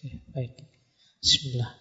Oke, 0.00 0.16
baik. 0.32 0.56
Bismillah. 1.20 1.76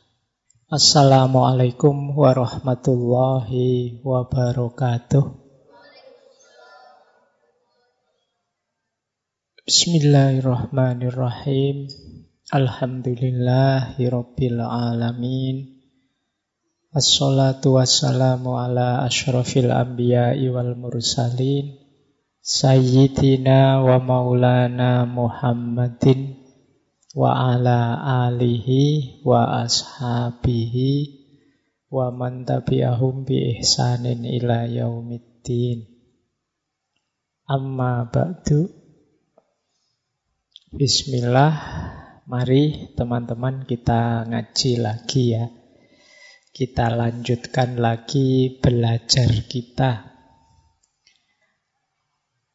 Assalamualaikum 0.68 2.20
warahmatullahi 2.20 4.04
wabarakatuh. 4.04 5.24
Bismillahirrahmanirrahim. 9.64 11.88
Alhamdulillahirabbil 12.52 14.60
alamin. 14.68 15.80
Assalatu 16.92 17.80
wassalamu 17.80 18.60
ala 18.60 19.08
asyrafil 19.08 19.72
anbiya'i 19.72 20.52
wal 20.52 20.76
mursalin. 20.76 21.72
Sayyidina 22.44 23.80
wa 23.80 23.96
maulana 24.04 25.08
Muhammadin 25.08 26.39
wa 27.18 27.58
ala 27.58 27.98
alihi 28.30 29.22
wa 29.26 29.66
ashabihi 29.66 30.92
wa 31.90 32.14
man 32.14 32.46
tabi'ahum 32.46 33.26
bi 33.26 33.58
ihsanin 33.58 34.22
ila 34.26 34.70
yaumiddin. 34.70 35.90
Amma 37.50 38.06
ba'du. 38.06 38.70
Bismillah. 40.70 41.54
Mari 42.30 42.94
teman-teman 42.94 43.66
kita 43.66 44.30
ngaji 44.30 44.72
lagi 44.78 45.34
ya. 45.34 45.50
Kita 46.54 46.94
lanjutkan 46.94 47.82
lagi 47.82 48.62
belajar 48.62 49.34
kita 49.50 50.09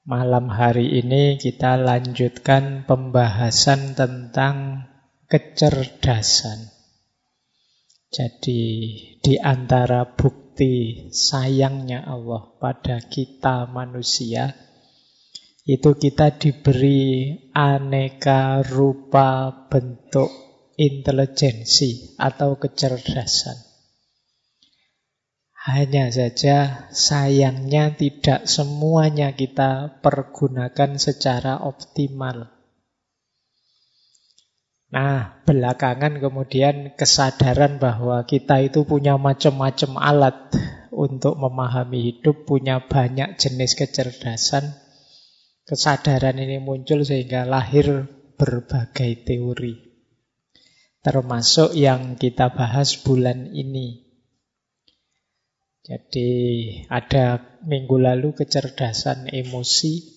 Malam 0.05 0.53
hari 0.53 1.01
ini 1.01 1.41
kita 1.41 1.81
lanjutkan 1.81 2.85
pembahasan 2.85 3.97
tentang 3.97 4.85
kecerdasan. 5.33 6.69
Jadi 8.13 8.63
di 9.25 9.41
antara 9.41 10.05
bukti 10.05 11.09
sayangnya 11.09 12.05
Allah 12.05 12.53
pada 12.61 13.01
kita 13.01 13.65
manusia 13.73 14.53
itu 15.65 15.97
kita 15.97 16.37
diberi 16.37 17.41
aneka 17.57 18.61
rupa 18.61 19.57
bentuk 19.73 20.29
intelijensi 20.77 22.13
atau 22.21 22.61
kecerdasan. 22.61 23.74
Hanya 25.65 26.13
saja 26.13 26.93
sayangnya 26.93 27.97
tidak 27.97 28.45
semuanya 28.45 29.33
kita 29.33 29.97
pergunakan 30.05 31.01
secara 31.01 31.57
optimal. 31.65 32.53
Nah, 34.93 35.41
belakangan 35.49 36.21
kemudian 36.21 36.93
kesadaran 37.01 37.81
bahwa 37.81 38.29
kita 38.29 38.61
itu 38.61 38.85
punya 38.85 39.17
macam-macam 39.17 39.91
alat 39.97 40.37
untuk 40.93 41.41
memahami 41.41 42.13
hidup, 42.13 42.45
punya 42.45 42.85
banyak 42.85 43.41
jenis 43.41 43.73
kecerdasan. 43.73 44.69
Kesadaran 45.65 46.45
ini 46.45 46.61
muncul 46.61 47.09
sehingga 47.09 47.49
lahir 47.49 48.05
berbagai 48.37 49.25
teori. 49.25 49.81
Termasuk 51.01 51.73
yang 51.73 52.21
kita 52.21 52.53
bahas 52.53 53.01
bulan 53.01 53.49
ini, 53.49 54.04
jadi 55.85 56.33
ada 56.89 57.45
minggu 57.61 58.01
lalu 58.01 58.33
kecerdasan 58.33 59.29
emosi. 59.29 60.17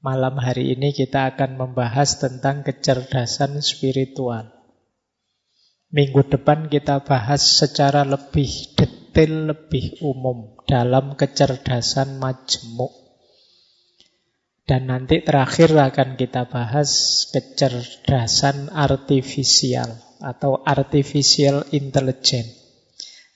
Malam 0.00 0.40
hari 0.40 0.72
ini 0.72 0.96
kita 0.96 1.28
akan 1.36 1.60
membahas 1.60 2.16
tentang 2.16 2.64
kecerdasan 2.64 3.60
spiritual. 3.60 4.48
Minggu 5.92 6.24
depan 6.24 6.72
kita 6.72 7.04
bahas 7.04 7.44
secara 7.44 8.00
lebih 8.08 8.48
detail, 8.72 9.52
lebih 9.52 10.00
umum 10.00 10.56
dalam 10.64 11.20
kecerdasan 11.20 12.16
majemuk. 12.16 12.96
Dan 14.64 14.88
nanti 14.88 15.20
terakhir 15.20 15.76
akan 15.76 16.16
kita 16.16 16.48
bahas 16.48 16.88
kecerdasan 17.28 18.72
artifisial 18.72 20.00
atau 20.24 20.64
artificial 20.64 21.68
intelligence. 21.76 22.61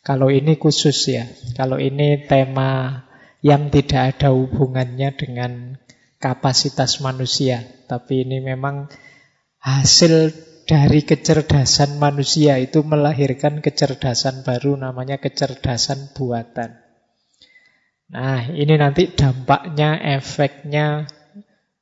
Kalau 0.07 0.31
ini 0.31 0.55
khusus 0.55 1.11
ya, 1.11 1.27
kalau 1.59 1.83
ini 1.83 2.31
tema 2.31 3.03
yang 3.43 3.75
tidak 3.75 4.15
ada 4.15 4.31
hubungannya 4.31 5.11
dengan 5.19 5.83
kapasitas 6.23 7.03
manusia, 7.03 7.67
tapi 7.91 8.23
ini 8.23 8.39
memang 8.39 8.87
hasil 9.59 10.31
dari 10.63 11.03
kecerdasan 11.03 11.99
manusia. 11.99 12.55
Itu 12.63 12.87
melahirkan 12.87 13.59
kecerdasan 13.59 14.47
baru 14.47 14.79
namanya 14.79 15.19
kecerdasan 15.19 16.15
buatan. 16.15 16.87
Nah, 18.07 18.47
ini 18.55 18.79
nanti 18.79 19.11
dampaknya, 19.11 19.99
efeknya, 19.99 21.11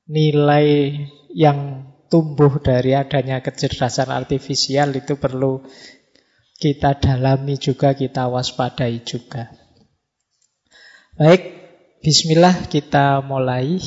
nilai 0.08 0.96
yang 1.36 1.92
tumbuh 2.08 2.62
dari 2.64 2.96
adanya 2.96 3.44
kecerdasan 3.44 4.08
artifisial 4.08 4.96
itu 4.96 5.20
perlu 5.20 5.60
kita 6.58 6.98
dalami 6.98 7.58
juga, 7.58 7.92
kita 7.94 8.30
waspadai 8.30 9.02
juga. 9.02 9.50
Baik, 11.14 11.42
bismillah 12.02 12.66
kita 12.70 13.22
mulai. 13.22 13.78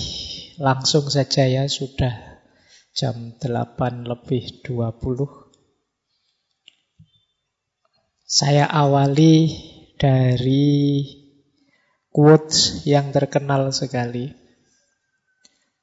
Langsung 0.58 1.06
saja 1.06 1.46
ya, 1.46 1.70
sudah 1.70 2.42
jam 2.98 3.38
8 3.38 4.10
lebih 4.10 4.66
20. 4.66 5.48
Saya 8.26 8.66
awali 8.68 9.54
dari 10.02 11.06
quotes 12.10 12.84
yang 12.90 13.14
terkenal 13.14 13.70
sekali 13.70 14.34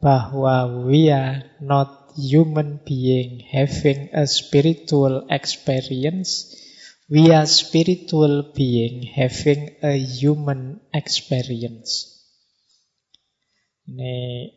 bahwa 0.03 0.85
we 0.85 1.09
are 1.09 1.47
not 1.63 2.11
human 2.19 2.83
being 2.83 3.41
having 3.47 4.11
a 4.13 4.27
spiritual 4.27 5.25
experience 5.31 6.53
We 7.05 7.29
are 7.37 7.45
spiritual 7.45 8.57
being 8.57 9.05
having 9.05 9.77
a 9.85 9.93
human 9.93 10.81
experience. 10.89 12.17
Ini 13.85 14.49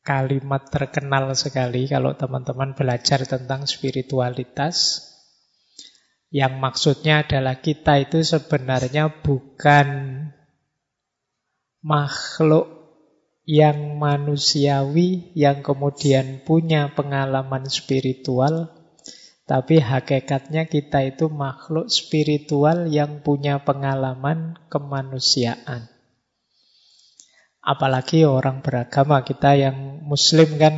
kalimat 0.00 0.72
terkenal 0.72 1.28
sekali 1.36 1.84
kalau 1.84 2.16
teman-teman 2.16 2.72
belajar 2.72 3.28
tentang 3.28 3.68
spiritualitas. 3.68 5.04
Yang 6.32 6.54
maksudnya 6.56 7.28
adalah 7.28 7.60
kita 7.60 8.00
itu 8.00 8.24
sebenarnya 8.24 9.12
bukan 9.22 9.88
makhluk 11.84 12.72
yang 13.44 14.00
manusiawi 14.00 15.36
yang 15.36 15.60
kemudian 15.60 16.40
punya 16.48 16.88
pengalaman 16.96 17.68
spiritual, 17.68 18.72
tapi 19.44 19.76
hakikatnya 19.76 20.64
kita 20.64 21.04
itu 21.04 21.28
makhluk 21.28 21.92
spiritual 21.92 22.88
yang 22.88 23.20
punya 23.20 23.60
pengalaman 23.60 24.56
kemanusiaan. 24.72 25.92
Apalagi 27.60 28.24
orang 28.24 28.64
beragama 28.64 29.24
kita 29.24 29.56
yang 29.56 30.04
muslim 30.04 30.56
kan 30.56 30.76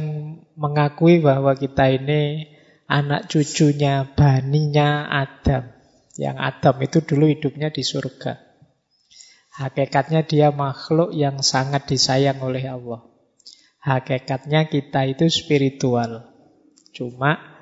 mengakui 0.59 1.22
bahwa 1.22 1.55
kita 1.55 1.91
ini 1.94 2.47
anak 2.91 3.31
cucunya, 3.31 4.06
baninya 4.15 5.10
Adam. 5.10 5.71
Yang 6.19 6.37
Adam 6.38 6.76
itu 6.82 6.99
dulu 7.03 7.25
hidupnya 7.26 7.71
di 7.71 7.82
surga. 7.82 8.38
Hakikatnya 9.56 10.26
dia 10.26 10.50
makhluk 10.50 11.15
yang 11.15 11.43
sangat 11.43 11.87
disayang 11.87 12.43
oleh 12.43 12.66
Allah. 12.66 13.03
Hakikatnya 13.82 14.66
kita 14.66 15.06
itu 15.06 15.31
spiritual. 15.31 16.34
Cuma 16.91 17.56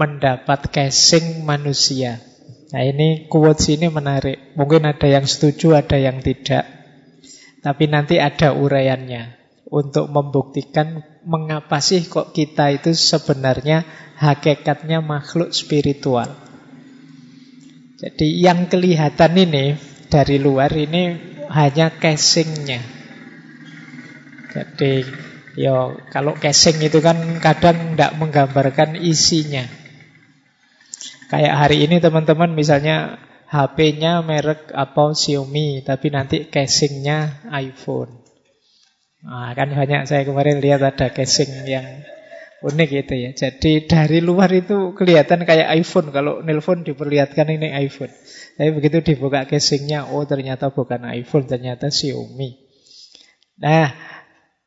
mendapat 0.00 0.72
casing 0.72 1.44
manusia. 1.44 2.24
Nah 2.72 2.80
ini 2.80 3.28
quotes 3.28 3.68
ini 3.68 3.92
menarik. 3.92 4.56
Mungkin 4.56 4.88
ada 4.88 5.04
yang 5.04 5.28
setuju, 5.28 5.76
ada 5.76 6.00
yang 6.00 6.24
tidak. 6.24 6.64
Tapi 7.60 7.84
nanti 7.92 8.16
ada 8.16 8.56
uraiannya 8.56 9.36
untuk 9.68 10.08
membuktikan 10.08 11.04
mengapa 11.22 11.78
sih 11.78 12.02
kok 12.08 12.32
kita 12.32 12.74
itu 12.74 12.96
sebenarnya 12.96 13.84
hakikatnya 14.16 15.04
makhluk 15.04 15.52
spiritual. 15.52 16.26
Jadi 18.00 18.40
yang 18.40 18.66
kelihatan 18.66 19.36
ini 19.36 19.76
dari 20.08 20.40
luar 20.40 20.72
ini 20.72 21.36
hanya 21.52 21.92
casingnya. 22.00 22.80
Jadi 24.50 25.04
yo 25.54 26.00
kalau 26.08 26.34
casing 26.34 26.80
itu 26.80 26.98
kan 27.04 27.38
kadang 27.44 27.94
tidak 27.94 28.16
menggambarkan 28.16 28.96
isinya. 28.96 29.79
Kayak 31.30 31.54
hari 31.54 31.86
ini 31.86 32.02
teman-teman 32.02 32.50
misalnya 32.52 33.22
HP-nya 33.46 34.22
merek 34.26 34.74
apa 34.74 35.14
Xiaomi, 35.14 35.86
tapi 35.86 36.10
nanti 36.10 36.50
casingnya 36.50 37.46
iPhone. 37.54 38.18
Nah, 39.22 39.54
kan 39.54 39.70
banyak 39.70 40.10
saya 40.10 40.26
kemarin 40.26 40.58
lihat 40.58 40.82
ada 40.82 41.12
casing 41.12 41.68
yang 41.68 41.86
Unik 42.60 42.90
itu 42.92 43.14
ya. 43.16 43.30
Jadi 43.32 43.88
dari 43.88 44.20
luar 44.20 44.52
itu 44.52 44.92
kelihatan 44.92 45.48
kayak 45.48 45.80
iPhone. 45.80 46.12
Kalau 46.12 46.44
nelpon 46.44 46.84
diperlihatkan 46.84 47.48
ini 47.56 47.72
iPhone. 47.72 48.12
Tapi 48.60 48.70
begitu 48.76 49.00
dibuka 49.00 49.48
casingnya, 49.48 50.12
oh 50.12 50.28
ternyata 50.28 50.68
bukan 50.68 51.08
iPhone, 51.08 51.48
ternyata 51.48 51.88
Xiaomi. 51.88 52.60
Nah, 53.64 53.88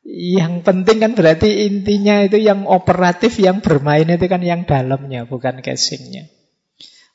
yang 0.02 0.66
penting 0.66 1.06
kan 1.06 1.14
berarti 1.14 1.70
intinya 1.70 2.18
itu 2.26 2.42
yang 2.42 2.66
operatif, 2.66 3.38
yang 3.38 3.62
bermain 3.62 4.10
itu 4.10 4.26
kan 4.26 4.42
yang 4.42 4.66
dalamnya, 4.66 5.30
bukan 5.30 5.62
casingnya. 5.62 6.33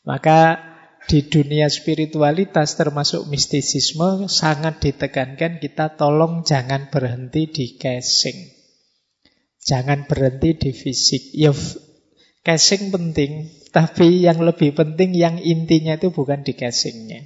Maka 0.07 0.69
di 1.09 1.25
dunia 1.25 1.65
spiritualitas 1.73 2.77
termasuk 2.77 3.25
mistisisme 3.25 4.29
sangat 4.29 4.77
ditekankan 4.77 5.57
kita 5.57 5.97
tolong 5.97 6.45
jangan 6.45 6.93
berhenti 6.93 7.49
di 7.49 7.65
casing. 7.81 8.53
Jangan 9.65 10.05
berhenti 10.05 10.55
di 10.55 10.71
fisik. 10.71 11.33
Ya, 11.33 11.49
casing 12.45 12.93
penting, 12.93 13.49
tapi 13.73 14.21
yang 14.21 14.39
lebih 14.45 14.77
penting 14.77 15.17
yang 15.17 15.41
intinya 15.41 15.97
itu 15.97 16.13
bukan 16.13 16.45
di 16.45 16.53
casingnya. 16.53 17.25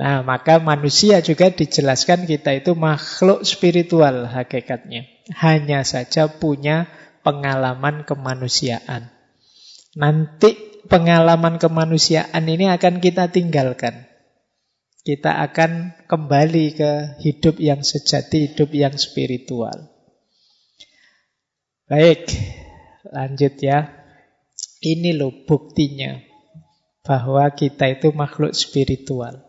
Nah, 0.00 0.24
maka 0.24 0.62
manusia 0.62 1.20
juga 1.20 1.52
dijelaskan 1.52 2.24
kita 2.24 2.56
itu 2.56 2.72
makhluk 2.72 3.44
spiritual 3.44 4.30
hakikatnya. 4.30 5.10
Hanya 5.36 5.84
saja 5.84 6.30
punya 6.30 6.88
pengalaman 7.20 8.08
kemanusiaan. 8.08 9.12
Nanti 9.98 10.69
pengalaman 10.90 11.62
kemanusiaan 11.62 12.44
ini 12.50 12.66
akan 12.66 12.98
kita 12.98 13.30
tinggalkan. 13.30 14.10
Kita 15.00 15.40
akan 15.46 16.04
kembali 16.04 16.66
ke 16.76 16.92
hidup 17.24 17.56
yang 17.56 17.80
sejati, 17.80 18.52
hidup 18.52 18.68
yang 18.76 18.92
spiritual. 19.00 19.88
Baik, 21.88 22.28
lanjut 23.08 23.54
ya. 23.62 23.96
Ini 24.84 25.16
loh 25.16 25.32
buktinya 25.48 26.20
bahwa 27.00 27.48
kita 27.56 27.96
itu 27.96 28.12
makhluk 28.12 28.52
spiritual. 28.52 29.40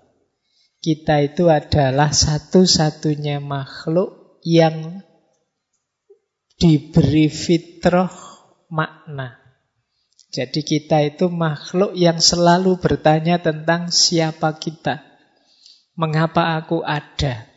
Kita 0.82 1.22
itu 1.22 1.52
adalah 1.52 2.10
satu-satunya 2.10 3.38
makhluk 3.44 4.40
yang 4.42 5.06
diberi 6.58 7.30
fitrah 7.30 8.10
makna. 8.72 9.41
Jadi 10.32 10.64
kita 10.64 11.04
itu 11.04 11.28
makhluk 11.28 11.92
yang 11.92 12.24
selalu 12.24 12.80
bertanya 12.80 13.44
tentang 13.44 13.92
siapa 13.92 14.56
kita. 14.56 15.04
Mengapa 16.00 16.56
aku 16.56 16.80
ada? 16.88 17.52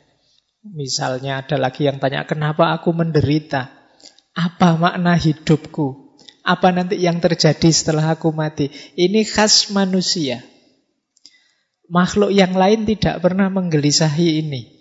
Misalnya 0.66 1.46
ada 1.46 1.54
lagi 1.54 1.86
yang 1.86 2.02
tanya, 2.02 2.26
kenapa 2.26 2.74
aku 2.74 2.90
menderita? 2.90 3.70
Apa 4.34 4.74
makna 4.74 5.14
hidupku? 5.14 6.18
Apa 6.42 6.74
nanti 6.74 6.98
yang 6.98 7.22
terjadi 7.22 7.70
setelah 7.70 8.18
aku 8.18 8.34
mati? 8.34 8.68
Ini 8.98 9.22
khas 9.22 9.70
manusia. 9.70 10.42
Makhluk 11.86 12.34
yang 12.34 12.58
lain 12.58 12.90
tidak 12.90 13.22
pernah 13.22 13.46
menggelisahi 13.54 14.42
ini. 14.42 14.74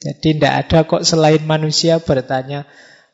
Jadi 0.00 0.40
tidak 0.40 0.54
ada 0.66 0.78
kok 0.88 1.04
selain 1.04 1.44
manusia 1.44 2.00
bertanya, 2.00 2.64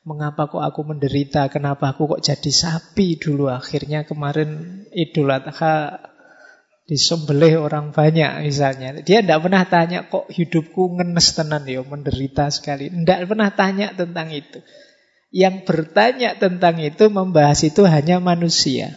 mengapa 0.06 0.46
kok 0.46 0.62
aku 0.62 0.86
menderita, 0.86 1.50
kenapa 1.50 1.92
aku 1.92 2.16
kok 2.16 2.22
jadi 2.22 2.50
sapi 2.54 3.18
dulu. 3.18 3.50
Akhirnya 3.50 4.06
kemarin 4.06 4.82
Idul 4.94 5.34
Adha 5.34 5.98
disembelih 6.86 7.58
orang 7.58 7.90
banyak 7.90 8.46
misalnya. 8.46 8.94
Dia 9.02 9.18
tidak 9.20 9.42
pernah 9.42 9.66
tanya 9.66 10.06
kok 10.06 10.30
hidupku 10.30 10.94
ngenes 10.96 11.34
tenan 11.34 11.66
ya, 11.66 11.82
menderita 11.82 12.46
sekali. 12.54 12.86
Tidak 12.86 13.26
pernah 13.26 13.50
tanya 13.50 13.90
tentang 13.98 14.30
itu. 14.30 14.62
Yang 15.34 15.66
bertanya 15.66 16.38
tentang 16.38 16.78
itu, 16.78 17.10
membahas 17.10 17.66
itu 17.66 17.82
hanya 17.82 18.22
manusia. 18.22 18.94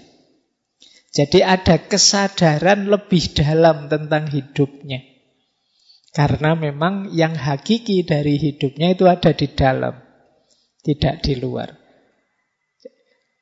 Jadi 1.09 1.41
ada 1.41 1.81
kesadaran 1.81 2.85
lebih 2.85 3.33
dalam 3.33 3.89
tentang 3.89 4.29
hidupnya. 4.29 5.01
Karena 6.13 6.53
memang 6.53 7.09
yang 7.17 7.33
hakiki 7.33 8.05
dari 8.05 8.37
hidupnya 8.37 8.93
itu 8.93 9.09
ada 9.09 9.33
di 9.33 9.49
dalam, 9.49 9.97
tidak 10.83 11.23
di 11.23 11.39
luar. 11.39 11.75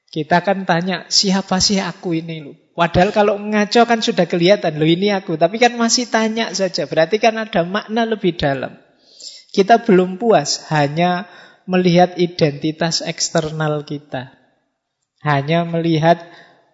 Kita 0.07 0.39
kan 0.41 0.63
tanya, 0.63 1.05
siapa 1.11 1.59
sih 1.59 1.83
aku 1.83 2.15
ini 2.15 2.39
lu? 2.39 2.55
Padahal 2.77 3.11
kalau 3.11 3.35
ngaco 3.35 3.83
kan 3.83 3.99
sudah 3.99 4.25
kelihatan, 4.25 4.79
loh 4.79 4.87
ini 4.87 5.11
aku. 5.11 5.35
Tapi 5.35 5.59
kan 5.59 5.75
masih 5.75 6.07
tanya 6.07 6.53
saja, 6.55 6.87
berarti 6.87 7.19
kan 7.19 7.35
ada 7.35 7.67
makna 7.67 8.07
lebih 8.07 8.39
dalam. 8.39 8.79
Kita 9.51 9.83
belum 9.83 10.15
puas, 10.15 10.69
hanya 10.71 11.27
melihat 11.67 12.15
identitas 12.15 13.03
eksternal 13.03 13.83
kita. 13.83 14.31
Hanya 15.21 15.67
melihat 15.67 16.23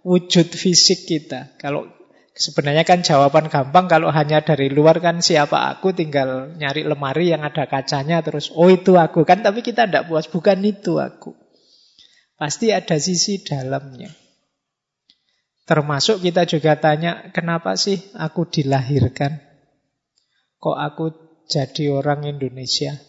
wujud 0.06 0.54
fisik 0.54 1.10
kita. 1.10 1.58
Kalau 1.58 1.90
sebenarnya 2.34 2.82
kan 2.84 3.06
jawaban 3.06 3.50
gampang 3.50 3.86
kalau 3.86 4.10
hanya 4.10 4.42
dari 4.42 4.74
luar 4.74 4.98
kan 4.98 5.22
siapa 5.22 5.70
aku 5.70 5.94
tinggal 5.94 6.54
nyari 6.58 6.82
lemari 6.82 7.30
yang 7.30 7.46
ada 7.46 7.70
kacanya 7.70 8.26
terus 8.26 8.50
oh 8.54 8.70
itu 8.74 8.98
aku 8.98 9.22
kan 9.24 9.46
tapi 9.46 9.62
kita 9.62 9.86
tidak 9.86 10.10
puas 10.10 10.26
bukan 10.26 10.60
itu 10.66 10.98
aku. 10.98 11.38
Pasti 12.34 12.74
ada 12.74 12.98
sisi 12.98 13.40
dalamnya. 13.46 14.12
Termasuk 15.64 16.20
kita 16.20 16.44
juga 16.44 16.76
tanya, 16.76 17.32
kenapa 17.32 17.80
sih 17.80 17.96
aku 18.20 18.52
dilahirkan? 18.52 19.40
Kok 20.60 20.76
aku 20.76 21.06
jadi 21.48 21.88
orang 21.88 22.28
Indonesia? 22.28 23.00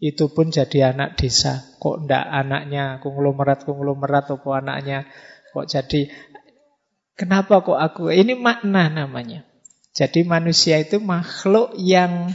Itu 0.00 0.32
pun 0.32 0.48
jadi 0.48 0.96
anak 0.96 1.20
desa. 1.20 1.76
Kok 1.76 2.08
ndak 2.08 2.24
anaknya 2.24 2.96
konglomerat-konglomerat 3.04 4.24
atau 4.32 4.50
anaknya 4.56 5.04
kok 5.52 5.68
jadi 5.68 6.08
Kenapa 7.12 7.60
kok 7.60 7.76
aku? 7.76 8.08
Ini 8.08 8.34
makna 8.34 8.88
namanya. 8.88 9.44
Jadi 9.92 10.24
manusia 10.24 10.80
itu 10.80 10.96
makhluk 10.96 11.76
yang 11.76 12.32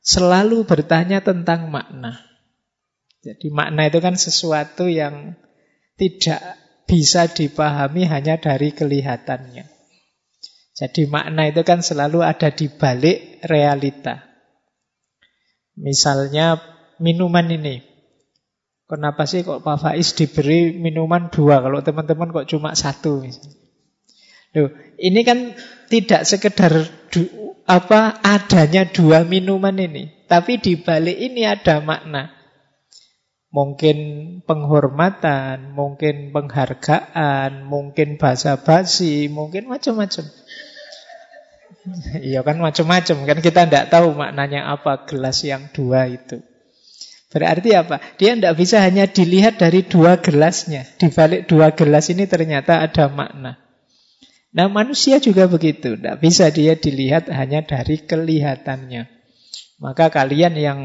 selalu 0.00 0.64
bertanya 0.64 1.20
tentang 1.20 1.68
makna. 1.68 2.16
Jadi 3.20 3.52
makna 3.52 3.92
itu 3.92 4.00
kan 4.00 4.16
sesuatu 4.16 4.88
yang 4.88 5.36
tidak 6.00 6.40
bisa 6.88 7.28
dipahami 7.28 8.08
hanya 8.08 8.40
dari 8.40 8.72
kelihatannya. 8.72 9.68
Jadi 10.72 11.02
makna 11.10 11.52
itu 11.52 11.60
kan 11.66 11.84
selalu 11.84 12.24
ada 12.24 12.48
di 12.48 12.72
balik 12.72 13.44
realita. 13.44 14.24
Misalnya 15.76 16.56
minuman 16.96 17.44
ini. 17.52 17.84
Kenapa 18.88 19.28
sih 19.28 19.44
kok 19.44 19.60
Pak 19.60 19.84
Faiz 19.84 20.16
diberi 20.16 20.72
minuman 20.72 21.28
dua, 21.28 21.60
kalau 21.60 21.84
teman-teman 21.84 22.32
kok 22.32 22.48
cuma 22.48 22.72
satu 22.72 23.20
misalnya. 23.20 23.67
Loh, 24.56 24.72
ini 24.96 25.20
kan 25.26 25.52
tidak 25.92 26.24
sekedar 26.24 26.72
du, 27.12 27.28
apa 27.68 28.16
adanya 28.24 28.88
dua 28.88 29.28
minuman 29.28 29.76
ini, 29.76 30.24
tapi 30.24 30.56
di 30.56 30.80
balik 30.80 31.16
ini 31.20 31.44
ada 31.44 31.84
makna. 31.84 32.32
Mungkin 33.48 33.96
penghormatan, 34.44 35.72
mungkin 35.72 36.32
penghargaan, 36.36 37.64
mungkin 37.64 38.20
bahasa 38.20 38.60
basi, 38.60 39.28
mungkin 39.32 39.68
macam-macam. 39.68 40.24
Iya 42.20 42.44
kan 42.44 42.60
macam-macam 42.60 43.16
kan 43.24 43.38
kita 43.40 43.64
tidak 43.64 43.88
tahu 43.88 44.12
maknanya 44.12 44.68
apa 44.68 45.08
gelas 45.08 45.40
yang 45.40 45.72
dua 45.72 46.04
itu. 46.04 46.44
Berarti 47.28 47.76
apa? 47.76 48.00
Dia 48.16 48.36
tidak 48.36 48.56
bisa 48.56 48.80
hanya 48.80 49.04
dilihat 49.04 49.60
dari 49.60 49.84
dua 49.84 50.20
gelasnya. 50.20 50.88
Di 50.96 51.12
balik 51.12 51.44
dua 51.44 51.76
gelas 51.76 52.08
ini 52.08 52.24
ternyata 52.24 52.80
ada 52.80 53.08
makna. 53.12 53.67
Nah 54.58 54.66
manusia 54.66 55.22
juga 55.22 55.46
begitu. 55.46 55.94
Tidak 55.94 56.18
bisa 56.18 56.50
dia 56.50 56.74
dilihat 56.74 57.30
hanya 57.30 57.62
dari 57.62 58.02
kelihatannya. 58.02 59.06
Maka 59.78 60.10
kalian 60.10 60.58
yang 60.58 60.80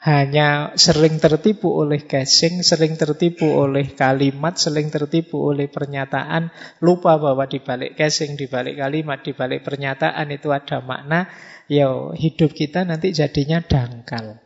hanya 0.00 0.72
sering 0.78 1.20
tertipu 1.20 1.68
oleh 1.76 2.08
casing, 2.08 2.64
sering 2.64 2.96
tertipu 2.96 3.44
oleh 3.44 3.92
kalimat, 3.92 4.56
sering 4.56 4.88
tertipu 4.88 5.42
oleh 5.44 5.68
pernyataan, 5.68 6.48
lupa 6.80 7.20
bahwa 7.20 7.44
di 7.44 7.60
balik 7.60 8.00
casing, 8.00 8.38
di 8.38 8.48
balik 8.48 8.80
kalimat, 8.80 9.20
di 9.20 9.36
balik 9.36 9.66
pernyataan 9.66 10.32
itu 10.32 10.48
ada 10.48 10.80
makna, 10.80 11.28
ya 11.66 12.14
hidup 12.16 12.56
kita 12.56 12.88
nanti 12.88 13.12
jadinya 13.12 13.60
dangkal. 13.60 14.38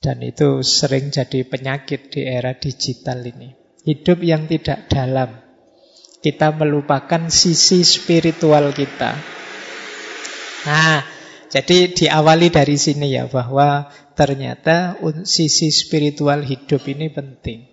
Dan 0.00 0.18
itu 0.24 0.64
sering 0.64 1.12
jadi 1.12 1.44
penyakit 1.44 2.08
di 2.08 2.24
era 2.24 2.54
digital 2.56 3.20
ini. 3.20 3.50
Hidup 3.82 4.22
yang 4.22 4.46
tidak 4.46 4.88
dalam. 4.88 5.41
Kita 6.22 6.54
melupakan 6.54 7.26
sisi 7.26 7.82
spiritual 7.82 8.70
kita. 8.70 9.18
Nah, 10.62 11.02
jadi 11.50 11.90
diawali 11.90 12.48
dari 12.54 12.78
sini 12.78 13.10
ya 13.10 13.26
bahwa 13.26 13.90
ternyata 14.14 14.96
sisi 15.26 15.74
spiritual 15.74 16.46
hidup 16.46 16.86
ini 16.86 17.10
penting. 17.10 17.68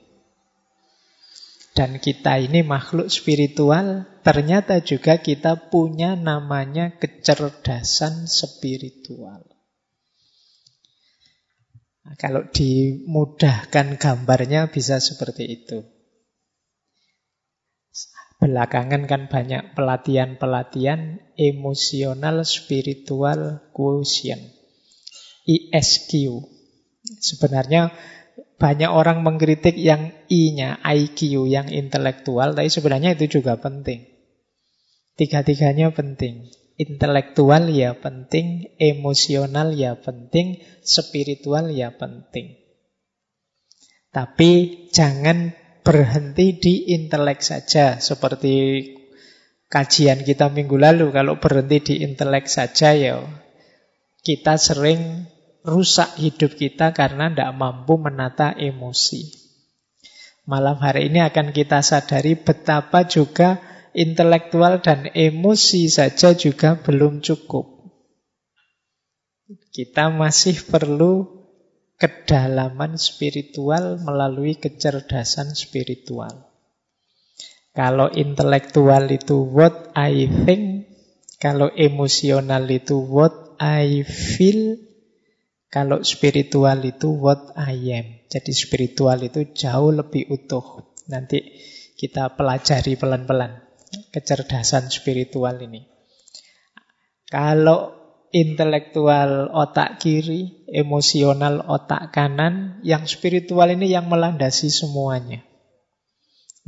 Dan 1.77 2.01
kita 2.01 2.43
ini 2.43 2.59
makhluk 2.59 3.07
spiritual, 3.07 4.03
ternyata 4.19 4.83
juga 4.83 5.23
kita 5.23 5.71
punya 5.71 6.19
namanya 6.19 6.97
kecerdasan 6.99 8.27
spiritual. 8.27 9.47
Nah, 12.03 12.19
kalau 12.19 12.49
dimudahkan 12.51 13.95
gambarnya 13.95 14.67
bisa 14.67 14.99
seperti 14.99 15.45
itu. 15.45 15.98
Belakangan 18.39 19.03
kan 19.03 19.27
banyak 19.27 19.75
pelatihan-pelatihan 19.75 21.19
emosional 21.35 22.47
spiritual 22.47 23.59
quotient. 23.75 24.55
ISQ. 25.43 26.39
Sebenarnya 27.19 27.91
banyak 28.55 28.91
orang 28.91 29.27
mengkritik 29.27 29.75
yang 29.75 30.15
I-nya, 30.31 30.79
IQ, 30.83 31.47
yang 31.51 31.67
intelektual, 31.67 32.55
tapi 32.55 32.71
sebenarnya 32.71 33.15
itu 33.19 33.39
juga 33.39 33.59
penting. 33.59 34.07
Tiga-tiganya 35.19 35.91
penting. 35.91 36.47
Intelektual 36.79 37.67
ya 37.67 37.91
penting, 37.91 38.71
emosional 38.79 39.75
ya 39.75 39.99
penting, 39.99 40.63
spiritual 40.79 41.75
ya 41.75 41.91
penting. 41.91 42.55
Tapi 44.15 44.87
jangan 44.95 45.51
berhenti 45.81 46.57
di 46.57 46.73
intelek 46.95 47.39
saja, 47.41 47.97
seperti 47.97 48.83
kajian 49.69 50.25
kita 50.25 50.49
minggu 50.51 50.75
lalu. 50.75 51.13
Kalau 51.13 51.37
berhenti 51.37 51.77
di 51.81 51.95
intelek 52.03 52.49
saja 52.49 52.91
ya 52.97 53.23
kita 54.19 54.59
sering 54.59 55.25
rusak 55.63 56.19
hidup 56.19 56.55
kita 56.55 56.91
karena 56.91 57.31
tidak 57.31 57.51
mampu 57.55 57.95
menata 57.95 58.51
emosi. 58.55 59.31
Malam 60.49 60.81
hari 60.81 61.13
ini 61.13 61.21
akan 61.21 61.53
kita 61.53 61.85
sadari 61.85 62.33
betapa 62.33 63.05
juga 63.05 63.61
intelektual 63.93 64.81
dan 64.81 65.07
emosi 65.13 65.85
saja 65.87 66.33
juga 66.33 66.73
belum 66.81 67.21
cukup. 67.21 67.79
Kita 69.69 70.09
masih 70.09 70.57
perlu 70.65 71.38
kedalaman 71.99 72.95
spiritual 72.95 73.99
melalui 73.99 74.55
kecerdasan 74.55 75.51
spiritual. 75.51 76.47
Kalau 77.75 78.07
intelektual 78.09 79.11
itu 79.11 79.43
what 79.43 79.91
I 79.93 80.25
think, 80.47 80.87
kalau 81.37 81.67
emosional 81.75 82.63
itu 82.71 82.97
what 82.97 83.59
I 83.59 84.07
feel, 84.07 84.79
kalau 85.67 86.01
spiritual 86.01 86.79
itu 86.87 87.13
what 87.13 87.53
I 87.59 87.75
am. 87.99 88.07
Jadi 88.31 88.51
spiritual 88.55 89.19
itu 89.21 89.51
jauh 89.51 89.91
lebih 89.91 90.31
utuh. 90.31 90.95
Nanti 91.11 91.43
kita 91.99 92.33
pelajari 92.39 92.95
pelan-pelan 92.95 93.59
kecerdasan 94.15 94.87
spiritual 94.87 95.59
ini. 95.59 95.83
Kalau 97.27 97.98
intelektual 98.29 99.49
otak 99.49 99.97
kiri, 100.01 100.65
emosional 100.69 101.65
otak 101.65 102.13
kanan, 102.13 102.81
yang 102.85 103.09
spiritual 103.09 103.69
ini 103.73 103.89
yang 103.89 104.05
melandasi 104.05 104.69
semuanya. 104.69 105.41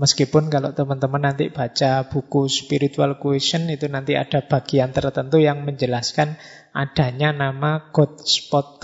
Meskipun 0.01 0.49
kalau 0.49 0.73
teman-teman 0.73 1.29
nanti 1.29 1.53
baca 1.53 2.09
buku 2.09 2.49
Spiritual 2.49 3.21
Question 3.21 3.69
itu 3.69 3.85
nanti 3.85 4.17
ada 4.17 4.41
bagian 4.41 4.89
tertentu 4.89 5.37
yang 5.37 5.61
menjelaskan 5.61 6.41
adanya 6.73 7.29
nama 7.29 7.93
God 7.93 8.25
Spot. 8.25 8.81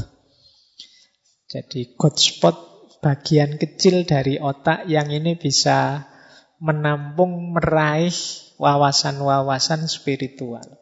Jadi 1.49 1.97
God 1.97 2.15
Spot 2.21 2.57
bagian 3.01 3.57
kecil 3.57 4.05
dari 4.05 4.37
otak 4.37 4.85
yang 4.85 5.09
ini 5.09 5.33
bisa 5.33 6.05
menampung, 6.61 7.57
meraih 7.57 8.13
wawasan-wawasan 8.61 9.89
spiritual. 9.89 10.76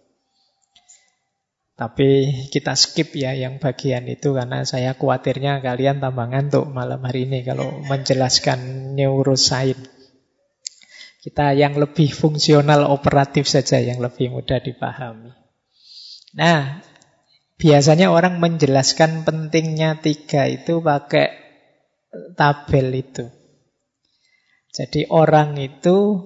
Tapi 1.75 2.31
kita 2.55 2.71
skip 2.71 3.11
ya 3.19 3.35
yang 3.35 3.59
bagian 3.59 4.07
itu 4.07 4.31
karena 4.31 4.63
saya 4.63 4.95
khawatirnya 4.95 5.59
kalian 5.59 5.99
tambah 5.99 6.31
ngantuk 6.31 6.71
malam 6.71 7.03
hari 7.03 7.27
ini 7.27 7.43
kalau 7.43 7.83
menjelaskan 7.83 8.91
neuroscience. 8.95 9.91
Kita 11.19 11.51
yang 11.51 11.75
lebih 11.75 12.15
fungsional 12.15 12.87
operatif 12.87 13.51
saja 13.51 13.81
yang 13.83 13.99
lebih 13.99 14.31
mudah 14.31 14.63
dipahami. 14.63 15.35
Nah, 16.37 16.79
biasanya 17.59 18.07
orang 18.07 18.39
menjelaskan 18.39 19.27
pentingnya 19.27 19.99
tiga 19.99 20.47
itu 20.47 20.79
pakai 20.79 21.33
tabel 22.39 22.87
itu. 22.95 23.25
Jadi 24.71 25.07
orang 25.11 25.59
itu 25.59 26.23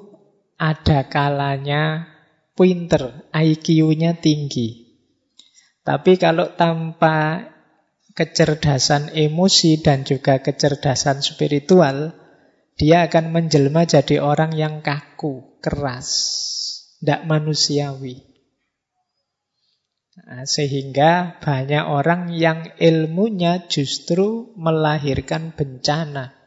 ada 0.59 1.05
kalanya 1.09 2.09
pinter, 2.53 3.29
IQ-nya 3.33 4.19
tinggi. 4.19 4.88
Tapi 5.89 6.21
kalau 6.21 6.53
tanpa 6.53 7.49
kecerdasan 8.13 9.09
emosi 9.09 9.81
dan 9.81 10.05
juga 10.05 10.37
kecerdasan 10.37 11.25
spiritual, 11.25 12.13
dia 12.77 13.09
akan 13.09 13.33
menjelma 13.33 13.89
jadi 13.89 14.21
orang 14.21 14.53
yang 14.53 14.85
kaku, 14.85 15.57
keras, 15.65 16.09
tidak 17.01 17.25
manusiawi. 17.25 18.21
Nah, 20.29 20.45
sehingga 20.45 21.41
banyak 21.41 21.89
orang 21.89 22.37
yang 22.37 22.69
ilmunya 22.77 23.65
justru 23.65 24.53
melahirkan 24.53 25.57
bencana 25.57 26.37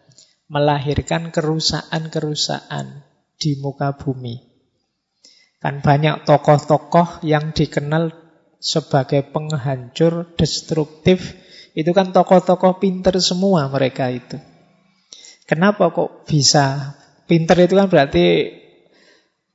melahirkan 0.52 1.32
kerusakan-kerusakan 1.32 3.08
di 3.40 3.56
muka 3.56 3.96
bumi. 3.96 4.36
Kan 5.56 5.80
banyak 5.80 6.28
tokoh-tokoh 6.28 7.24
yang 7.24 7.56
dikenal 7.56 8.21
sebagai 8.62 9.26
penghancur, 9.34 10.38
destruktif. 10.38 11.34
Itu 11.74 11.90
kan 11.90 12.14
tokoh-tokoh 12.14 12.78
pinter 12.78 13.18
semua 13.18 13.66
mereka 13.66 14.08
itu. 14.08 14.38
Kenapa 15.50 15.90
kok 15.90 16.24
bisa? 16.24 16.96
Pinter 17.26 17.58
itu 17.66 17.74
kan 17.74 17.90
berarti 17.90 18.26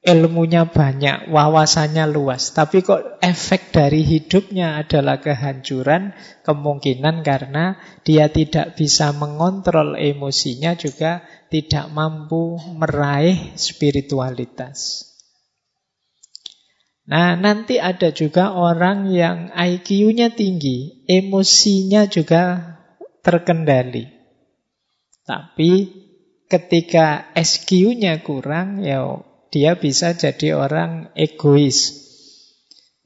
ilmunya 0.07 0.67
banyak, 0.67 1.31
wawasannya 1.31 2.07
luas. 2.11 2.51
Tapi 2.55 2.83
kok 2.83 3.19
efek 3.23 3.75
dari 3.75 4.03
hidupnya 4.07 4.79
adalah 4.79 5.19
kehancuran, 5.19 6.15
kemungkinan 6.47 7.27
karena 7.27 7.79
dia 8.07 8.31
tidak 8.31 8.79
bisa 8.79 9.11
mengontrol 9.11 9.99
emosinya 9.99 10.79
juga 10.79 11.23
tidak 11.51 11.91
mampu 11.91 12.59
meraih 12.75 13.55
spiritualitas. 13.59 15.07
Nah, 17.07 17.39
nanti 17.39 17.79
ada 17.79 18.11
juga 18.11 18.51
orang 18.51 19.07
yang 19.07 19.47
IQ-nya 19.55 20.35
tinggi, 20.35 21.07
emosinya 21.07 22.03
juga 22.11 22.75
terkendali. 23.23 24.11
Tapi 25.23 25.71
ketika 26.51 27.31
SQ-nya 27.31 28.27
kurang, 28.27 28.83
ya 28.83 29.23
dia 29.47 29.79
bisa 29.79 30.19
jadi 30.19 30.59
orang 30.59 31.15
egois. 31.15 31.95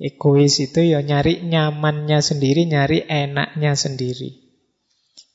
Egois 0.01 0.57
itu 0.57 0.81
ya 0.81 1.05
nyari 1.05 1.45
nyamannya 1.45 2.25
sendiri, 2.25 2.65
nyari 2.65 3.05
enaknya 3.05 3.77
sendiri. 3.77 4.49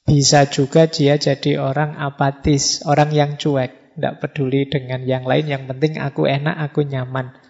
Bisa 0.02 0.50
juga 0.50 0.90
dia 0.90 1.22
jadi 1.22 1.62
orang 1.62 1.94
apatis, 2.02 2.82
orang 2.82 3.14
yang 3.14 3.38
cuek, 3.38 3.94
tidak 3.94 4.26
peduli 4.26 4.66
dengan 4.66 5.06
yang 5.06 5.22
lain, 5.22 5.46
yang 5.46 5.70
penting 5.70 6.02
aku 6.02 6.26
enak, 6.26 6.58
aku 6.58 6.82
nyaman. 6.82 7.45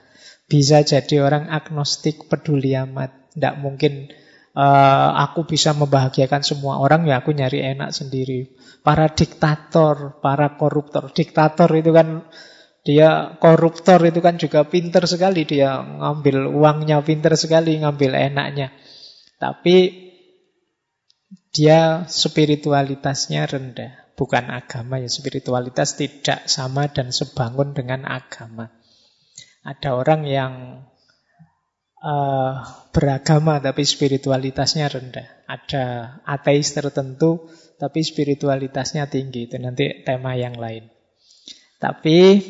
Bisa 0.46 0.86
jadi 0.86 1.26
orang 1.26 1.50
agnostik, 1.50 2.30
peduli 2.30 2.78
amat. 2.78 3.34
Tidak 3.34 3.54
mungkin 3.58 4.06
uh, 4.54 5.10
aku 5.26 5.44
bisa 5.44 5.74
membahagiakan 5.74 6.46
semua 6.46 6.78
orang, 6.78 7.04
ya 7.10 7.18
aku 7.18 7.34
nyari 7.34 7.66
enak 7.74 7.90
sendiri. 7.90 8.54
Para 8.86 9.10
diktator, 9.10 10.22
para 10.22 10.54
koruptor. 10.54 11.10
Diktator 11.10 11.66
itu 11.74 11.90
kan 11.90 12.30
dia 12.86 13.34
koruptor 13.42 13.98
itu 14.06 14.22
kan 14.22 14.38
juga 14.38 14.62
pinter 14.70 15.02
sekali. 15.10 15.42
Dia 15.42 15.82
ngambil 15.82 16.46
uangnya 16.54 17.02
pinter 17.02 17.34
sekali, 17.34 17.82
ngambil 17.82 18.14
enaknya. 18.14 18.70
Tapi 19.42 20.06
dia 21.50 22.06
spiritualitasnya 22.06 23.42
rendah. 23.50 24.14
Bukan 24.14 24.48
agama 24.48 25.02
ya, 25.02 25.10
spiritualitas 25.10 25.98
tidak 25.98 26.48
sama 26.48 26.88
dan 26.88 27.12
sebangun 27.12 27.74
dengan 27.74 28.06
agama. 28.08 28.75
Ada 29.66 29.98
orang 29.98 30.22
yang 30.30 30.52
uh, 31.98 32.54
beragama 32.94 33.58
tapi 33.58 33.82
spiritualitasnya 33.82 34.86
rendah. 34.86 35.26
Ada 35.50 35.84
ateis 36.22 36.70
tertentu 36.70 37.50
tapi 37.82 38.06
spiritualitasnya 38.06 39.10
tinggi. 39.10 39.50
Itu 39.50 39.58
nanti 39.58 40.06
tema 40.06 40.38
yang 40.38 40.54
lain. 40.54 40.86
Tapi 41.82 42.40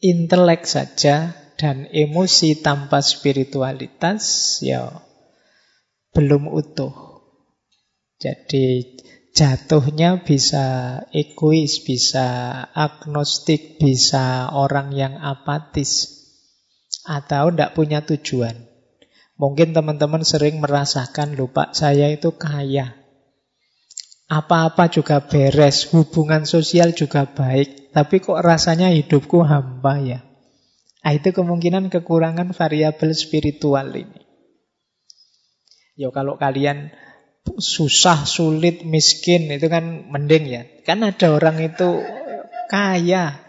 intelek 0.00 0.68
saja 0.68 1.32
dan 1.56 1.88
emosi 1.92 2.60
tanpa 2.60 3.04
spiritualitas 3.04 4.56
ya 4.60 4.88
belum 6.16 6.48
utuh. 6.52 6.92
Jadi 8.20 8.99
jatuhnya 9.34 10.26
bisa 10.26 10.98
egois, 11.14 11.82
bisa 11.86 12.26
agnostik, 12.74 13.78
bisa 13.78 14.50
orang 14.50 14.90
yang 14.94 15.14
apatis 15.18 16.20
atau 17.06 17.50
tidak 17.50 17.74
punya 17.74 18.02
tujuan. 18.04 18.68
Mungkin 19.40 19.72
teman-teman 19.72 20.20
sering 20.20 20.60
merasakan 20.60 21.32
lupa 21.32 21.72
saya 21.72 22.12
itu 22.12 22.36
kaya. 22.36 23.00
Apa-apa 24.30 24.86
juga 24.92 25.26
beres, 25.26 25.90
hubungan 25.90 26.46
sosial 26.46 26.94
juga 26.94 27.26
baik, 27.26 27.90
tapi 27.90 28.22
kok 28.22 28.38
rasanya 28.38 28.92
hidupku 28.94 29.42
hamba 29.42 29.98
ya. 29.98 30.20
Nah, 31.00 31.12
itu 31.16 31.32
kemungkinan 31.32 31.88
kekurangan 31.88 32.52
variabel 32.52 33.16
spiritual 33.16 33.90
ini. 33.96 34.20
Ya 35.96 36.12
kalau 36.12 36.36
kalian 36.36 36.92
susah, 37.46 38.28
sulit, 38.28 38.84
miskin 38.84 39.48
itu 39.48 39.66
kan 39.66 40.08
mending 40.08 40.44
ya. 40.48 40.62
Kan 40.84 41.04
ada 41.04 41.32
orang 41.32 41.60
itu 41.60 42.04
kaya, 42.68 43.40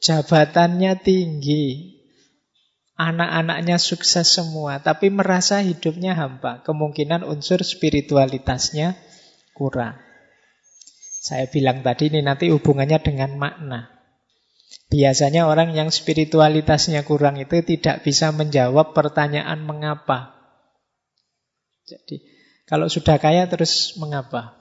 jabatannya 0.00 0.96
tinggi, 1.00 1.96
anak-anaknya 3.00 3.76
sukses 3.80 4.28
semua, 4.28 4.80
tapi 4.80 5.08
merasa 5.08 5.64
hidupnya 5.64 6.16
hampa. 6.16 6.64
Kemungkinan 6.64 7.24
unsur 7.24 7.64
spiritualitasnya 7.64 8.96
kurang. 9.56 10.00
Saya 11.20 11.48
bilang 11.52 11.84
tadi 11.84 12.08
ini 12.08 12.24
nanti 12.24 12.48
hubungannya 12.48 12.96
dengan 13.04 13.36
makna. 13.36 13.92
Biasanya 14.90 15.46
orang 15.46 15.70
yang 15.76 15.92
spiritualitasnya 15.92 17.06
kurang 17.06 17.38
itu 17.38 17.62
tidak 17.62 18.02
bisa 18.02 18.34
menjawab 18.34 18.90
pertanyaan 18.90 19.62
mengapa. 19.62 20.39
Jadi 21.90 22.22
kalau 22.70 22.86
sudah 22.86 23.18
kaya 23.18 23.50
terus 23.50 23.98
mengapa? 23.98 24.54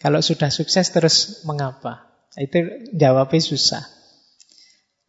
Kalau 0.00 0.24
sudah 0.24 0.48
sukses 0.48 0.88
terus 0.88 1.44
mengapa? 1.44 2.08
Itu 2.40 2.88
jawabnya 2.96 3.44
susah. 3.44 3.84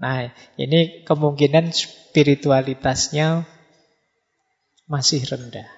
Nah, 0.04 0.36
ini 0.60 1.08
kemungkinan 1.08 1.72
spiritualitasnya 1.72 3.48
masih 4.92 5.24
rendah. 5.24 5.70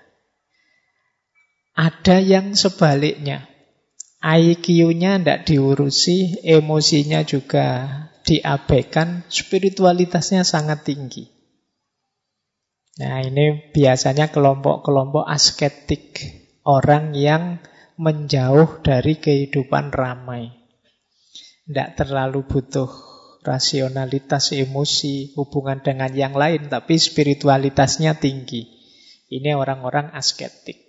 Ada 1.77 2.23
yang 2.25 2.57
sebaliknya. 2.57 3.45
IQ-nya 4.25 5.21
tidak 5.21 5.45
diurusi, 5.45 6.41
emosinya 6.41 7.21
juga 7.21 7.85
diabaikan, 8.25 9.21
spiritualitasnya 9.29 10.41
sangat 10.41 10.81
tinggi. 10.89 11.34
Nah 12.95 13.19
ini 13.19 13.75
biasanya 13.75 14.31
kelompok-kelompok 14.31 15.27
asketik, 15.27 16.15
orang 16.63 17.11
yang 17.11 17.59
menjauh 17.99 18.79
dari 18.79 19.19
kehidupan 19.19 19.91
ramai. 19.91 20.51
Tidak 21.67 21.99
terlalu 21.99 22.47
butuh 22.47 22.87
rasionalitas 23.43 24.55
emosi, 24.55 25.35
hubungan 25.35 25.83
dengan 25.83 26.11
yang 26.15 26.39
lain, 26.39 26.71
tapi 26.71 26.95
spiritualitasnya 26.95 28.15
tinggi. 28.15 28.63
Ini 29.27 29.59
orang-orang 29.59 30.15
asketik. 30.15 30.85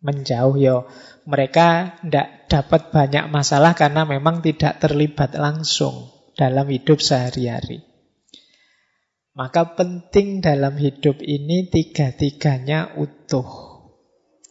Menjauh 0.00 0.56
ya 0.56 0.84
mereka 1.28 2.00
tidak 2.00 2.48
dapat 2.48 2.88
banyak 2.88 3.28
masalah 3.28 3.76
karena 3.76 4.08
memang 4.08 4.40
tidak 4.40 4.80
terlibat 4.80 5.36
langsung 5.36 6.08
dalam 6.36 6.68
hidup 6.72 7.04
sehari-hari. 7.04 7.89
Maka 9.40 9.72
penting 9.72 10.44
dalam 10.44 10.76
hidup 10.76 11.24
ini 11.24 11.64
tiga-tiganya 11.72 12.92
utuh. 13.00 13.80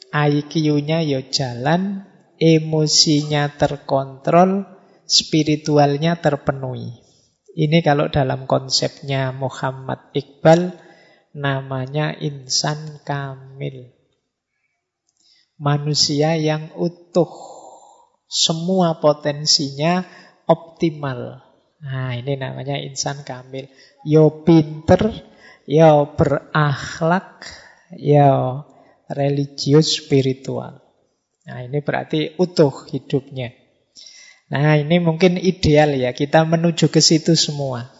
IQ-nya 0.09 1.05
ya 1.05 1.21
jalan, 1.29 2.09
emosinya 2.41 3.53
terkontrol, 3.53 4.65
spiritualnya 5.05 6.17
terpenuhi. 6.17 7.05
Ini 7.53 7.85
kalau 7.85 8.09
dalam 8.09 8.49
konsepnya 8.49 9.29
Muhammad 9.29 10.09
Iqbal 10.17 10.73
namanya 11.37 12.17
insan 12.17 13.05
kamil. 13.05 13.93
Manusia 15.61 16.33
yang 16.33 16.73
utuh. 16.73 17.29
Semua 18.25 18.97
potensinya 18.97 20.01
optimal. 20.49 21.45
Nah, 21.79 22.11
ini 22.17 22.33
namanya 22.41 22.75
insan 22.81 23.21
kamil. 23.21 23.69
Yo 24.05 24.43
pinter, 24.47 25.11
yo 25.67 26.15
berakhlak, 26.15 27.43
yo 27.97 28.63
religius 29.11 29.99
spiritual. 29.99 30.79
Nah, 31.49 31.65
ini 31.65 31.81
berarti 31.81 32.37
utuh 32.37 32.85
hidupnya. 32.93 33.59
Nah 34.49 34.81
ini 34.81 34.97
mungkin 34.97 35.37
ideal 35.37 35.93
ya, 35.93 36.13
kita 36.13 36.41
menuju 36.45 36.89
ke 36.89 37.01
situ 37.01 37.37
semua. 37.37 37.93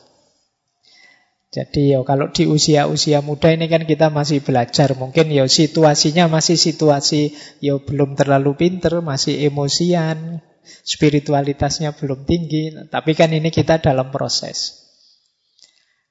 Jadi 1.50 1.98
ya 1.98 2.06
kalau 2.06 2.30
di 2.30 2.46
usia-usia 2.46 3.26
muda 3.26 3.50
ini 3.50 3.66
kan 3.66 3.86
kita 3.86 4.14
masih 4.14 4.46
belajar. 4.46 4.94
Mungkin 4.94 5.34
ya 5.34 5.46
situasinya 5.50 6.30
masih 6.30 6.62
situasi 6.62 7.34
ya 7.58 7.82
belum 7.82 8.14
terlalu 8.14 8.54
pinter, 8.54 9.02
masih 9.02 9.50
emosian, 9.50 10.46
spiritualitasnya 10.86 11.98
belum 11.98 12.26
tinggi. 12.30 12.70
Tapi 12.90 13.18
kan 13.18 13.34
ini 13.34 13.50
kita 13.50 13.82
dalam 13.82 14.14
proses. 14.14 14.79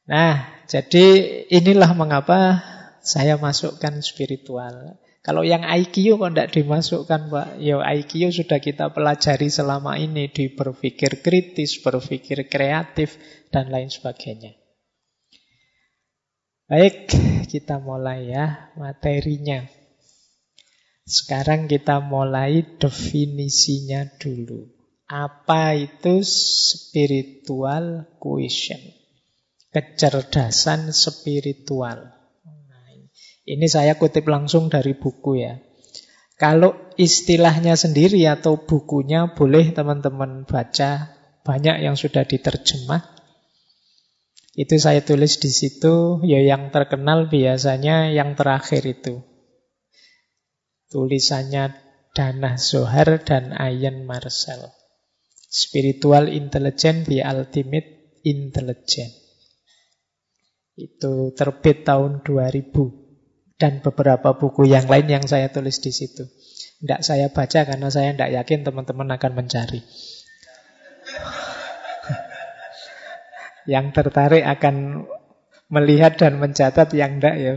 Nah, 0.08 0.64
jadi 0.64 1.06
inilah 1.52 1.92
mengapa 1.92 2.64
saya 3.04 3.36
masukkan 3.36 4.00
spiritual. 4.00 4.96
Kalau 5.20 5.44
yang 5.44 5.60
IQ 5.60 6.16
kok 6.16 6.32
tidak 6.32 6.52
dimasukkan 6.56 7.20
Pak? 7.28 7.48
Ya 7.60 7.76
IQ 7.84 8.32
sudah 8.32 8.56
kita 8.56 8.88
pelajari 8.88 9.52
selama 9.52 10.00
ini 10.00 10.32
di 10.32 10.48
berpikir 10.48 11.20
kritis, 11.20 11.76
berpikir 11.84 12.48
kreatif, 12.48 13.20
dan 13.52 13.68
lain 13.68 13.92
sebagainya. 13.92 14.56
Baik, 16.64 17.12
kita 17.52 17.76
mulai 17.76 18.32
ya 18.32 18.72
materinya. 18.80 19.68
Sekarang 21.04 21.68
kita 21.68 22.00
mulai 22.00 22.64
definisinya 22.80 24.08
dulu. 24.16 24.68
Apa 25.08 25.76
itu 25.76 26.20
spiritual 26.24 28.08
question? 28.20 28.97
Kecerdasan 29.78 30.90
spiritual. 30.90 32.10
Ini 33.46 33.62
saya 33.70 33.94
kutip 33.94 34.26
langsung 34.26 34.66
dari 34.66 34.98
buku 34.98 35.38
ya. 35.38 35.54
Kalau 36.34 36.74
istilahnya 36.98 37.78
sendiri 37.78 38.26
atau 38.26 38.58
bukunya 38.58 39.38
boleh 39.38 39.70
teman-teman 39.70 40.42
baca. 40.50 41.14
Banyak 41.46 41.78
yang 41.78 41.94
sudah 41.94 42.26
diterjemah. 42.26 43.06
Itu 44.58 44.74
saya 44.82 44.98
tulis 45.06 45.38
di 45.38 45.54
situ. 45.54 46.26
Ya 46.26 46.42
yang 46.42 46.74
terkenal 46.74 47.30
biasanya 47.30 48.10
yang 48.10 48.34
terakhir 48.34 48.82
itu. 48.82 49.22
Tulisannya 50.90 51.78
Dana 52.18 52.58
Zohar 52.58 53.22
dan 53.22 53.54
Ian 53.54 54.02
Marcel. 54.10 54.74
Spiritual 55.46 56.26
Intelligence, 56.26 57.06
The 57.06 57.22
Ultimate 57.22 58.18
Intelligence. 58.26 59.27
Itu 60.78 61.34
terbit 61.34 61.82
tahun 61.82 62.22
2000 62.22 62.70
dan 63.58 63.82
beberapa 63.82 64.38
buku 64.38 64.70
yang 64.70 64.86
lain 64.86 65.10
yang 65.10 65.26
saya 65.26 65.50
tulis 65.50 65.82
di 65.82 65.90
situ. 65.90 66.22
Tidak 66.78 67.02
saya 67.02 67.34
baca 67.34 67.66
karena 67.66 67.90
saya 67.90 68.14
tidak 68.14 68.30
yakin 68.30 68.62
teman-teman 68.62 69.10
akan 69.18 69.32
mencari. 69.34 69.82
yang 73.74 73.90
tertarik 73.90 74.46
akan 74.46 75.02
melihat 75.66 76.14
dan 76.14 76.38
mencatat 76.38 76.94
yang 76.94 77.18
tidak 77.18 77.36
ya. 77.42 77.54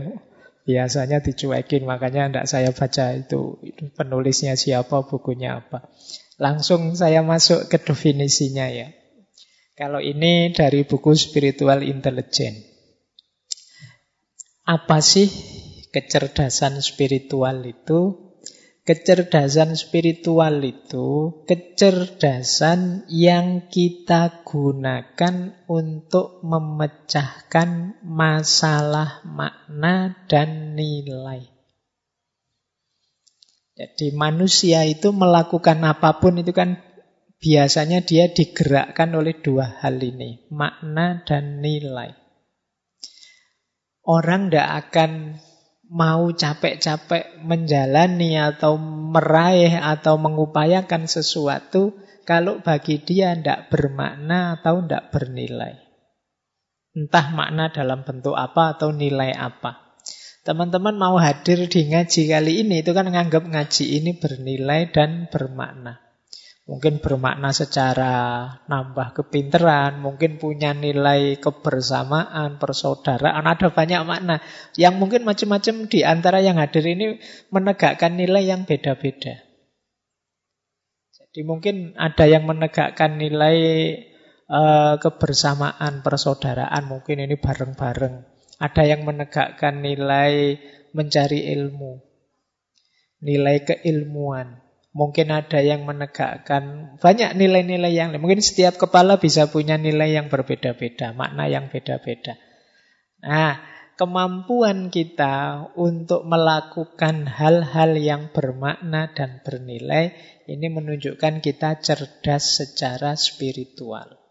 Biasanya 0.62 1.18
dicuekin 1.22 1.86
makanya 1.86 2.26
tidak 2.26 2.46
saya 2.50 2.70
baca 2.74 3.14
itu, 3.14 3.62
itu 3.62 3.86
penulisnya 3.94 4.58
siapa 4.58 5.06
bukunya 5.06 5.62
apa. 5.62 5.86
Langsung 6.42 6.98
saya 6.98 7.22
masuk 7.22 7.70
ke 7.70 7.78
definisinya 7.78 8.66
ya. 8.66 8.90
Kalau 9.78 10.02
ini 10.02 10.50
dari 10.50 10.82
buku 10.82 11.14
spiritual 11.14 11.86
intelligence 11.86 12.71
apa 14.72 15.04
sih 15.04 15.28
kecerdasan 15.92 16.80
spiritual 16.80 17.60
itu 17.68 18.32
Kecerdasan 18.82 19.78
spiritual 19.78 20.58
itu 20.58 21.38
kecerdasan 21.46 23.06
yang 23.06 23.70
kita 23.70 24.42
gunakan 24.42 25.54
untuk 25.70 26.42
memecahkan 26.42 28.02
masalah 28.02 29.22
makna 29.22 30.26
dan 30.26 30.74
nilai. 30.74 31.46
Jadi 33.78 34.18
manusia 34.18 34.82
itu 34.82 35.14
melakukan 35.14 35.78
apa 35.86 36.18
pun 36.18 36.42
itu 36.42 36.50
kan 36.50 36.82
biasanya 37.38 38.02
dia 38.02 38.34
digerakkan 38.34 39.14
oleh 39.14 39.38
dua 39.38 39.78
hal 39.78 40.02
ini, 40.02 40.50
makna 40.50 41.22
dan 41.22 41.62
nilai. 41.62 42.21
Orang 44.02 44.50
tidak 44.50 44.90
akan 44.90 45.38
mau 45.92 46.32
capek-capek 46.32 47.44
menjalani 47.44 48.40
atau 48.40 48.80
meraih 48.80 49.78
atau 49.78 50.18
mengupayakan 50.18 51.04
sesuatu 51.06 51.94
kalau 52.24 52.64
bagi 52.64 52.98
dia 52.98 53.36
tidak 53.36 53.70
bermakna 53.70 54.58
atau 54.58 54.82
tidak 54.82 55.12
bernilai. 55.14 55.78
Entah 56.92 57.26
makna 57.32 57.72
dalam 57.72 58.04
bentuk 58.04 58.36
apa 58.36 58.76
atau 58.76 58.92
nilai 58.92 59.32
apa. 59.32 59.96
Teman-teman 60.42 60.98
mau 60.98 61.14
hadir 61.22 61.70
di 61.70 61.86
ngaji 61.86 62.22
kali 62.26 62.66
ini 62.66 62.82
itu 62.82 62.90
kan 62.90 63.06
nganggap 63.06 63.46
ngaji 63.46 64.02
ini 64.02 64.18
bernilai 64.18 64.90
dan 64.90 65.30
bermakna. 65.30 66.11
Mungkin 66.72 67.04
bermakna 67.04 67.52
secara 67.52 68.48
nambah 68.64 69.12
kepinteran, 69.12 70.00
mungkin 70.00 70.40
punya 70.40 70.72
nilai 70.72 71.36
kebersamaan, 71.36 72.56
persaudaraan, 72.56 73.44
ada 73.44 73.68
banyak 73.68 74.00
makna. 74.08 74.40
Yang 74.80 74.94
mungkin 74.96 75.28
macam-macam 75.28 75.84
di 75.92 76.00
antara 76.00 76.40
yang 76.40 76.56
hadir 76.56 76.80
ini 76.88 77.20
menegakkan 77.52 78.16
nilai 78.16 78.48
yang 78.48 78.64
beda-beda. 78.64 79.36
Jadi 81.12 81.40
mungkin 81.44 81.92
ada 82.00 82.24
yang 82.24 82.48
menegakkan 82.48 83.20
nilai 83.20 83.56
uh, 84.48 84.96
kebersamaan, 84.96 86.00
persaudaraan, 86.00 86.88
mungkin 86.88 87.20
ini 87.20 87.36
bareng-bareng. 87.36 88.16
Ada 88.64 88.96
yang 88.96 89.04
menegakkan 89.04 89.84
nilai 89.84 90.56
mencari 90.96 91.52
ilmu, 91.52 92.00
nilai 93.20 93.60
keilmuan. 93.60 94.61
Mungkin 94.92 95.32
ada 95.32 95.64
yang 95.64 95.88
menegakkan 95.88 96.96
banyak 97.00 97.32
nilai-nilai 97.32 97.96
yang 97.96 98.12
mungkin 98.20 98.44
setiap 98.44 98.76
kepala 98.76 99.16
bisa 99.16 99.48
punya 99.48 99.80
nilai 99.80 100.20
yang 100.20 100.28
berbeda-beda, 100.28 101.16
makna 101.16 101.48
yang 101.48 101.72
beda-beda. 101.72 102.36
Nah, 103.24 103.56
kemampuan 103.96 104.92
kita 104.92 105.68
untuk 105.80 106.28
melakukan 106.28 107.24
hal-hal 107.24 107.96
yang 107.96 108.22
bermakna 108.36 109.08
dan 109.16 109.40
bernilai 109.40 110.12
ini 110.44 110.68
menunjukkan 110.68 111.40
kita 111.40 111.80
cerdas 111.80 112.60
secara 112.60 113.16
spiritual. 113.16 114.21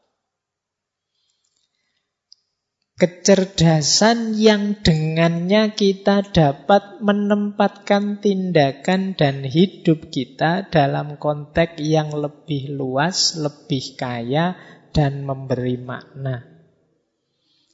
Kecerdasan 3.01 4.37
yang 4.37 4.77
dengannya 4.85 5.73
kita 5.73 6.21
dapat 6.21 7.01
menempatkan 7.01 8.21
tindakan 8.21 9.17
dan 9.17 9.41
hidup 9.41 10.13
kita 10.13 10.69
dalam 10.69 11.17
konteks 11.17 11.81
yang 11.81 12.13
lebih 12.13 12.69
luas, 12.77 13.41
lebih 13.41 13.97
kaya, 13.97 14.53
dan 14.93 15.25
memberi 15.25 15.81
makna. 15.81 16.45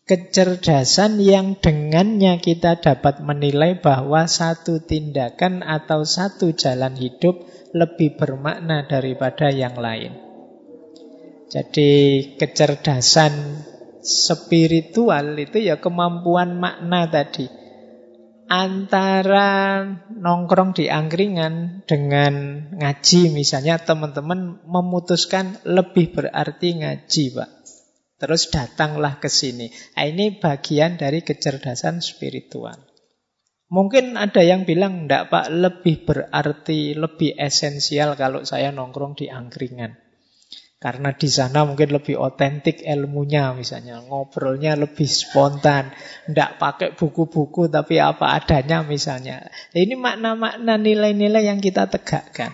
Kecerdasan 0.08 1.20
yang 1.20 1.60
dengannya 1.60 2.40
kita 2.40 2.80
dapat 2.80 3.20
menilai 3.20 3.84
bahwa 3.84 4.32
satu 4.32 4.80
tindakan 4.80 5.60
atau 5.60 6.08
satu 6.08 6.56
jalan 6.56 6.96
hidup 6.96 7.44
lebih 7.76 8.16
bermakna 8.16 8.88
daripada 8.88 9.52
yang 9.52 9.76
lain. 9.76 10.16
Jadi 11.52 11.92
kecerdasan 12.40 13.68
spiritual 14.08 15.36
itu 15.36 15.60
ya 15.60 15.84
kemampuan 15.84 16.56
makna 16.56 17.12
tadi. 17.12 17.52
Antara 18.48 19.84
nongkrong 20.08 20.72
di 20.72 20.88
angkringan 20.88 21.84
dengan 21.84 22.64
ngaji 22.80 23.36
misalnya 23.36 23.76
teman-teman 23.76 24.64
memutuskan 24.64 25.60
lebih 25.68 26.16
berarti 26.16 26.80
ngaji 26.80 27.24
Pak. 27.36 27.50
Terus 28.18 28.48
datanglah 28.50 29.20
ke 29.20 29.28
sini. 29.28 29.68
Nah, 29.70 30.08
ini 30.08 30.40
bagian 30.40 30.96
dari 30.96 31.22
kecerdasan 31.22 32.00
spiritual. 32.00 32.88
Mungkin 33.68 34.16
ada 34.16 34.40
yang 34.48 34.64
bilang, 34.64 35.06
enggak 35.06 35.28
Pak, 35.28 35.52
lebih 35.52 36.08
berarti, 36.08 36.96
lebih 36.96 37.36
esensial 37.36 38.16
kalau 38.16 38.48
saya 38.48 38.72
nongkrong 38.72 39.20
di 39.20 39.28
angkringan. 39.28 40.07
Karena 40.78 41.10
di 41.10 41.26
sana 41.26 41.66
mungkin 41.66 41.90
lebih 41.90 42.22
otentik 42.22 42.86
ilmunya 42.86 43.50
misalnya. 43.58 43.98
Ngobrolnya 44.06 44.78
lebih 44.78 45.10
spontan. 45.10 45.90
Tidak 46.30 46.62
pakai 46.62 46.94
buku-buku 46.94 47.66
tapi 47.66 47.98
apa 47.98 48.38
adanya 48.38 48.86
misalnya. 48.86 49.50
Ini 49.74 49.98
makna-makna 49.98 50.78
nilai-nilai 50.78 51.50
yang 51.50 51.58
kita 51.58 51.90
tegakkan. 51.90 52.54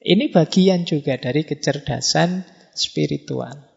Ini 0.00 0.28
bagian 0.28 0.84
juga 0.84 1.16
dari 1.16 1.48
kecerdasan 1.48 2.44
spiritual. 2.76 3.68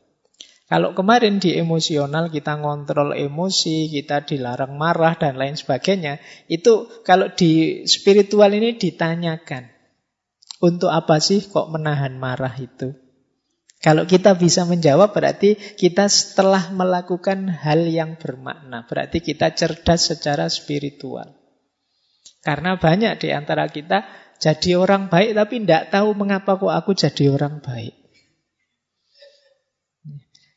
Kalau 0.67 0.91
kemarin 0.91 1.39
di 1.39 1.55
emosional 1.55 2.27
kita 2.27 2.59
ngontrol 2.59 3.15
emosi, 3.15 3.87
kita 3.87 4.27
dilarang 4.27 4.75
marah 4.75 5.15
dan 5.15 5.39
lain 5.39 5.55
sebagainya. 5.55 6.19
Itu 6.51 6.91
kalau 7.07 7.31
di 7.31 7.83
spiritual 7.87 8.51
ini 8.51 8.75
ditanyakan. 8.75 9.71
Untuk 10.63 10.91
apa 10.91 11.19
sih 11.19 11.43
kok 11.43 11.71
menahan 11.71 12.15
marah 12.15 12.55
itu? 12.55 13.02
Kalau 13.83 14.07
kita 14.07 14.39
bisa 14.39 14.63
menjawab 14.63 15.11
berarti 15.11 15.59
kita 15.59 16.07
setelah 16.07 16.71
melakukan 16.71 17.51
hal 17.51 17.83
yang 17.83 18.15
bermakna. 18.15 18.87
Berarti 18.87 19.19
kita 19.19 19.51
cerdas 19.51 20.07
secara 20.07 20.47
spiritual. 20.47 21.35
Karena 22.39 22.79
banyak 22.79 23.19
di 23.19 23.35
antara 23.35 23.67
kita 23.67 24.07
jadi 24.39 24.79
orang 24.79 25.11
baik 25.11 25.35
tapi 25.35 25.67
tidak 25.67 25.91
tahu 25.91 26.15
mengapa 26.15 26.55
kok 26.55 26.71
aku 26.71 26.95
jadi 26.95 27.35
orang 27.35 27.59
baik. 27.59 27.91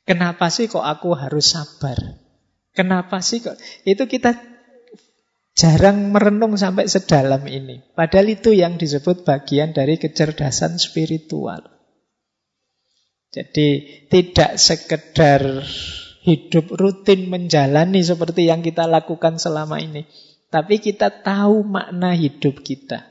Kenapa 0.06 0.46
sih 0.46 0.70
kok 0.70 0.86
aku 0.86 1.18
harus 1.18 1.50
sabar? 1.50 1.98
Kenapa 2.78 3.18
sih 3.26 3.42
kok? 3.42 3.58
Itu 3.82 4.06
kita 4.06 4.38
jarang 5.58 6.14
merenung 6.14 6.54
sampai 6.54 6.86
sedalam 6.86 7.42
ini. 7.50 7.82
Padahal 7.90 8.38
itu 8.38 8.54
yang 8.54 8.78
disebut 8.78 9.26
bagian 9.26 9.74
dari 9.74 9.98
kecerdasan 9.98 10.78
spiritual. 10.78 11.75
Jadi 13.36 13.68
tidak 14.08 14.56
sekedar 14.56 15.60
hidup 16.24 16.72
rutin 16.72 17.28
menjalani 17.28 18.00
seperti 18.00 18.48
yang 18.48 18.64
kita 18.64 18.88
lakukan 18.88 19.36
selama 19.36 19.76
ini. 19.76 20.08
Tapi 20.48 20.80
kita 20.80 21.20
tahu 21.20 21.60
makna 21.68 22.16
hidup 22.16 22.64
kita. 22.64 23.04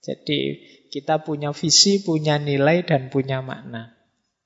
Jadi 0.00 0.64
kita 0.88 1.20
punya 1.20 1.52
visi, 1.52 2.00
punya 2.00 2.40
nilai, 2.40 2.88
dan 2.88 3.12
punya 3.12 3.44
makna. 3.44 3.92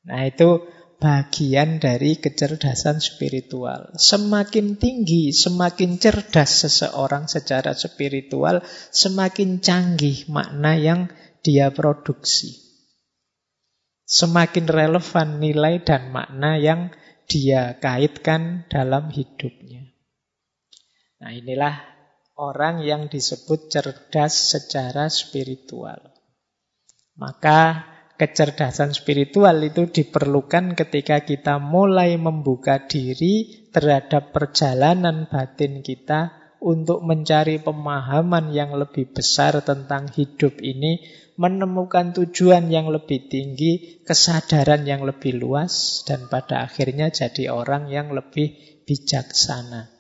Nah 0.03 0.27
itu 0.27 0.67
bagian 0.99 1.79
dari 1.79 2.19
kecerdasan 2.19 2.99
spiritual. 2.99 3.95
Semakin 3.95 4.75
tinggi, 4.83 5.31
semakin 5.31 6.03
cerdas 6.03 6.67
seseorang 6.67 7.31
secara 7.31 7.71
spiritual, 7.79 8.67
semakin 8.91 9.63
canggih 9.63 10.27
makna 10.27 10.75
yang 10.75 11.07
dia 11.47 11.71
produksi 11.71 12.66
semakin 14.07 14.71
relevan 14.71 15.43
nilai 15.43 15.83
dan 15.83 16.15
makna 16.15 16.57
yang 16.57 16.95
dia 17.27 17.75
kaitkan 17.83 18.65
dalam 18.71 19.11
hidupnya. 19.11 19.91
Nah, 21.19 21.35
inilah 21.35 21.75
orang 22.39 22.87
yang 22.87 23.11
disebut 23.11 23.67
cerdas 23.67 24.55
secara 24.55 25.11
spiritual. 25.11 25.99
Maka 27.19 27.83
kecerdasan 28.15 28.95
spiritual 28.95 29.59
itu 29.67 29.91
diperlukan 29.91 30.79
ketika 30.79 31.27
kita 31.27 31.59
mulai 31.59 32.15
membuka 32.15 32.87
diri 32.87 33.67
terhadap 33.75 34.31
perjalanan 34.31 35.27
batin 35.27 35.83
kita 35.83 36.33
untuk 36.63 37.05
mencari 37.05 37.61
pemahaman 37.61 38.53
yang 38.53 38.73
lebih 38.77 39.13
besar 39.13 39.61
tentang 39.61 40.09
hidup 40.13 40.57
ini 40.65 41.05
menemukan 41.37 42.17
tujuan 42.17 42.73
yang 42.73 42.89
lebih 42.89 43.29
tinggi, 43.29 44.03
kesadaran 44.05 44.89
yang 44.89 45.05
lebih 45.05 45.37
luas, 45.37 46.05
dan 46.09 46.33
pada 46.33 46.65
akhirnya 46.65 47.13
jadi 47.13 47.53
orang 47.53 47.93
yang 47.93 48.13
lebih 48.13 48.57
bijaksana. 48.89 49.93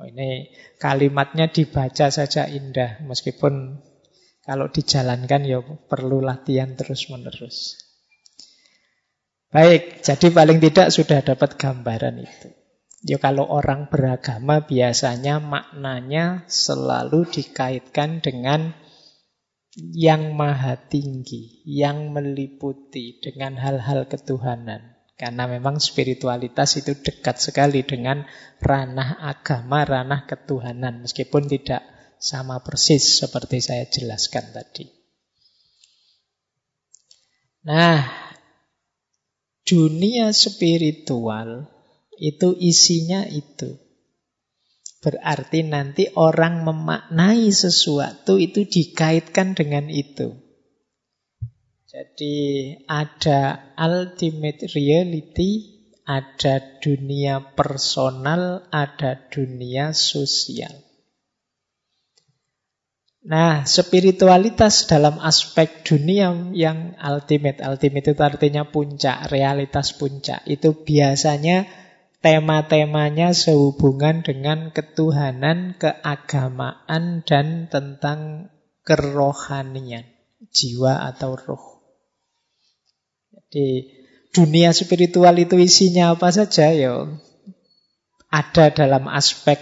Oh, 0.00 0.08
ini 0.08 0.48
kalimatnya 0.80 1.52
dibaca 1.52 2.08
saja 2.08 2.48
indah, 2.48 3.04
meskipun 3.04 3.78
kalau 4.42 4.72
dijalankan 4.72 5.46
ya 5.46 5.60
perlu 5.62 6.24
latihan 6.24 6.74
terus-menerus. 6.74 7.78
Baik, 9.52 10.00
jadi 10.00 10.32
paling 10.32 10.64
tidak 10.64 10.88
sudah 10.88 11.20
dapat 11.20 11.60
gambaran 11.60 12.24
itu. 12.24 12.48
Ya 13.02 13.18
kalau 13.20 13.44
orang 13.50 13.90
beragama 13.90 14.64
biasanya 14.64 15.42
maknanya 15.42 16.48
selalu 16.48 17.28
dikaitkan 17.28 18.24
dengan 18.24 18.72
yang 19.76 20.36
maha 20.36 20.76
tinggi, 20.76 21.64
yang 21.64 22.12
meliputi 22.12 23.20
dengan 23.24 23.56
hal-hal 23.56 24.04
ketuhanan. 24.04 24.92
Karena 25.16 25.46
memang 25.46 25.78
spiritualitas 25.78 26.76
itu 26.82 26.98
dekat 26.98 27.38
sekali 27.38 27.86
dengan 27.86 28.26
ranah 28.58 29.22
agama, 29.22 29.86
ranah 29.86 30.26
ketuhanan. 30.26 31.06
Meskipun 31.06 31.46
tidak 31.46 31.86
sama 32.18 32.60
persis 32.60 33.22
seperti 33.22 33.62
saya 33.62 33.86
jelaskan 33.86 34.50
tadi. 34.50 34.90
Nah, 37.62 38.02
dunia 39.62 40.34
spiritual 40.34 41.70
itu 42.18 42.54
isinya 42.58 43.26
itu. 43.26 43.81
Berarti 45.02 45.66
nanti 45.66 46.06
orang 46.14 46.62
memaknai 46.62 47.50
sesuatu 47.50 48.38
itu 48.38 48.62
dikaitkan 48.62 49.58
dengan 49.58 49.90
itu. 49.90 50.38
Jadi 51.90 52.36
ada 52.86 53.74
ultimate 53.74 54.70
reality, 54.72 55.74
Ada 56.02 56.82
dunia 56.82 57.54
personal, 57.54 58.66
ada 58.74 59.22
dunia 59.30 59.94
sosial. 59.94 60.74
Nah, 63.22 63.62
spiritualitas 63.62 64.90
dalam 64.90 65.22
aspek 65.22 65.86
dunia 65.86 66.34
yang 66.58 66.98
ultimate, 66.98 67.62
ultimate 67.62 68.10
itu 68.10 68.18
artinya 68.18 68.66
puncak, 68.66 69.30
realitas 69.30 69.94
puncak. 69.94 70.42
Itu 70.50 70.82
biasanya 70.82 71.70
tema-temanya 72.22 73.34
sehubungan 73.34 74.22
dengan 74.22 74.70
ketuhanan, 74.70 75.74
keagamaan, 75.76 77.26
dan 77.26 77.66
tentang 77.66 78.48
kerohanian, 78.86 80.06
jiwa 80.54 81.10
atau 81.10 81.34
roh. 81.34 81.64
Jadi 83.34 83.90
dunia 84.32 84.72
spiritual 84.72 85.36
itu 85.36 85.60
isinya 85.60 86.16
apa 86.16 86.32
saja 86.32 86.72
ya 86.72 87.04
ada 88.32 88.72
dalam 88.72 89.12
aspek 89.12 89.60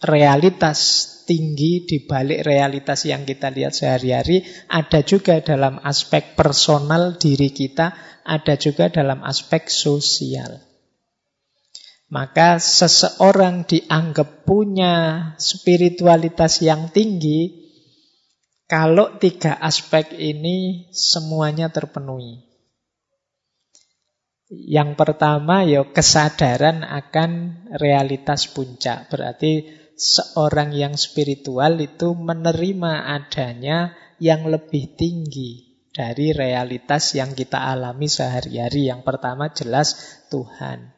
realitas 0.00 1.12
tinggi 1.28 1.84
di 1.84 2.06
balik 2.08 2.48
realitas 2.48 3.04
yang 3.04 3.28
kita 3.28 3.52
lihat 3.52 3.76
sehari-hari, 3.76 4.46
ada 4.72 5.04
juga 5.04 5.44
dalam 5.44 5.76
aspek 5.84 6.32
personal 6.32 7.20
diri 7.20 7.52
kita, 7.52 7.92
ada 8.24 8.54
juga 8.56 8.88
dalam 8.88 9.20
aspek 9.20 9.68
sosial. 9.68 10.65
Maka 12.06 12.62
seseorang 12.62 13.66
dianggap 13.66 14.46
punya 14.46 14.94
spiritualitas 15.42 16.62
yang 16.62 16.94
tinggi 16.94 17.66
kalau 18.70 19.18
tiga 19.18 19.58
aspek 19.58 20.14
ini 20.14 20.90
semuanya 20.94 21.70
terpenuhi. 21.70 22.46
Yang 24.46 24.94
pertama 24.94 25.66
ya 25.66 25.82
kesadaran 25.82 26.86
akan 26.86 27.30
realitas 27.74 28.46
puncak. 28.50 29.10
Berarti 29.10 29.66
seorang 29.98 30.70
yang 30.70 30.94
spiritual 30.94 31.82
itu 31.82 32.14
menerima 32.14 33.18
adanya 33.18 33.98
yang 34.22 34.46
lebih 34.46 34.94
tinggi 34.94 35.82
dari 35.90 36.30
realitas 36.30 37.18
yang 37.18 37.34
kita 37.34 37.66
alami 37.66 38.06
sehari-hari. 38.06 38.86
Yang 38.86 39.02
pertama 39.02 39.50
jelas 39.50 39.98
Tuhan. 40.30 40.95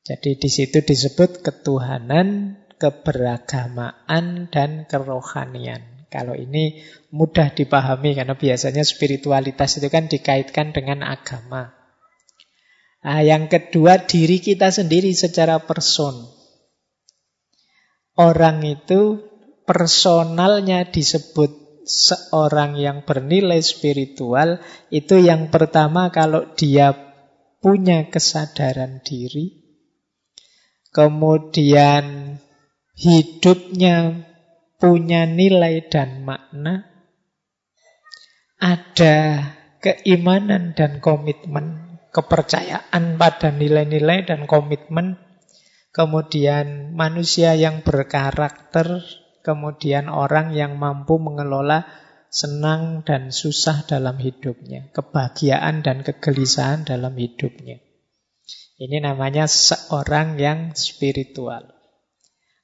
Jadi 0.00 0.40
di 0.40 0.48
situ 0.48 0.80
disebut 0.80 1.44
ketuhanan, 1.44 2.56
keberagamaan, 2.80 4.48
dan 4.48 4.88
kerohanian. 4.88 6.08
Kalau 6.10 6.34
ini 6.34 6.82
mudah 7.14 7.54
dipahami 7.54 8.18
karena 8.18 8.34
biasanya 8.34 8.82
spiritualitas 8.82 9.78
itu 9.78 9.86
kan 9.86 10.10
dikaitkan 10.10 10.74
dengan 10.74 11.06
agama. 11.06 11.70
Nah, 13.00 13.22
yang 13.22 13.46
kedua 13.46 14.02
diri 14.04 14.42
kita 14.42 14.74
sendiri 14.74 15.14
secara 15.14 15.62
person. 15.62 16.26
Orang 18.18 18.66
itu 18.66 19.22
personalnya 19.64 20.90
disebut 20.90 21.84
seorang 21.86 22.76
yang 22.76 23.06
bernilai 23.06 23.62
spiritual 23.62 24.60
itu 24.92 25.16
yang 25.16 25.48
pertama 25.48 26.10
kalau 26.12 26.52
dia 26.58 26.92
punya 27.62 28.08
kesadaran 28.10 29.00
diri, 29.00 29.59
kemudian 30.90 32.36
hidupnya 32.98 34.26
punya 34.80 35.28
nilai 35.28 35.86
dan 35.86 36.24
makna, 36.26 36.88
ada 38.60 39.16
keimanan 39.80 40.76
dan 40.76 41.00
komitmen, 41.00 41.96
kepercayaan 42.12 43.16
pada 43.16 43.52
nilai-nilai 43.52 44.28
dan 44.28 44.44
komitmen, 44.44 45.16
kemudian 45.96 46.92
manusia 46.92 47.56
yang 47.56 47.80
berkarakter, 47.80 49.00
kemudian 49.40 50.12
orang 50.12 50.52
yang 50.52 50.76
mampu 50.76 51.16
mengelola 51.16 51.88
senang 52.30 53.02
dan 53.02 53.34
susah 53.34 53.84
dalam 53.84 54.20
hidupnya, 54.20 54.92
kebahagiaan 54.94 55.82
dan 55.82 56.06
kegelisahan 56.06 56.86
dalam 56.86 57.16
hidupnya. 57.18 57.82
Ini 58.80 59.04
namanya 59.04 59.44
seorang 59.44 60.40
yang 60.40 60.72
spiritual. 60.72 61.68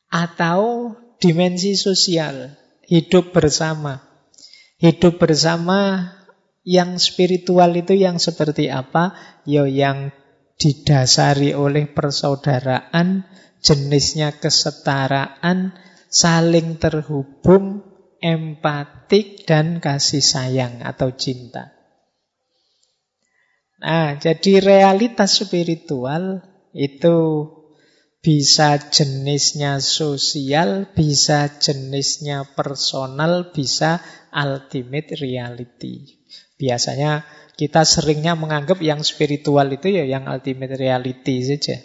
Atau 0.09 0.97
dimensi 1.21 1.77
sosial, 1.77 2.57
hidup 2.89 3.37
bersama. 3.37 4.01
Hidup 4.81 5.21
bersama 5.21 6.09
yang 6.65 6.97
spiritual 6.97 7.69
itu 7.77 7.93
yang 7.93 8.17
seperti 8.17 8.73
apa? 8.73 9.13
Ya, 9.45 9.69
yang 9.69 10.17
didasari 10.57 11.53
oleh 11.53 11.93
persaudaraan, 11.93 13.29
jenisnya 13.61 14.41
kesetaraan, 14.41 15.77
saling 16.09 16.81
terhubung, 16.81 17.85
empatik 18.25 19.45
dan 19.45 19.85
kasih 19.85 20.25
sayang 20.25 20.81
atau 20.81 21.13
cinta. 21.13 21.76
Nah, 23.77 24.17
jadi 24.17 24.65
realitas 24.65 25.37
spiritual 25.45 26.41
itu 26.73 27.17
bisa 28.25 28.81
jenisnya 28.81 29.79
sosial, 29.79 30.91
bisa 30.97 31.47
jenisnya 31.61 32.43
personal, 32.57 33.53
bisa 33.53 34.01
ultimate 34.33 35.15
reality. 35.21 36.19
Biasanya 36.57 37.23
kita 37.57 37.85
seringnya 37.85 38.35
menganggap 38.35 38.81
yang 38.81 39.05
spiritual 39.05 39.69
itu 39.71 39.93
ya 39.93 40.05
yang 40.09 40.27
ultimate 40.27 40.75
reality 40.77 41.45
saja. 41.45 41.77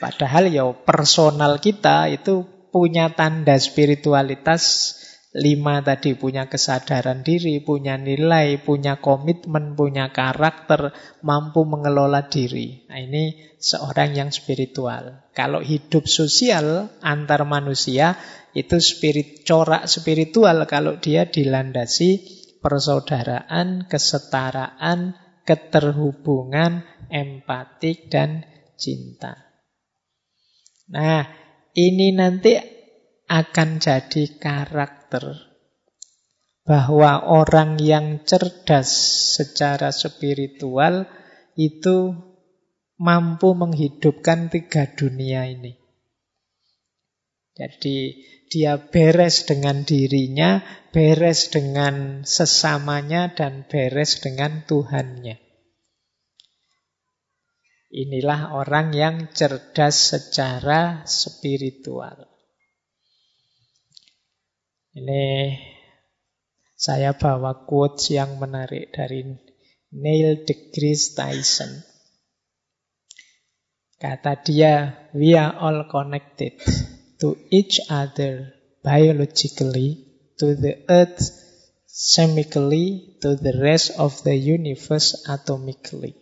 Padahal 0.00 0.48
ya 0.48 0.64
personal 0.72 1.60
kita 1.60 2.08
itu 2.08 2.46
punya 2.72 3.12
tanda 3.12 3.58
spiritualitas 3.58 4.96
Lima 5.30 5.78
tadi 5.78 6.18
punya 6.18 6.50
kesadaran 6.50 7.22
diri, 7.22 7.62
punya 7.62 7.94
nilai, 7.94 8.58
punya 8.58 8.98
komitmen, 8.98 9.78
punya 9.78 10.10
karakter, 10.10 10.90
mampu 11.22 11.62
mengelola 11.62 12.26
diri. 12.26 12.82
Nah, 12.90 12.98
ini 12.98 13.38
seorang 13.62 14.18
yang 14.18 14.34
spiritual. 14.34 15.30
Kalau 15.30 15.62
hidup 15.62 16.10
sosial 16.10 16.90
antar 16.98 17.46
manusia 17.46 18.18
itu 18.58 18.82
spirit 18.82 19.46
corak 19.46 19.86
spiritual 19.86 20.66
kalau 20.66 20.98
dia 20.98 21.30
dilandasi 21.30 22.26
persaudaraan, 22.58 23.86
kesetaraan, 23.86 25.14
keterhubungan, 25.46 26.82
empatik 27.06 28.10
dan 28.10 28.42
cinta. 28.74 29.46
Nah, 30.90 31.22
ini 31.78 32.18
nanti 32.18 32.58
akan 33.30 33.78
jadi 33.78 34.22
karakter 34.42 34.99
bahwa 36.62 37.26
orang 37.26 37.82
yang 37.82 38.22
cerdas 38.22 38.86
secara 39.34 39.90
spiritual 39.90 41.10
itu 41.58 42.14
mampu 42.94 43.56
menghidupkan 43.58 44.52
tiga 44.52 44.86
dunia 44.94 45.50
ini. 45.50 45.74
Jadi 47.58 48.22
dia 48.46 48.78
beres 48.78 49.50
dengan 49.50 49.82
dirinya, 49.82 50.62
beres 50.94 51.50
dengan 51.50 52.22
sesamanya, 52.22 53.34
dan 53.34 53.66
beres 53.66 54.22
dengan 54.22 54.62
Tuhannya. 54.62 55.38
Inilah 57.90 58.54
orang 58.54 58.94
yang 58.94 59.16
cerdas 59.34 60.14
secara 60.14 61.02
spiritual. 61.10 62.29
Ini 64.90 65.54
saya 66.74 67.14
bawa 67.14 67.62
quotes 67.62 68.10
yang 68.10 68.42
menarik 68.42 68.90
dari 68.90 69.22
Neil 69.94 70.42
deGrasse 70.42 71.14
Tyson. 71.14 71.70
Kata 74.00 74.40
dia, 74.42 75.06
we 75.14 75.38
are 75.38 75.54
all 75.60 75.86
connected 75.86 76.58
to 77.22 77.38
each 77.54 77.78
other 77.86 78.50
biologically, 78.82 80.08
to 80.40 80.56
the 80.56 80.82
earth 80.90 81.20
semically, 81.86 83.14
to 83.20 83.36
the 83.36 83.54
rest 83.60 83.94
of 84.00 84.16
the 84.26 84.34
universe 84.34 85.22
atomically. 85.28 86.16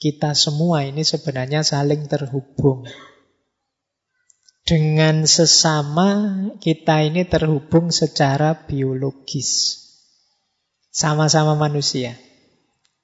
Kita 0.00 0.32
semua 0.32 0.88
ini 0.88 1.04
sebenarnya 1.04 1.60
saling 1.60 2.08
terhubung 2.08 2.88
dengan 4.72 5.28
sesama 5.28 6.08
kita 6.56 7.04
ini 7.04 7.28
terhubung 7.28 7.92
secara 7.92 8.56
biologis. 8.64 9.76
Sama-sama 10.88 11.52
manusia. 11.52 12.16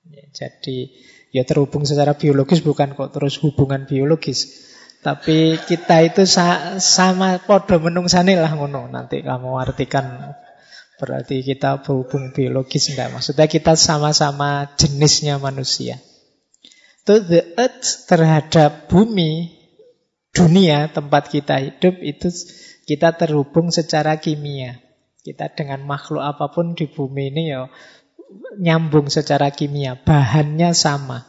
Ya, 0.08 0.24
jadi 0.32 0.88
ya 1.28 1.44
terhubung 1.44 1.84
secara 1.84 2.16
biologis 2.16 2.64
bukan 2.64 2.96
kok 2.96 3.12
terus 3.12 3.36
hubungan 3.44 3.84
biologis. 3.84 4.64
Tapi 5.04 5.60
kita 5.60 6.08
itu 6.08 6.24
sa 6.24 6.80
sama 6.80 7.36
podo 7.44 7.76
menungsane 7.76 8.40
lah 8.40 8.56
ngono. 8.56 8.88
Nanti 8.88 9.20
kamu 9.20 9.60
artikan 9.60 10.32
berarti 10.96 11.44
kita 11.44 11.84
berhubung 11.84 12.32
biologis 12.32 12.96
enggak. 12.96 13.12
Maksudnya 13.12 13.44
kita 13.44 13.76
sama-sama 13.76 14.72
jenisnya 14.80 15.36
manusia. 15.36 16.00
to 17.08 17.24
the 17.24 17.40
earth 17.56 18.04
terhadap 18.04 18.92
bumi, 18.92 19.57
dunia 20.38 20.86
tempat 20.94 21.34
kita 21.34 21.58
hidup 21.58 21.98
itu 21.98 22.30
kita 22.86 23.18
terhubung 23.18 23.74
secara 23.74 24.22
kimia. 24.22 24.78
Kita 25.26 25.50
dengan 25.50 25.82
makhluk 25.82 26.22
apa 26.22 26.54
pun 26.54 26.78
di 26.78 26.86
bumi 26.86 27.34
ini 27.34 27.42
ya 27.50 27.66
nyambung 28.60 29.10
secara 29.10 29.50
kimia, 29.50 29.98
bahannya 29.98 30.70
sama. 30.72 31.26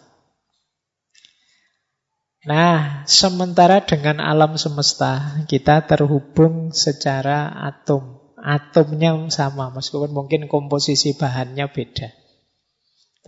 Nah, 2.47 3.03
sementara 3.03 3.83
dengan 3.83 4.23
alam 4.23 4.55
semesta 4.55 5.43
kita 5.49 5.83
terhubung 5.89 6.71
secara 6.71 7.51
atom. 7.67 8.21
Atomnya 8.39 9.11
sama, 9.27 9.67
meskipun 9.75 10.15
mungkin 10.15 10.47
komposisi 10.47 11.11
bahannya 11.19 11.67
beda. 11.67 12.15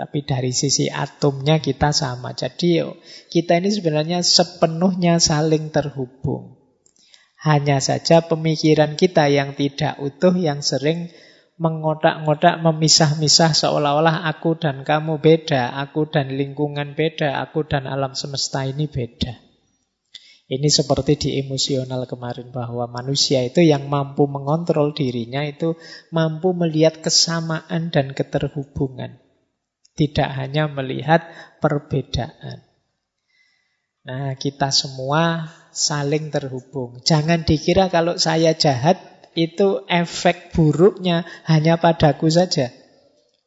Tapi 0.01 0.25
dari 0.25 0.49
sisi 0.49 0.89
atomnya 0.89 1.61
kita 1.61 1.93
sama. 1.93 2.33
Jadi 2.33 2.81
kita 3.29 3.61
ini 3.61 3.69
sebenarnya 3.69 4.25
sepenuhnya 4.25 5.21
saling 5.21 5.69
terhubung. 5.69 6.57
Hanya 7.45 7.77
saja 7.77 8.25
pemikiran 8.25 8.97
kita 8.97 9.29
yang 9.29 9.53
tidak 9.53 10.01
utuh 10.01 10.33
yang 10.33 10.65
sering 10.65 11.13
mengotak-ngotak, 11.61 12.65
memisah-misah 12.65 13.53
seolah-olah 13.53 14.25
aku 14.25 14.57
dan 14.57 14.81
kamu 14.81 15.21
beda, 15.21 15.69
aku 15.77 16.09
dan 16.09 16.33
lingkungan 16.33 16.97
beda, 16.97 17.37
aku 17.45 17.61
dan 17.69 17.85
alam 17.85 18.17
semesta 18.17 18.65
ini 18.65 18.89
beda. 18.89 19.37
Ini 20.49 20.67
seperti 20.67 21.13
di 21.21 21.29
emosional 21.45 22.09
kemarin 22.09 22.49
bahwa 22.49 22.89
manusia 22.89 23.45
itu 23.45 23.61
yang 23.61 23.85
mampu 23.85 24.25
mengontrol 24.25 24.97
dirinya 24.97 25.45
itu 25.45 25.77
mampu 26.09 26.57
melihat 26.57 27.05
kesamaan 27.05 27.93
dan 27.93 28.17
keterhubungan. 28.17 29.21
Tidak 29.95 30.29
hanya 30.31 30.71
melihat 30.71 31.27
perbedaan. 31.59 32.63
Nah, 34.01 34.33
kita 34.33 34.73
semua 34.73 35.51
saling 35.69 36.33
terhubung. 36.33 36.99
Jangan 37.05 37.45
dikira 37.45 37.87
kalau 37.93 38.17
saya 38.17 38.57
jahat 38.57 38.97
itu 39.37 39.85
efek 39.87 40.51
buruknya 40.51 41.23
hanya 41.47 41.77
padaku 41.77 42.27
saja. 42.27 42.73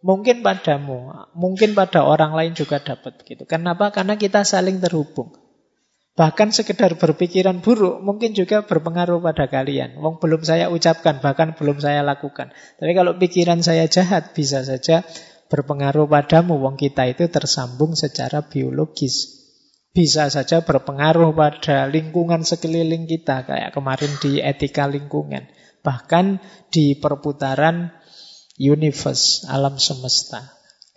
Mungkin 0.04 0.44
padamu, 0.44 1.10
mungkin 1.32 1.72
pada 1.72 2.04
orang 2.04 2.36
lain 2.36 2.52
juga 2.52 2.76
dapat 2.76 3.24
gitu. 3.24 3.48
Kenapa? 3.48 3.88
Karena 3.88 4.20
kita 4.20 4.44
saling 4.44 4.78
terhubung. 4.78 5.32
Bahkan 6.14 6.54
sekedar 6.54 6.94
berpikiran 6.94 7.58
buruk 7.58 7.98
mungkin 7.98 8.38
juga 8.38 8.62
berpengaruh 8.62 9.18
pada 9.18 9.50
kalian. 9.50 9.98
Wong 9.98 10.22
belum 10.22 10.46
saya 10.46 10.70
ucapkan, 10.70 11.18
bahkan 11.18 11.58
belum 11.58 11.82
saya 11.82 12.06
lakukan. 12.06 12.54
Tapi 12.78 12.92
kalau 12.94 13.18
pikiran 13.18 13.64
saya 13.66 13.90
jahat 13.90 14.30
bisa 14.30 14.62
saja 14.62 15.02
berpengaruh 15.54 16.10
padamu. 16.10 16.58
Wong 16.58 16.74
kita 16.74 17.06
itu 17.06 17.30
tersambung 17.30 17.94
secara 17.94 18.42
biologis. 18.42 19.46
Bisa 19.94 20.26
saja 20.26 20.66
berpengaruh 20.66 21.30
pada 21.30 21.86
lingkungan 21.86 22.42
sekeliling 22.42 23.06
kita 23.06 23.46
kayak 23.46 23.70
kemarin 23.70 24.10
di 24.18 24.42
etika 24.42 24.90
lingkungan. 24.90 25.46
Bahkan 25.86 26.42
di 26.74 26.98
perputaran 26.98 27.94
universe, 28.58 29.46
alam 29.46 29.78
semesta. 29.78 30.42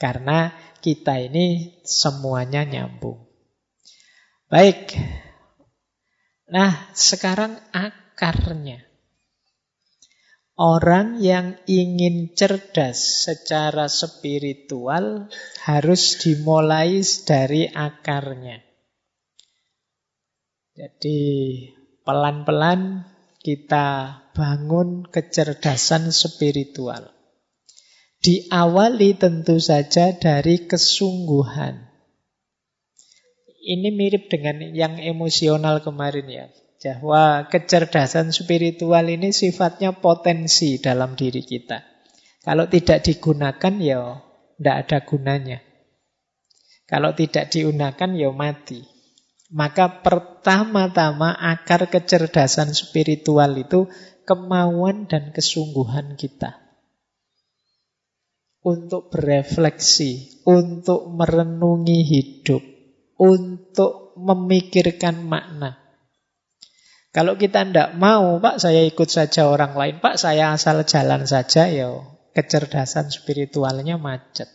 Karena 0.02 0.50
kita 0.82 1.22
ini 1.22 1.78
semuanya 1.86 2.66
nyambung. 2.66 3.30
Baik. 4.50 4.98
Nah, 6.50 6.90
sekarang 6.98 7.62
akarnya. 7.76 8.87
Orang 10.58 11.22
yang 11.22 11.62
ingin 11.70 12.34
cerdas 12.34 13.30
secara 13.30 13.86
spiritual 13.86 15.30
harus 15.62 16.18
dimulai 16.18 17.06
dari 17.30 17.70
akarnya. 17.70 18.66
Jadi 20.74 21.22
pelan-pelan 22.02 23.06
kita 23.38 24.18
bangun 24.34 25.06
kecerdasan 25.06 26.10
spiritual. 26.10 27.14
Diawali 28.26 29.14
tentu 29.14 29.62
saja 29.62 30.18
dari 30.18 30.66
kesungguhan. 30.66 31.86
Ini 33.62 33.94
mirip 33.94 34.26
dengan 34.26 34.74
yang 34.74 34.98
emosional 34.98 35.86
kemarin 35.86 36.26
ya. 36.26 36.46
Bahwa 36.88 37.52
kecerdasan 37.52 38.32
spiritual 38.32 39.12
ini 39.12 39.36
sifatnya 39.36 39.92
potensi 39.92 40.80
dalam 40.80 41.20
diri 41.20 41.44
kita. 41.44 41.84
Kalau 42.48 42.72
tidak 42.72 43.04
digunakan 43.04 43.74
ya 43.84 44.24
tidak 44.56 44.78
ada 44.88 44.98
gunanya. 45.04 45.60
Kalau 46.88 47.12
tidak 47.12 47.52
digunakan 47.52 48.10
ya 48.16 48.32
mati. 48.32 48.88
Maka 49.52 50.04
pertama-tama 50.04 51.32
akar 51.36 51.88
kecerdasan 51.92 52.72
spiritual 52.72 53.56
itu 53.60 53.88
kemauan 54.28 55.08
dan 55.08 55.32
kesungguhan 55.32 56.20
kita. 56.20 56.60
Untuk 58.64 59.08
berefleksi, 59.08 60.44
untuk 60.44 61.08
merenungi 61.08 62.00
hidup, 62.04 62.64
untuk 63.16 64.12
memikirkan 64.20 65.24
makna. 65.24 65.87
Kalau 67.18 67.34
kita 67.34 67.66
tidak 67.66 67.98
mau, 67.98 68.38
Pak, 68.38 68.62
saya 68.62 68.86
ikut 68.86 69.10
saja 69.10 69.50
orang 69.50 69.74
lain, 69.74 69.98
Pak, 69.98 70.22
saya 70.22 70.54
asal 70.54 70.86
jalan 70.86 71.26
saja, 71.26 71.66
ya 71.66 71.98
kecerdasan 72.38 73.10
spiritualnya 73.10 73.98
macet. 73.98 74.46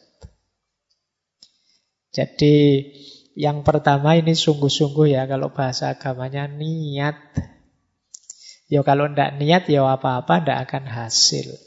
Jadi 2.14 2.86
yang 3.34 3.66
pertama 3.66 4.14
ini 4.14 4.38
sungguh-sungguh 4.38 5.10
ya, 5.10 5.26
kalau 5.26 5.50
bahasa 5.50 5.90
agamanya 5.90 6.46
niat. 6.46 7.18
Ya 8.70 8.86
kalau 8.86 9.10
tidak 9.10 9.42
niat, 9.42 9.66
ya 9.66 9.82
apa-apa 9.82 10.46
tidak 10.46 10.70
akan 10.70 10.86
hasil. 10.86 11.58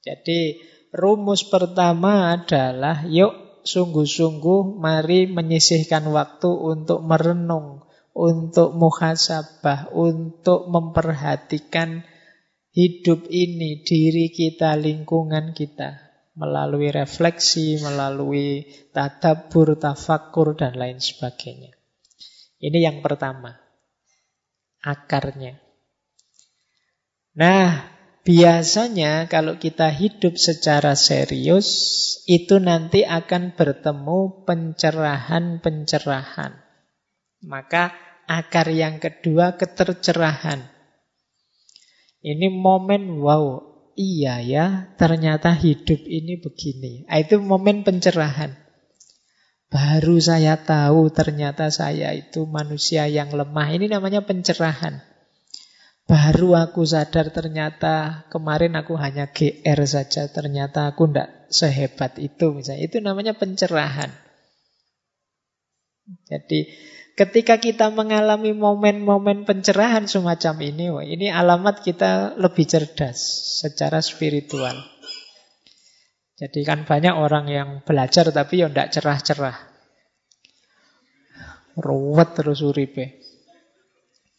Jadi 0.00 0.64
rumus 0.96 1.44
pertama 1.44 2.32
adalah 2.32 3.04
yuk 3.04 3.60
sungguh-sungguh 3.68 4.80
mari 4.80 5.28
menyisihkan 5.28 6.08
waktu 6.08 6.48
untuk 6.48 7.04
merenung, 7.04 7.84
untuk 8.14 8.74
muhasabah, 8.74 9.94
untuk 9.94 10.70
memperhatikan 10.70 12.02
hidup 12.74 13.26
ini, 13.30 13.82
diri 13.82 14.30
kita, 14.30 14.78
lingkungan 14.78 15.56
kita. 15.56 16.10
Melalui 16.38 16.94
refleksi, 16.94 17.76
melalui 17.82 18.64
tadabur, 18.94 19.76
tafakur, 19.76 20.56
dan 20.56 20.78
lain 20.78 21.02
sebagainya. 21.02 21.74
Ini 22.62 22.78
yang 22.80 23.04
pertama. 23.04 23.58
Akarnya. 24.80 25.60
Nah, 27.36 28.00
Biasanya 28.20 29.32
kalau 29.32 29.56
kita 29.56 29.88
hidup 29.88 30.36
secara 30.36 30.92
serius 30.92 31.64
itu 32.28 32.60
nanti 32.60 33.00
akan 33.00 33.56
bertemu 33.56 34.44
pencerahan-pencerahan. 34.44 36.69
Maka 37.40 37.96
akar 38.28 38.68
yang 38.70 39.00
kedua 39.00 39.56
ketercerahan. 39.56 40.68
Ini 42.20 42.52
momen 42.52 43.16
wow, 43.16 43.64
iya 43.96 44.44
ya, 44.44 44.92
ternyata 45.00 45.56
hidup 45.56 46.04
ini 46.04 46.36
begini. 46.36 47.08
Ah, 47.08 47.24
itu 47.24 47.40
momen 47.40 47.80
pencerahan. 47.80 48.52
Baru 49.70 50.20
saya 50.20 50.60
tahu 50.60 51.08
ternyata 51.14 51.70
saya 51.70 52.12
itu 52.12 52.44
manusia 52.44 53.06
yang 53.06 53.32
lemah. 53.32 53.70
Ini 53.72 53.86
namanya 53.88 54.26
pencerahan. 54.26 55.00
Baru 56.10 56.58
aku 56.58 56.82
sadar 56.82 57.30
ternyata 57.30 58.26
kemarin 58.34 58.74
aku 58.74 58.98
hanya 58.98 59.30
GR 59.30 59.78
saja, 59.86 60.26
ternyata 60.26 60.90
aku 60.90 61.06
tidak 61.06 61.46
sehebat 61.54 62.18
itu 62.18 62.50
misalnya. 62.50 62.82
Itu 62.82 62.98
namanya 62.98 63.38
pencerahan. 63.38 64.10
Jadi 66.26 66.66
ketika 67.20 67.60
kita 67.60 67.92
mengalami 67.92 68.56
momen-momen 68.56 69.44
pencerahan 69.44 70.08
semacam 70.08 70.56
ini, 70.64 70.84
wah, 70.88 71.04
ini 71.04 71.28
alamat 71.28 71.84
kita 71.84 72.40
lebih 72.40 72.64
cerdas 72.64 73.20
secara 73.60 74.00
spiritual. 74.00 74.72
Jadi 76.40 76.64
kan 76.64 76.88
banyak 76.88 77.12
orang 77.12 77.52
yang 77.52 77.68
belajar 77.84 78.32
tapi 78.32 78.64
ya 78.64 78.72
tidak 78.72 78.88
cerah-cerah. 78.96 79.56
Ruwet 81.76 82.32
terus 82.32 82.64
uripe. 82.64 83.20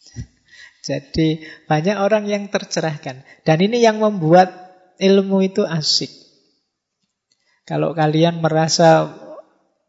Jadi 0.89 1.45
banyak 1.69 2.01
orang 2.01 2.25
yang 2.25 2.49
tercerahkan. 2.49 3.21
Dan 3.45 3.57
ini 3.61 3.85
yang 3.85 4.01
membuat 4.01 4.49
ilmu 4.97 5.45
itu 5.45 5.61
asik. 5.61 6.09
Kalau 7.69 7.93
kalian 7.93 8.41
merasa 8.41 9.20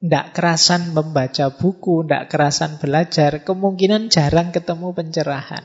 tidak 0.03 0.34
kerasan 0.34 0.90
membaca 0.98 1.55
buku, 1.55 2.03
tidak 2.03 2.26
kerasan 2.34 2.82
belajar, 2.82 3.46
kemungkinan 3.46 4.11
jarang 4.11 4.50
ketemu 4.50 4.90
pencerahan. 4.90 5.62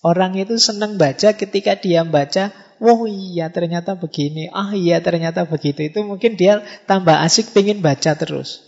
Orang 0.00 0.40
itu 0.40 0.56
senang 0.56 0.96
baca 0.96 1.36
ketika 1.36 1.76
dia 1.76 2.00
baca, 2.08 2.56
oh 2.80 3.04
iya 3.04 3.52
ternyata 3.52 3.92
begini, 4.00 4.48
ah 4.48 4.72
iya 4.72 5.04
ternyata 5.04 5.44
begitu. 5.44 5.84
Itu 5.84 6.00
mungkin 6.08 6.40
dia 6.40 6.64
tambah 6.88 7.20
asik 7.20 7.52
pengen 7.52 7.84
baca 7.84 8.16
terus. 8.16 8.64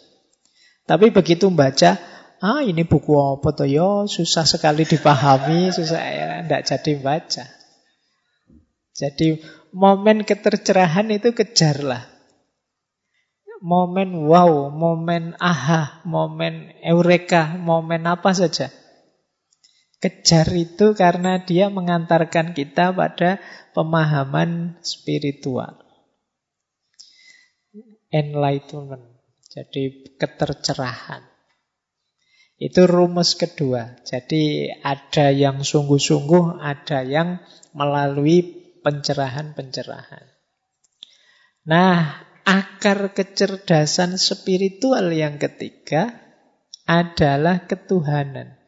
Tapi 0.85 1.09
begitu 1.09 1.49
membaca, 1.49 1.97
ah 2.45 2.61
ini 2.61 2.85
buku 2.85 3.17
apa 3.17 3.57
toh 3.57 3.65
yo, 3.65 4.05
susah 4.05 4.45
sekali 4.45 4.85
dipahami, 4.85 5.73
susah 5.73 6.01
ya, 6.05 6.29
tidak 6.45 6.63
jadi 6.69 6.93
baca. 7.01 7.45
Jadi 8.93 9.41
momen 9.73 10.29
ketercerahan 10.29 11.09
itu 11.09 11.33
kejarlah. 11.33 12.12
Momen 13.63 14.27
wow, 14.27 14.75
momen 14.75 15.39
aha, 15.39 16.03
momen 16.03 16.75
eureka, 16.83 17.55
momen 17.55 18.11
apa 18.11 18.35
saja. 18.35 18.75
Kejar 20.03 20.51
itu 20.51 20.99
karena 20.99 21.47
dia 21.47 21.71
mengantarkan 21.71 22.59
kita 22.59 22.91
pada 22.91 23.39
pemahaman 23.71 24.83
spiritual. 24.83 25.79
Enlightenment. 28.11 29.07
Jadi 29.47 30.11
ketercerahan. 30.19 31.23
Itu 32.59 32.91
rumus 32.91 33.39
kedua. 33.39 33.95
Jadi 34.03 34.75
ada 34.83 35.31
yang 35.31 35.63
sungguh-sungguh, 35.63 36.59
ada 36.59 37.07
yang 37.07 37.39
melalui 37.71 38.43
pencerahan-pencerahan. 38.83 40.27
Nah, 41.71 42.27
akar 42.45 43.17
kecerdasan 43.17 44.19
spiritual 44.21 45.11
yang 45.11 45.41
ketiga 45.41 46.19
adalah 46.87 47.65
ketuhanan 47.67 48.63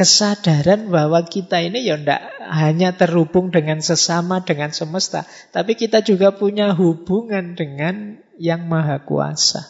kesadaran 0.00 0.88
bahwa 0.88 1.28
kita 1.28 1.60
ini 1.60 1.84
ya 1.84 2.00
tidak 2.00 2.24
hanya 2.48 2.96
terhubung 2.96 3.52
dengan 3.52 3.84
sesama, 3.84 4.40
dengan 4.40 4.72
semesta, 4.72 5.28
tapi 5.52 5.76
kita 5.76 6.00
juga 6.00 6.32
punya 6.32 6.72
hubungan 6.72 7.52
dengan 7.52 8.16
yang 8.40 8.64
maha 8.64 9.04
kuasa. 9.04 9.60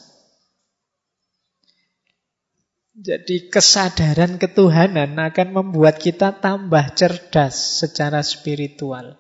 Jadi 3.01 3.49
kesadaran 3.49 4.39
ketuhanan 4.39 5.19
akan 5.19 5.49
membuat 5.51 5.99
kita 5.99 6.39
tambah 6.39 6.93
cerdas 6.95 7.83
secara 7.83 8.21
spiritual. 8.21 9.17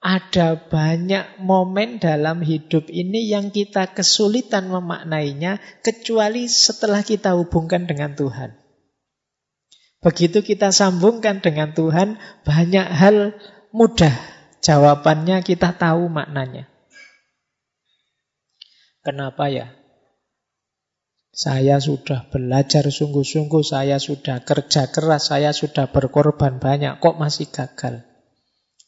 Ada 0.00 0.56
banyak 0.56 1.44
momen 1.44 2.00
dalam 2.00 2.40
hidup 2.40 2.88
ini 2.88 3.28
yang 3.28 3.52
kita 3.52 3.92
kesulitan 3.92 4.72
memaknainya 4.72 5.60
kecuali 5.84 6.48
setelah 6.48 7.04
kita 7.04 7.36
hubungkan 7.36 7.84
dengan 7.84 8.16
Tuhan. 8.16 8.56
Begitu 10.00 10.40
kita 10.40 10.72
sambungkan 10.72 11.44
dengan 11.44 11.76
Tuhan, 11.76 12.16
banyak 12.48 12.86
hal 12.88 13.36
mudah. 13.76 14.16
Jawabannya 14.64 15.44
kita 15.44 15.76
tahu 15.76 16.08
maknanya. 16.08 16.64
Kenapa 19.04 19.52
ya? 19.52 19.76
Saya 21.28 21.76
sudah 21.76 22.28
belajar 22.32 22.88
sungguh-sungguh, 22.88 23.64
saya 23.64 24.00
sudah 24.00 24.44
kerja 24.44 24.88
keras, 24.88 25.28
saya 25.28 25.52
sudah 25.52 25.92
berkorban 25.92 26.56
banyak, 26.56 26.96
kok 27.00 27.16
masih 27.20 27.48
gagal? 27.52 28.09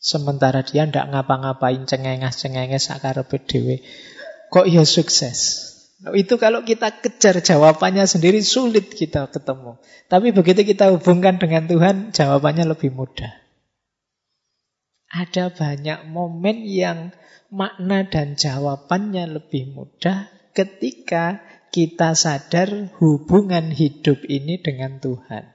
Sementara 0.03 0.67
dia 0.67 0.83
tidak 0.83 1.15
ngapa-ngapain 1.15 1.87
cengenges-cengenges 1.87 2.91
akar 2.91 3.23
PDW. 3.23 3.87
Kok 4.51 4.67
ya 4.67 4.83
sukses? 4.83 5.71
Itu 6.11 6.35
kalau 6.43 6.67
kita 6.67 6.99
kejar 6.99 7.39
jawabannya 7.39 8.03
sendiri 8.11 8.43
sulit 8.43 8.91
kita 8.91 9.31
ketemu. 9.31 9.79
Tapi 10.11 10.35
begitu 10.35 10.67
kita 10.67 10.91
hubungkan 10.91 11.39
dengan 11.39 11.71
Tuhan, 11.71 12.11
jawabannya 12.11 12.67
lebih 12.67 12.91
mudah. 12.91 13.31
Ada 15.07 15.55
banyak 15.55 16.11
momen 16.11 16.67
yang 16.67 17.15
makna 17.55 18.03
dan 18.11 18.35
jawabannya 18.35 19.39
lebih 19.39 19.71
mudah 19.71 20.27
ketika 20.51 21.39
kita 21.71 22.19
sadar 22.19 22.91
hubungan 22.99 23.71
hidup 23.71 24.19
ini 24.27 24.59
dengan 24.59 24.99
Tuhan. 24.99 25.52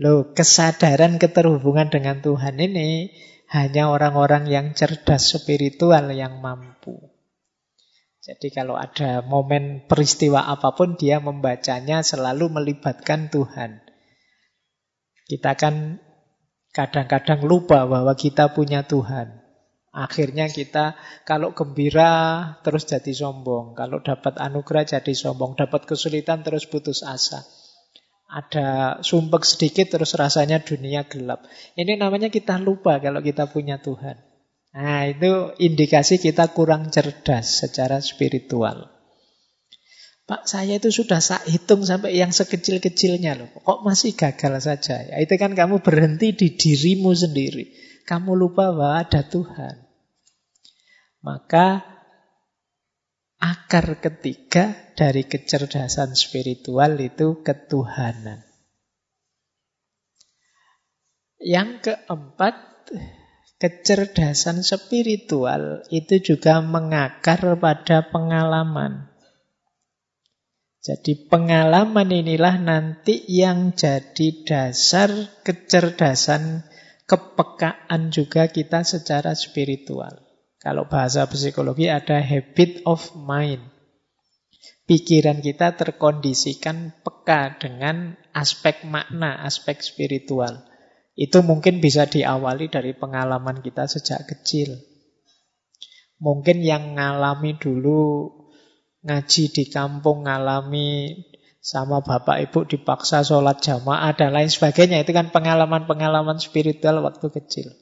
Loh, 0.00 0.32
kesadaran 0.32 1.20
keterhubungan 1.20 1.92
dengan 1.92 2.24
Tuhan 2.24 2.56
ini 2.56 3.12
hanya 3.52 3.92
orang-orang 3.92 4.48
yang 4.48 4.72
cerdas 4.72 5.36
spiritual 5.36 6.08
yang 6.16 6.40
mampu. 6.40 7.12
Jadi 8.22 8.54
kalau 8.54 8.78
ada 8.78 9.20
momen 9.20 9.84
peristiwa 9.84 10.48
apa 10.48 10.72
pun 10.72 10.96
dia 10.96 11.20
membacanya 11.20 12.00
selalu 12.00 12.48
melibatkan 12.48 13.28
Tuhan. 13.28 13.82
Kita 15.28 15.58
kan 15.58 16.00
kadang-kadang 16.72 17.44
lupa 17.44 17.84
bahwa 17.84 18.16
kita 18.16 18.54
punya 18.56 18.86
Tuhan. 18.88 19.42
Akhirnya 19.92 20.48
kita 20.48 20.96
kalau 21.28 21.52
gembira 21.52 22.56
terus 22.64 22.88
jadi 22.88 23.12
sombong. 23.12 23.76
Kalau 23.76 24.00
dapat 24.00 24.40
anugerah 24.40 24.88
jadi 24.88 25.12
sombong. 25.12 25.52
Dapat 25.52 25.84
kesulitan 25.84 26.40
terus 26.40 26.64
putus 26.64 27.04
asa. 27.04 27.44
Ada 28.32 29.04
sumpek 29.04 29.44
sedikit 29.44 29.92
terus 29.92 30.16
rasanya 30.16 30.64
dunia 30.64 31.04
gelap. 31.04 31.44
Ini 31.76 32.00
namanya 32.00 32.32
kita 32.32 32.56
lupa 32.56 32.96
kalau 32.96 33.20
kita 33.20 33.52
punya 33.52 33.76
Tuhan. 33.76 34.16
Nah, 34.72 35.04
itu 35.04 35.52
indikasi 35.60 36.16
kita 36.16 36.48
kurang 36.56 36.88
cerdas 36.88 37.60
secara 37.60 38.00
spiritual. 38.00 38.88
Pak, 40.24 40.48
saya 40.48 40.80
itu 40.80 40.88
sudah 40.88 41.20
sak 41.20 41.44
hitung 41.44 41.84
sampai 41.84 42.16
yang 42.16 42.32
sekecil-kecilnya 42.32 43.36
loh. 43.36 43.52
Kok 43.52 43.84
masih 43.84 44.16
gagal 44.16 44.64
saja? 44.64 45.04
Ya, 45.04 45.20
itu 45.20 45.36
kan 45.36 45.52
kamu 45.52 45.84
berhenti 45.84 46.32
di 46.32 46.56
dirimu 46.56 47.12
sendiri. 47.12 47.68
Kamu 48.08 48.32
lupa 48.32 48.72
bahwa 48.72 49.04
ada 49.04 49.28
Tuhan. 49.28 49.84
Maka 51.20 51.91
akar 53.42 53.98
ketiga 53.98 54.94
dari 54.94 55.26
kecerdasan 55.26 56.14
spiritual 56.14 56.94
itu 57.02 57.42
ketuhanan. 57.42 58.46
Yang 61.42 61.90
keempat, 61.90 62.54
Kecerdasan 63.62 64.66
spiritual 64.66 65.86
itu 65.86 66.18
juga 66.18 66.58
mengakar 66.58 67.54
pada 67.62 68.10
pengalaman. 68.10 69.06
Jadi 70.82 71.30
pengalaman 71.30 72.10
inilah 72.10 72.58
nanti 72.58 73.22
yang 73.30 73.70
jadi 73.70 74.42
dasar 74.42 75.14
kecerdasan 75.46 76.66
kepekaan 77.06 78.10
juga 78.10 78.50
kita 78.50 78.82
secara 78.82 79.38
spiritual. 79.38 80.31
Kalau 80.62 80.86
bahasa 80.86 81.26
psikologi 81.26 81.90
ada 81.90 82.22
habit 82.22 82.86
of 82.86 83.02
mind. 83.18 83.66
Pikiran 84.86 85.42
kita 85.42 85.74
terkondisikan 85.74 86.94
peka 87.02 87.58
dengan 87.58 88.14
aspek 88.30 88.86
makna, 88.86 89.42
aspek 89.42 89.82
spiritual. 89.82 90.62
Itu 91.18 91.42
mungkin 91.42 91.82
bisa 91.82 92.06
diawali 92.06 92.70
dari 92.70 92.94
pengalaman 92.94 93.58
kita 93.58 93.90
sejak 93.90 94.22
kecil. 94.30 94.78
Mungkin 96.22 96.62
yang 96.62 96.94
ngalami 96.94 97.58
dulu 97.58 98.30
ngaji 99.02 99.44
di 99.50 99.64
kampung, 99.66 100.30
ngalami 100.30 101.18
sama 101.58 102.06
bapak 102.06 102.50
ibu 102.50 102.62
dipaksa 102.70 103.26
sholat 103.26 103.58
jamaah 103.58 104.14
dan 104.14 104.30
lain 104.30 104.46
sebagainya. 104.46 105.02
Itu 105.02 105.10
kan 105.10 105.34
pengalaman-pengalaman 105.34 106.38
spiritual 106.38 107.02
waktu 107.02 107.26
kecil. 107.34 107.74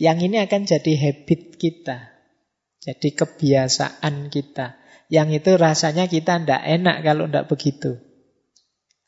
Yang 0.00 0.32
ini 0.32 0.36
akan 0.40 0.64
jadi 0.64 0.92
habit 0.96 1.60
kita. 1.60 2.08
Jadi 2.80 3.12
kebiasaan 3.12 4.32
kita. 4.32 4.80
Yang 5.12 5.44
itu 5.44 5.50
rasanya 5.60 6.08
kita 6.08 6.40
tidak 6.40 6.64
enak 6.64 7.04
kalau 7.04 7.28
tidak 7.28 7.52
begitu. 7.52 8.00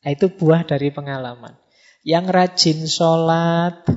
Nah, 0.05 0.11
itu 0.13 0.29
buah 0.29 0.69
dari 0.69 0.93
pengalaman. 0.93 1.57
Yang 2.05 2.25
rajin 2.29 2.79
sholat, 2.85 3.89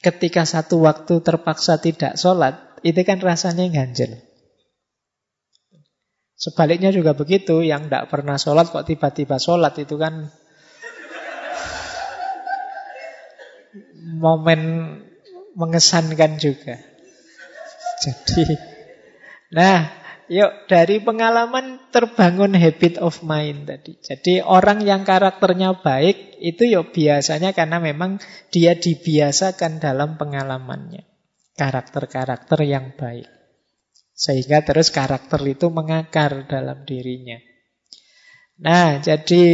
ketika 0.00 0.48
satu 0.48 0.80
waktu 0.80 1.20
terpaksa 1.20 1.76
tidak 1.76 2.16
sholat, 2.16 2.72
itu 2.80 3.02
kan 3.04 3.20
rasanya 3.20 3.68
ganjel. 3.68 4.16
Sebaliknya 6.40 6.88
juga 6.88 7.12
begitu, 7.12 7.60
yang 7.60 7.90
tidak 7.90 8.08
pernah 8.08 8.40
sholat 8.40 8.72
kok 8.72 8.88
tiba-tiba 8.88 9.36
sholat 9.36 9.76
itu 9.76 9.94
kan 10.00 10.32
momen 14.18 14.60
mengesankan 15.56 16.40
juga. 16.40 16.76
Jadi, 18.02 18.56
nah 19.54 20.02
Yuk, 20.32 20.64
dari 20.64 20.96
pengalaman 20.96 21.92
terbangun 21.92 22.56
habit 22.56 22.96
of 22.96 23.20
mind 23.20 23.68
tadi. 23.68 24.00
Jadi 24.00 24.40
orang 24.40 24.80
yang 24.80 25.04
karakternya 25.04 25.84
baik 25.84 26.40
itu 26.40 26.72
yuk 26.72 26.96
biasanya 26.96 27.52
karena 27.52 27.76
memang 27.76 28.16
dia 28.48 28.72
dibiasakan 28.72 29.76
dalam 29.76 30.16
pengalamannya. 30.16 31.04
Karakter-karakter 31.52 32.64
yang 32.64 32.96
baik. 32.96 33.28
Sehingga 34.16 34.64
terus 34.64 34.88
karakter 34.88 35.36
itu 35.44 35.68
mengakar 35.68 36.48
dalam 36.48 36.88
dirinya. 36.88 37.36
Nah, 38.56 39.04
jadi 39.04 39.44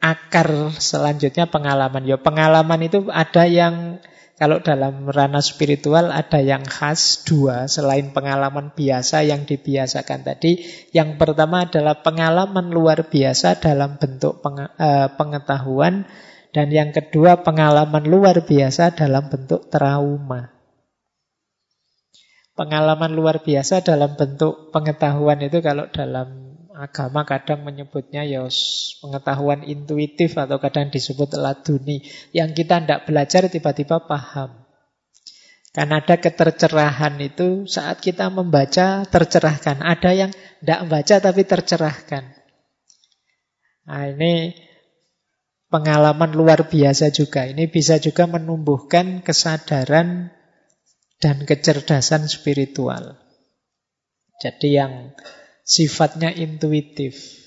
akar 0.00 0.74
selanjutnya 0.80 1.46
pengalaman. 1.46 2.08
Ya, 2.08 2.16
pengalaman 2.16 2.80
itu 2.82 3.06
ada 3.12 3.44
yang 3.46 4.00
Kalau 4.40 4.56
dalam 4.64 5.04
ranah 5.04 5.44
spiritual 5.44 6.08
ada 6.08 6.40
yang 6.40 6.64
khas 6.64 7.28
dua 7.28 7.68
selain 7.68 8.08
pengalaman 8.16 8.72
biasa 8.72 9.20
yang 9.20 9.44
dibiasakan 9.44 10.24
tadi. 10.24 10.64
Yang 10.96 11.20
pertama 11.20 11.68
adalah 11.68 12.00
pengalaman 12.00 12.72
luar 12.72 13.04
biasa 13.12 13.60
dalam 13.60 14.00
bentuk 14.00 14.40
eh, 14.80 15.12
pengetahuan 15.12 16.08
dan 16.56 16.72
yang 16.72 16.88
kedua 16.90 17.44
pengalaman 17.44 18.08
luar 18.08 18.40
biasa 18.40 18.96
dalam 18.96 19.28
bentuk 19.28 19.68
trauma. 19.68 20.48
Pengalaman 22.56 23.12
luar 23.12 23.44
biasa 23.44 23.84
dalam 23.84 24.16
bentuk 24.16 24.72
pengetahuan 24.72 25.44
itu 25.44 25.60
kalau 25.60 25.84
dalam 25.92 26.49
agama 26.80 27.28
kadang 27.28 27.62
menyebutnya 27.68 28.24
ya 28.24 28.48
pengetahuan 29.04 29.62
intuitif 29.68 30.32
atau 30.40 30.56
kadang 30.56 30.88
disebut 30.88 31.36
laduni. 31.36 32.00
Yang 32.32 32.64
kita 32.64 32.80
tidak 32.80 33.04
belajar 33.04 33.42
tiba-tiba 33.52 34.00
paham. 34.08 34.64
Karena 35.70 36.02
ada 36.02 36.18
ketercerahan 36.18 37.14
itu 37.22 37.68
saat 37.68 38.02
kita 38.02 38.32
membaca 38.32 39.06
tercerahkan. 39.06 39.84
Ada 39.84 40.10
yang 40.16 40.30
tidak 40.34 40.78
membaca 40.82 41.14
tapi 41.22 41.42
tercerahkan. 41.46 42.24
Nah 43.86 44.02
ini 44.10 44.50
pengalaman 45.70 46.34
luar 46.34 46.66
biasa 46.66 47.14
juga. 47.14 47.46
Ini 47.46 47.70
bisa 47.70 48.02
juga 48.02 48.26
menumbuhkan 48.26 49.22
kesadaran 49.22 50.34
dan 51.22 51.36
kecerdasan 51.46 52.26
spiritual. 52.26 53.14
Jadi 54.40 54.68
yang 54.74 55.14
sifatnya 55.70 56.34
intuitif. 56.34 57.38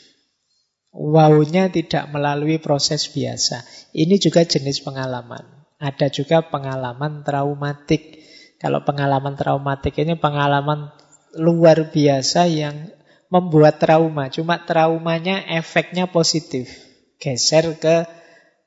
Wow-nya 0.95 1.67
tidak 1.67 2.07
melalui 2.15 2.63
proses 2.63 3.11
biasa. 3.11 3.67
Ini 3.91 4.15
juga 4.15 4.47
jenis 4.47 4.79
pengalaman. 4.79 5.43
Ada 5.83 6.07
juga 6.07 6.47
pengalaman 6.47 7.27
traumatik. 7.27 8.23
Kalau 8.63 8.87
pengalaman 8.87 9.35
traumatik 9.35 9.99
ini 9.99 10.15
pengalaman 10.15 10.95
luar 11.35 11.91
biasa 11.91 12.47
yang 12.47 12.87
membuat 13.27 13.83
trauma. 13.83 14.31
Cuma 14.31 14.63
traumanya 14.63 15.43
efeknya 15.43 16.07
positif. 16.07 16.71
Geser 17.19 17.75
ke 17.75 18.07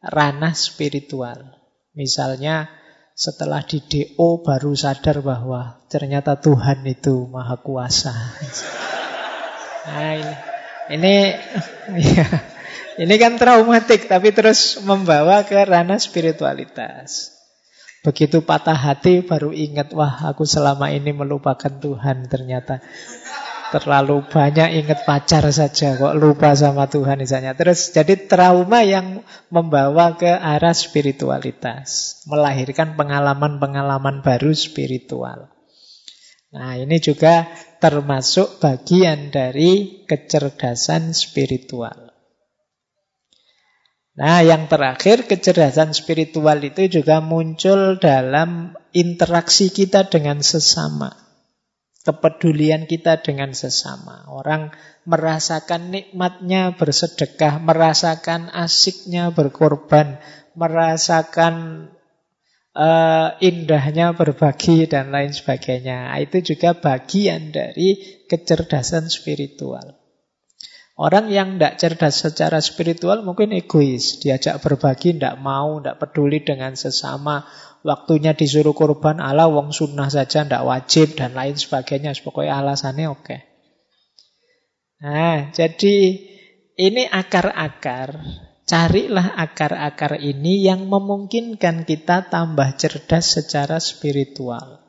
ranah 0.04 0.52
spiritual. 0.52 1.56
Misalnya 1.96 2.68
setelah 3.16 3.64
di 3.64 3.80
DO 3.80 4.44
baru 4.44 4.76
sadar 4.76 5.24
bahwa 5.24 5.80
ternyata 5.88 6.36
Tuhan 6.36 6.84
itu 6.84 7.24
maha 7.32 7.56
kuasa. 7.62 8.12
Nah, 9.86 10.12
ini, 10.18 10.34
ini, 10.90 11.14
ya, 12.18 12.26
ini 12.98 13.14
kan 13.16 13.38
traumatik, 13.38 14.10
tapi 14.10 14.34
terus 14.34 14.82
membawa 14.82 15.46
ke 15.46 15.54
ranah 15.54 16.02
spiritualitas. 16.02 17.36
Begitu 18.06 18.42
patah 18.42 18.74
hati 18.74 19.22
baru 19.26 19.50
ingat, 19.50 19.90
wah 19.90 20.30
aku 20.30 20.46
selama 20.46 20.94
ini 20.94 21.10
melupakan 21.10 21.70
Tuhan 21.70 22.30
ternyata. 22.30 22.78
Terlalu 23.66 24.22
banyak 24.30 24.78
ingat 24.78 25.02
pacar 25.02 25.42
saja 25.50 25.98
kok 25.98 26.14
lupa 26.14 26.54
sama 26.54 26.86
Tuhan 26.86 27.18
misalnya. 27.18 27.58
Terus 27.58 27.90
jadi 27.90 28.14
trauma 28.14 28.86
yang 28.86 29.26
membawa 29.50 30.14
ke 30.14 30.30
arah 30.30 30.70
spiritualitas. 30.70 32.22
Melahirkan 32.30 32.94
pengalaman-pengalaman 32.94 34.22
baru 34.22 34.54
spiritual. 34.54 35.50
Nah 36.56 36.80
ini 36.80 36.96
juga 36.96 37.52
termasuk 37.76 38.64
bagian 38.64 39.28
dari 39.28 40.02
kecerdasan 40.08 41.12
spiritual. 41.12 42.16
Nah, 44.16 44.40
yang 44.40 44.64
terakhir, 44.64 45.28
kecerdasan 45.28 45.92
spiritual 45.92 46.56
itu 46.64 46.88
juga 46.88 47.20
muncul 47.20 48.00
dalam 48.00 48.72
interaksi 48.96 49.68
kita 49.68 50.08
dengan 50.08 50.40
sesama. 50.40 51.12
Kepedulian 52.00 52.88
kita 52.88 53.20
dengan 53.20 53.52
sesama. 53.52 54.24
Orang 54.32 54.72
merasakan 55.04 55.92
nikmatnya 55.92 56.72
bersedekah, 56.80 57.60
merasakan 57.60 58.48
asiknya 58.56 59.36
berkorban, 59.36 60.16
merasakan 60.56 61.86
uh, 62.76 63.40
indahnya 63.40 64.12
berbagi 64.12 64.84
dan 64.84 65.08
lain 65.08 65.32
sebagainya. 65.32 66.12
Itu 66.20 66.44
juga 66.44 66.76
bagian 66.76 67.50
dari 67.50 68.20
kecerdasan 68.28 69.08
spiritual. 69.08 69.96
Orang 70.96 71.28
yang 71.28 71.56
tidak 71.56 71.76
cerdas 71.76 72.24
secara 72.24 72.60
spiritual 72.60 73.20
mungkin 73.20 73.52
egois. 73.52 74.20
Diajak 74.20 74.64
berbagi, 74.64 75.16
tidak 75.16 75.36
mau, 75.40 75.80
tidak 75.80 76.00
peduli 76.00 76.40
dengan 76.40 76.72
sesama. 76.72 77.44
Waktunya 77.84 78.32
disuruh 78.32 78.72
korban, 78.72 79.20
ala 79.20 79.44
wong 79.46 79.76
sunnah 79.76 80.08
saja, 80.08 80.44
tidak 80.44 80.64
wajib, 80.64 81.12
dan 81.12 81.36
lain 81.36 81.52
sebagainya. 81.52 82.16
Pokoknya 82.16 82.64
alasannya 82.64 83.12
oke. 83.12 83.24
Okay. 83.28 83.40
Nah, 85.04 85.52
jadi 85.52 85.96
ini 86.80 87.04
akar-akar 87.12 88.16
Carilah 88.66 89.38
akar-akar 89.38 90.18
ini 90.18 90.66
yang 90.66 90.90
memungkinkan 90.90 91.86
kita 91.86 92.26
tambah 92.26 92.74
cerdas 92.74 93.38
secara 93.38 93.78
spiritual. 93.78 94.82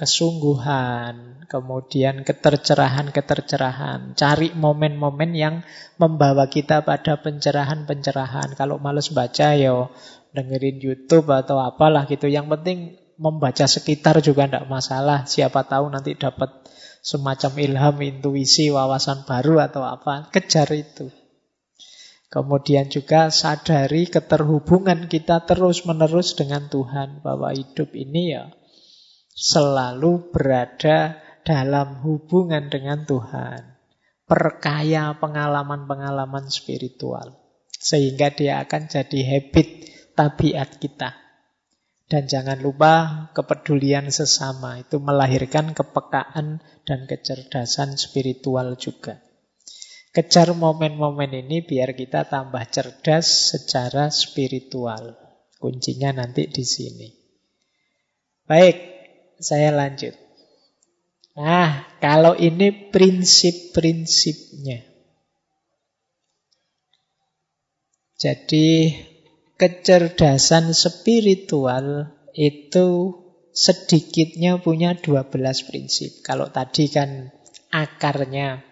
Kesungguhan, 0.00 1.44
kemudian 1.52 2.24
ketercerahan-ketercerahan. 2.24 4.16
Cari 4.16 4.56
momen-momen 4.56 5.36
yang 5.36 5.60
membawa 6.00 6.48
kita 6.48 6.80
pada 6.80 7.20
pencerahan-pencerahan. 7.20 8.56
Kalau 8.56 8.80
males 8.80 9.12
baca 9.12 9.52
ya 9.52 9.92
dengerin 10.32 10.80
YouTube 10.80 11.28
atau 11.36 11.60
apalah 11.60 12.08
gitu. 12.08 12.24
Yang 12.24 12.56
penting 12.56 12.78
membaca 13.20 13.68
sekitar 13.68 14.24
juga 14.24 14.48
tidak 14.48 14.64
masalah. 14.64 15.28
Siapa 15.28 15.68
tahu 15.68 15.92
nanti 15.92 16.16
dapat 16.16 16.48
semacam 17.04 17.52
ilham, 17.60 17.96
intuisi, 18.00 18.72
wawasan 18.72 19.28
baru 19.28 19.60
atau 19.60 19.84
apa. 19.84 20.32
Kejar 20.32 20.72
itu. 20.72 21.19
Kemudian 22.30 22.86
juga 22.86 23.26
sadari 23.34 24.06
keterhubungan 24.06 25.10
kita 25.10 25.42
terus-menerus 25.50 26.38
dengan 26.38 26.70
Tuhan. 26.70 27.26
Bahwa 27.26 27.50
hidup 27.50 27.90
ini 27.98 28.38
ya 28.38 28.54
selalu 29.34 30.30
berada 30.30 31.18
dalam 31.42 31.98
hubungan 32.06 32.70
dengan 32.70 33.02
Tuhan. 33.02 33.74
Perkaya 34.30 35.18
pengalaman-pengalaman 35.18 36.46
spiritual. 36.54 37.34
Sehingga 37.66 38.30
dia 38.30 38.62
akan 38.62 38.86
jadi 38.86 39.20
habit 39.26 39.68
tabiat 40.14 40.78
kita. 40.78 41.18
Dan 42.06 42.30
jangan 42.30 42.62
lupa 42.62 43.26
kepedulian 43.34 44.06
sesama. 44.14 44.78
Itu 44.78 45.02
melahirkan 45.02 45.74
kepekaan 45.74 46.62
dan 46.86 47.10
kecerdasan 47.10 47.98
spiritual 47.98 48.78
juga. 48.78 49.18
Kejar 50.10 50.50
momen-momen 50.58 51.30
ini 51.38 51.62
biar 51.62 51.94
kita 51.94 52.26
tambah 52.26 52.66
cerdas 52.66 53.54
secara 53.54 54.10
spiritual. 54.10 55.14
Kuncinya 55.62 56.10
nanti 56.10 56.50
di 56.50 56.66
sini. 56.66 57.08
Baik, 58.42 58.76
saya 59.38 59.70
lanjut. 59.70 60.18
Nah, 61.38 61.86
kalau 62.02 62.34
ini 62.34 62.90
prinsip-prinsipnya. 62.90 64.82
Jadi, 68.18 68.98
kecerdasan 69.54 70.74
spiritual 70.74 72.10
itu 72.34 72.88
sedikitnya 73.54 74.58
punya 74.58 74.98
12 74.98 75.30
prinsip. 75.70 76.18
Kalau 76.26 76.50
tadi 76.50 76.90
kan 76.90 77.30
akarnya 77.70 78.69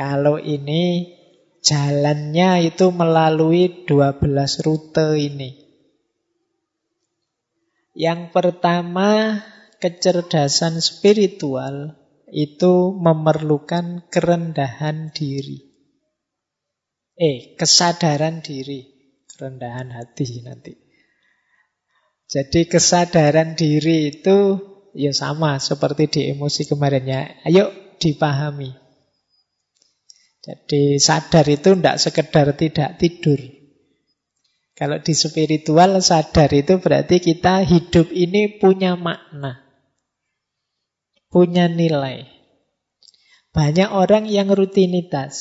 kalau 0.00 0.40
ini 0.40 1.12
jalannya 1.60 2.72
itu 2.72 2.88
melalui 2.88 3.84
12 3.84 4.64
rute 4.64 5.12
ini. 5.20 5.60
Yang 7.92 8.32
pertama, 8.32 9.44
kecerdasan 9.76 10.80
spiritual 10.80 12.00
itu 12.32 12.96
memerlukan 12.96 14.08
kerendahan 14.08 15.12
diri. 15.12 15.68
Eh, 17.20 17.60
kesadaran 17.60 18.40
diri. 18.40 18.88
Kerendahan 19.28 19.92
hati 19.92 20.40
nanti. 20.40 20.72
Jadi 22.24 22.64
kesadaran 22.72 23.52
diri 23.52 24.16
itu 24.16 24.38
ya 24.96 25.12
sama 25.12 25.60
seperti 25.60 26.08
di 26.08 26.20
emosi 26.32 26.64
kemarinnya. 26.64 27.44
Ayo 27.44 27.68
dipahami. 28.00 28.89
Jadi 30.40 30.96
sadar 30.96 31.44
itu 31.52 31.76
tidak 31.76 32.00
sekedar 32.00 32.56
tidak 32.56 32.96
tidur. 32.96 33.36
Kalau 34.72 34.96
di 34.96 35.12
spiritual 35.12 36.00
sadar 36.00 36.48
itu 36.56 36.80
berarti 36.80 37.20
kita 37.20 37.60
hidup 37.68 38.08
ini 38.08 38.56
punya 38.56 38.96
makna. 38.96 39.60
Punya 41.28 41.68
nilai. 41.68 42.24
Banyak 43.52 43.92
orang 43.92 44.24
yang 44.24 44.48
rutinitas. 44.48 45.36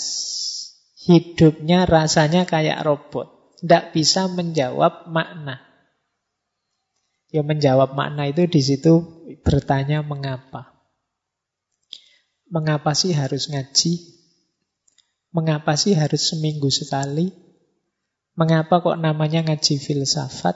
Hidupnya 1.08 1.88
rasanya 1.88 2.43
kayak 2.43 2.84
robot. 2.84 3.56
Tidak 3.64 3.95
bisa 3.95 4.28
menjawab 4.28 5.08
makna. 5.08 5.64
Ya 7.32 7.39
menjawab 7.39 7.95
makna 7.95 8.28
itu 8.28 8.43
di 8.52 8.60
situ 8.60 9.24
bertanya 9.47 10.04
mengapa. 10.04 10.76
Mengapa 12.52 12.91
sih 12.91 13.16
harus 13.16 13.47
ngaji? 13.47 14.18
Mengapa 15.30 15.78
sih 15.78 15.94
harus 15.94 16.34
seminggu 16.34 16.74
sekali? 16.74 17.30
Mengapa 18.34 18.82
kok 18.82 18.98
namanya 18.98 19.46
ngaji 19.46 19.78
filsafat? 19.78 20.56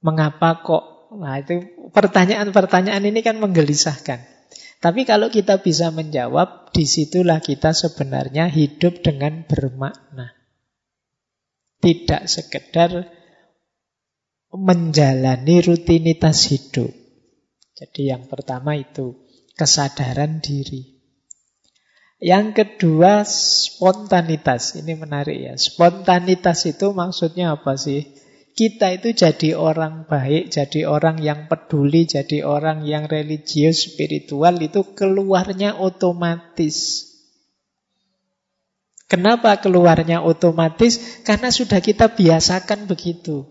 Mengapa 0.00 0.64
kok 0.64 1.00
Nah 1.10 1.42
itu 1.42 1.66
pertanyaan-pertanyaan 1.90 3.02
ini 3.02 3.20
kan 3.26 3.42
menggelisahkan. 3.42 4.22
Tapi 4.80 5.02
kalau 5.04 5.28
kita 5.28 5.60
bisa 5.60 5.90
menjawab, 5.90 6.70
di 6.70 6.86
situlah 6.86 7.42
kita 7.42 7.74
sebenarnya 7.74 8.46
hidup 8.46 9.02
dengan 9.02 9.42
bermakna. 9.44 10.32
Tidak 11.82 12.30
sekedar 12.30 13.10
menjalani 14.54 15.56
rutinitas 15.66 16.48
hidup. 16.48 16.94
Jadi 17.74 18.14
yang 18.14 18.30
pertama 18.30 18.78
itu 18.78 19.18
kesadaran 19.58 20.38
diri. 20.38 20.99
Yang 22.20 22.46
kedua 22.52 23.24
spontanitas. 23.24 24.76
Ini 24.76 24.92
menarik 24.94 25.38
ya. 25.40 25.54
Spontanitas 25.56 26.68
itu 26.68 26.92
maksudnya 26.92 27.56
apa 27.56 27.80
sih? 27.80 28.20
kita 28.60 28.92
itu 28.92 29.16
jadi 29.16 29.56
orang 29.56 30.04
baik, 30.04 30.52
jadi 30.52 30.84
orang 30.84 31.16
yang 31.22 31.48
peduli, 31.48 32.04
jadi 32.04 32.44
orang 32.44 32.84
yang 32.84 33.08
religius, 33.08 33.88
spiritual 33.88 34.60
itu 34.60 34.84
keluarnya 34.92 35.80
otomatis. 35.80 37.08
Kenapa 39.08 39.58
keluarnya 39.58 40.20
otomatis? 40.22 41.24
Karena 41.26 41.50
sudah 41.50 41.80
kita 41.82 42.12
biasakan 42.12 42.86
begitu. 42.86 43.48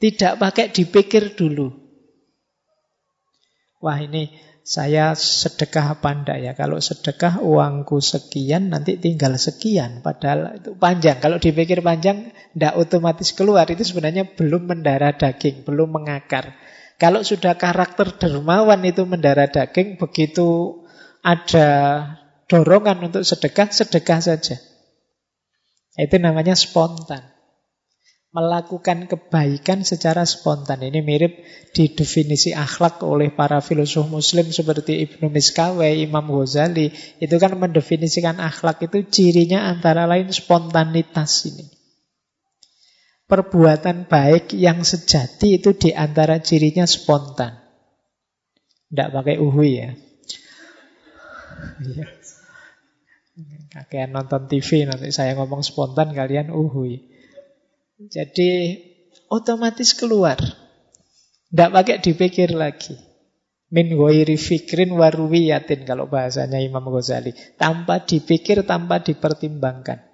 Tidak 0.00 0.40
pakai 0.40 0.72
dipikir 0.72 1.36
dulu. 1.36 1.87
Wah 3.78 4.02
ini 4.02 4.34
saya 4.66 5.14
sedekah 5.14 5.96
apa 5.96 6.12
ya? 6.36 6.52
Kalau 6.52 6.82
sedekah 6.82 7.40
uangku 7.40 8.02
sekian, 8.02 8.74
nanti 8.74 8.98
tinggal 8.98 9.38
sekian. 9.38 10.02
Padahal 10.02 10.58
itu 10.58 10.74
panjang. 10.74 11.22
Kalau 11.22 11.38
dipikir 11.38 11.80
panjang, 11.80 12.34
enggak 12.58 12.74
otomatis 12.74 13.30
keluar. 13.32 13.70
Itu 13.70 13.86
sebenarnya 13.86 14.34
belum 14.34 14.66
mendarah 14.66 15.14
daging, 15.14 15.62
belum 15.62 15.94
mengakar. 15.94 16.58
Kalau 16.98 17.22
sudah 17.22 17.54
karakter 17.54 18.18
dermawan 18.18 18.82
itu 18.82 19.06
mendarah 19.06 19.46
daging, 19.46 19.96
begitu 20.02 20.82
ada 21.22 21.68
dorongan 22.50 23.08
untuk 23.08 23.22
sedekah, 23.22 23.70
sedekah 23.70 24.18
saja. 24.18 24.58
Itu 25.94 26.18
namanya 26.18 26.58
spontan 26.58 27.37
melakukan 28.28 29.08
kebaikan 29.08 29.88
secara 29.88 30.28
spontan. 30.28 30.84
Ini 30.84 31.00
mirip 31.00 31.40
di 31.72 31.88
definisi 31.92 32.52
akhlak 32.52 33.00
oleh 33.00 33.32
para 33.32 33.64
filosof 33.64 34.08
muslim 34.12 34.52
seperti 34.52 35.00
Ibnu 35.08 35.32
Miskawai, 35.32 36.04
Imam 36.04 36.28
Ghazali. 36.28 36.92
Itu 37.20 37.40
kan 37.40 37.56
mendefinisikan 37.56 38.36
akhlak 38.36 38.84
itu 38.84 39.08
cirinya 39.08 39.72
antara 39.72 40.04
lain 40.04 40.28
spontanitas 40.28 41.48
ini. 41.48 41.66
Perbuatan 43.28 44.08
baik 44.08 44.56
yang 44.56 44.84
sejati 44.84 45.60
itu 45.60 45.76
di 45.76 45.92
antara 45.92 46.40
cirinya 46.40 46.88
spontan. 46.88 47.60
Tidak 48.88 49.08
pakai 49.12 49.36
uhui 49.36 49.72
ya. 49.76 49.92
Iya. 51.84 52.06
Kalian 53.88 54.16
nonton 54.16 54.48
TV 54.48 54.88
nanti 54.88 55.12
saya 55.12 55.36
ngomong 55.36 55.60
spontan 55.60 56.16
kalian 56.16 56.48
uhui. 56.48 57.17
Jadi 57.98 58.78
otomatis 59.26 59.90
keluar. 59.98 60.38
Tidak 60.38 61.70
pakai 61.74 61.98
dipikir 61.98 62.54
lagi. 62.54 62.94
Min 63.74 63.90
ghairi 63.90 64.38
fikrin 64.38 64.94
waruwiyatin 64.94 65.82
kalau 65.82 66.06
bahasanya 66.06 66.62
Imam 66.62 66.86
Ghazali. 66.94 67.34
Tanpa 67.58 68.06
dipikir, 68.06 68.62
tanpa 68.62 69.02
dipertimbangkan. 69.02 70.06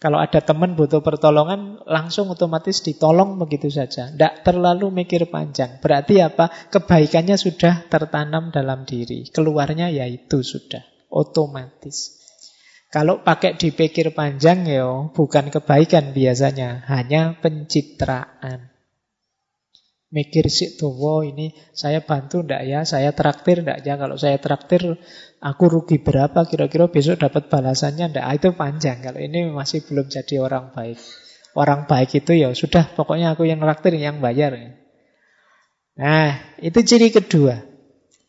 Kalau 0.00 0.16
ada 0.16 0.40
teman 0.40 0.78
butuh 0.78 1.04
pertolongan, 1.04 1.82
langsung 1.84 2.32
otomatis 2.32 2.80
ditolong 2.80 3.36
begitu 3.36 3.68
saja. 3.68 4.08
Tidak 4.08 4.46
terlalu 4.46 4.88
mikir 4.88 5.28
panjang. 5.28 5.82
Berarti 5.84 6.24
apa? 6.24 6.48
Kebaikannya 6.72 7.36
sudah 7.36 7.84
tertanam 7.92 8.48
dalam 8.48 8.88
diri. 8.88 9.28
Keluarnya 9.28 9.92
ya 9.92 10.08
itu 10.08 10.40
sudah. 10.40 10.82
Otomatis. 11.12 12.17
Kalau 12.88 13.20
pakai 13.20 13.60
dipikir 13.60 14.16
panjang 14.16 14.64
ya 14.64 15.12
bukan 15.12 15.52
kebaikan 15.52 16.16
biasanya, 16.16 16.88
hanya 16.88 17.36
pencitraan. 17.36 18.72
Mikir 20.08 20.48
sih 20.48 20.72
tuh, 20.80 20.96
wow 20.96 21.20
ini 21.20 21.52
saya 21.76 22.00
bantu 22.00 22.40
ndak 22.40 22.64
ya, 22.64 22.80
saya 22.88 23.12
traktir 23.12 23.60
ndak 23.60 23.84
ya. 23.84 24.00
Kalau 24.00 24.16
saya 24.16 24.40
traktir, 24.40 24.96
aku 25.36 25.64
rugi 25.68 26.00
berapa 26.00 26.48
kira-kira 26.48 26.88
besok 26.88 27.20
dapat 27.20 27.52
balasannya 27.52 28.16
ndak? 28.16 28.24
Ah, 28.24 28.32
itu 28.32 28.48
panjang. 28.56 29.04
Kalau 29.04 29.20
ini 29.20 29.52
masih 29.52 29.84
belum 29.84 30.08
jadi 30.08 30.40
orang 30.40 30.72
baik. 30.72 30.96
Orang 31.52 31.84
baik 31.84 32.24
itu 32.24 32.40
ya 32.40 32.48
sudah, 32.56 32.88
pokoknya 32.96 33.36
aku 33.36 33.44
yang 33.44 33.60
traktir, 33.60 34.00
yang 34.00 34.24
bayar. 34.24 34.56
Nah, 36.00 36.56
itu 36.56 36.80
ciri 36.80 37.12
kedua. 37.12 37.60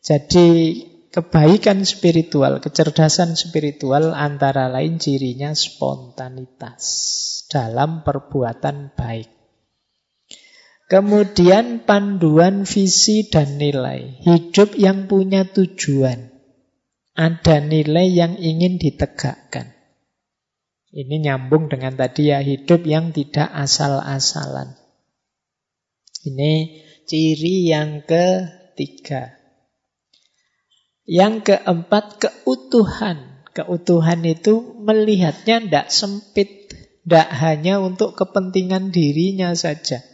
Jadi 0.04 0.48
Kebaikan 1.10 1.82
spiritual, 1.82 2.62
kecerdasan 2.62 3.34
spiritual 3.34 4.14
antara 4.14 4.70
lain 4.70 5.02
cirinya 5.02 5.50
spontanitas 5.58 6.86
dalam 7.50 8.06
perbuatan 8.06 8.94
baik. 8.94 9.26
Kemudian 10.86 11.82
panduan 11.82 12.62
visi 12.62 13.26
dan 13.26 13.58
nilai. 13.58 14.22
Hidup 14.22 14.78
yang 14.78 15.10
punya 15.10 15.50
tujuan. 15.50 16.30
Ada 17.18 17.58
nilai 17.58 18.06
yang 18.06 18.38
ingin 18.38 18.78
ditegakkan. 18.78 19.74
Ini 20.94 21.26
nyambung 21.26 21.66
dengan 21.70 21.98
tadi 21.98 22.30
ya, 22.30 22.38
hidup 22.38 22.86
yang 22.86 23.10
tidak 23.10 23.50
asal-asalan. 23.50 24.78
Ini 26.22 26.82
ciri 27.06 27.66
yang 27.66 28.06
ketiga. 28.06 29.39
Yang 31.10 31.50
keempat, 31.50 32.22
keutuhan. 32.22 33.42
Keutuhan 33.50 34.22
itu 34.22 34.78
melihatnya 34.78 35.58
tidak 35.58 35.86
sempit. 35.90 36.70
Tidak 37.02 37.28
hanya 37.34 37.82
untuk 37.82 38.14
kepentingan 38.14 38.94
dirinya 38.94 39.50
saja. 39.58 40.06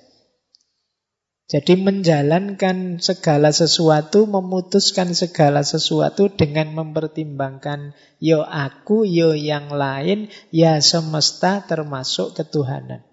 Jadi 1.46 1.78
menjalankan 1.78 2.98
segala 2.98 3.54
sesuatu, 3.54 4.26
memutuskan 4.26 5.14
segala 5.14 5.62
sesuatu 5.62 6.26
dengan 6.26 6.74
mempertimbangkan 6.74 7.94
yo 8.18 8.42
aku, 8.42 9.06
yo 9.06 9.30
yang 9.36 9.70
lain, 9.70 10.26
ya 10.50 10.82
semesta 10.82 11.62
termasuk 11.62 12.34
ketuhanan. 12.34 13.06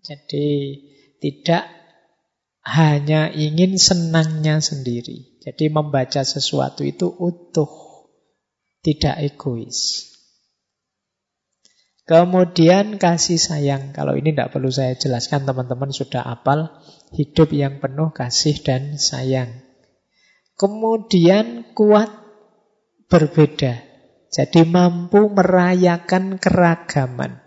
Jadi 0.00 0.80
tidak 1.20 1.68
hanya 2.64 3.28
ingin 3.28 3.76
senangnya 3.76 4.64
sendiri. 4.64 5.35
Jadi 5.46 5.70
membaca 5.70 6.26
sesuatu 6.26 6.82
itu 6.82 7.06
utuh, 7.06 7.70
tidak 8.82 9.14
egois. 9.22 10.10
Kemudian 12.06 12.98
kasih 12.98 13.38
sayang. 13.38 13.94
Kalau 13.94 14.18
ini 14.18 14.34
tidak 14.34 14.54
perlu 14.54 14.70
saya 14.70 14.98
jelaskan, 14.98 15.46
teman-teman 15.46 15.94
sudah 15.94 16.22
apal. 16.22 16.70
Hidup 17.14 17.54
yang 17.54 17.78
penuh 17.78 18.10
kasih 18.10 18.58
dan 18.62 18.98
sayang. 18.98 19.62
Kemudian 20.58 21.74
kuat 21.78 22.10
berbeda. 23.06 23.82
Jadi 24.30 24.66
mampu 24.66 25.30
merayakan 25.30 26.42
keragaman. 26.42 27.42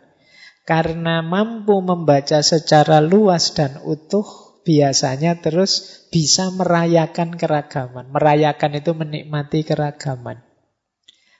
Karena 0.63 1.19
mampu 1.19 1.79
membaca 1.83 2.39
secara 2.43 3.03
luas 3.03 3.55
dan 3.55 3.79
utuh, 3.83 4.48
biasanya 4.69 5.41
terus 5.41 6.05
bisa 6.13 6.53
merayakan 6.53 7.33
keragaman. 7.33 8.13
Merayakan 8.13 8.77
itu 8.77 8.93
menikmati 8.93 9.65
keragaman. 9.65 10.45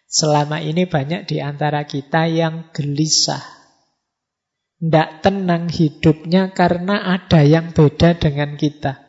Selama 0.09 0.57
ini 0.57 0.89
banyak 0.89 1.29
di 1.29 1.37
antara 1.37 1.85
kita 1.85 2.25
yang 2.25 2.73
gelisah. 2.73 3.45
Tidak 4.81 5.21
tenang 5.21 5.69
hidupnya 5.69 6.49
karena 6.57 7.05
ada 7.13 7.45
yang 7.45 7.69
beda 7.69 8.17
dengan 8.17 8.57
kita. 8.57 9.05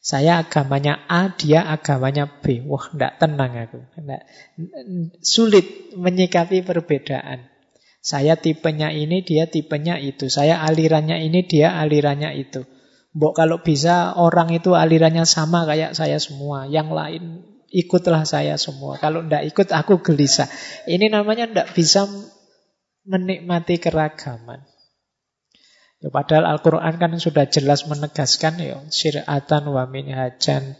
Saya 0.00 0.40
agamanya 0.40 1.04
A, 1.10 1.34
dia 1.34 1.68
agamanya 1.68 2.30
B. 2.40 2.64
Wah, 2.64 2.88
tidak 2.94 3.18
tenang 3.20 3.52
aku. 3.58 3.82
Nggak, 4.00 4.22
sulit 5.20 5.92
menyikapi 5.98 6.62
perbedaan. 6.62 7.50
Saya 8.00 8.38
tipenya 8.38 8.94
ini, 8.94 9.26
dia 9.26 9.50
tipenya 9.50 9.98
itu. 9.98 10.30
Saya 10.30 10.62
alirannya 10.62 11.18
ini, 11.26 11.42
dia 11.42 11.74
alirannya 11.74 12.38
itu. 12.38 12.62
Mbok 13.16 13.32
kalau 13.32 13.64
bisa 13.64 14.12
orang 14.12 14.52
itu 14.52 14.76
alirannya 14.76 15.24
sama 15.24 15.64
kayak 15.64 15.96
saya 15.96 16.20
semua. 16.20 16.68
Yang 16.68 16.88
lain 16.92 17.22
ikutlah 17.72 18.28
saya 18.28 18.60
semua. 18.60 19.00
Kalau 19.00 19.24
ndak 19.24 19.48
ikut 19.48 19.72
aku 19.72 20.04
gelisah. 20.04 20.52
Ini 20.84 21.08
namanya 21.08 21.48
ndak 21.48 21.72
bisa 21.72 22.04
menikmati 23.08 23.80
keragaman. 23.80 24.60
Ya, 26.04 26.12
padahal 26.12 26.44
Al-Quran 26.44 27.00
kan 27.00 27.16
sudah 27.16 27.48
jelas 27.48 27.88
menegaskan 27.88 28.60
ya 28.60 28.84
syir'atan 28.92 29.64
wa 29.72 29.88
minhajan 29.88 30.76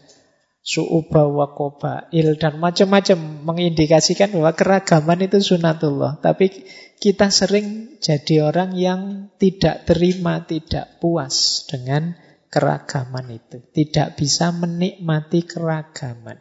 su'uba 0.61 1.25
wa 1.25 1.57
qabail 1.57 2.37
dan 2.37 2.61
macam-macam 2.61 3.17
mengindikasikan 3.49 4.29
bahwa 4.29 4.53
keragaman 4.53 5.25
itu 5.25 5.41
sunatullah. 5.41 6.21
Tapi 6.21 6.53
kita 7.01 7.33
sering 7.33 7.97
jadi 7.97 8.45
orang 8.45 8.77
yang 8.77 9.01
tidak 9.41 9.89
terima, 9.89 10.45
tidak 10.45 11.01
puas 11.01 11.65
dengan 11.65 12.26
keragaman 12.47 13.27
itu. 13.31 13.59
Tidak 13.59 14.15
bisa 14.15 14.51
menikmati 14.55 15.43
keragaman. 15.43 16.39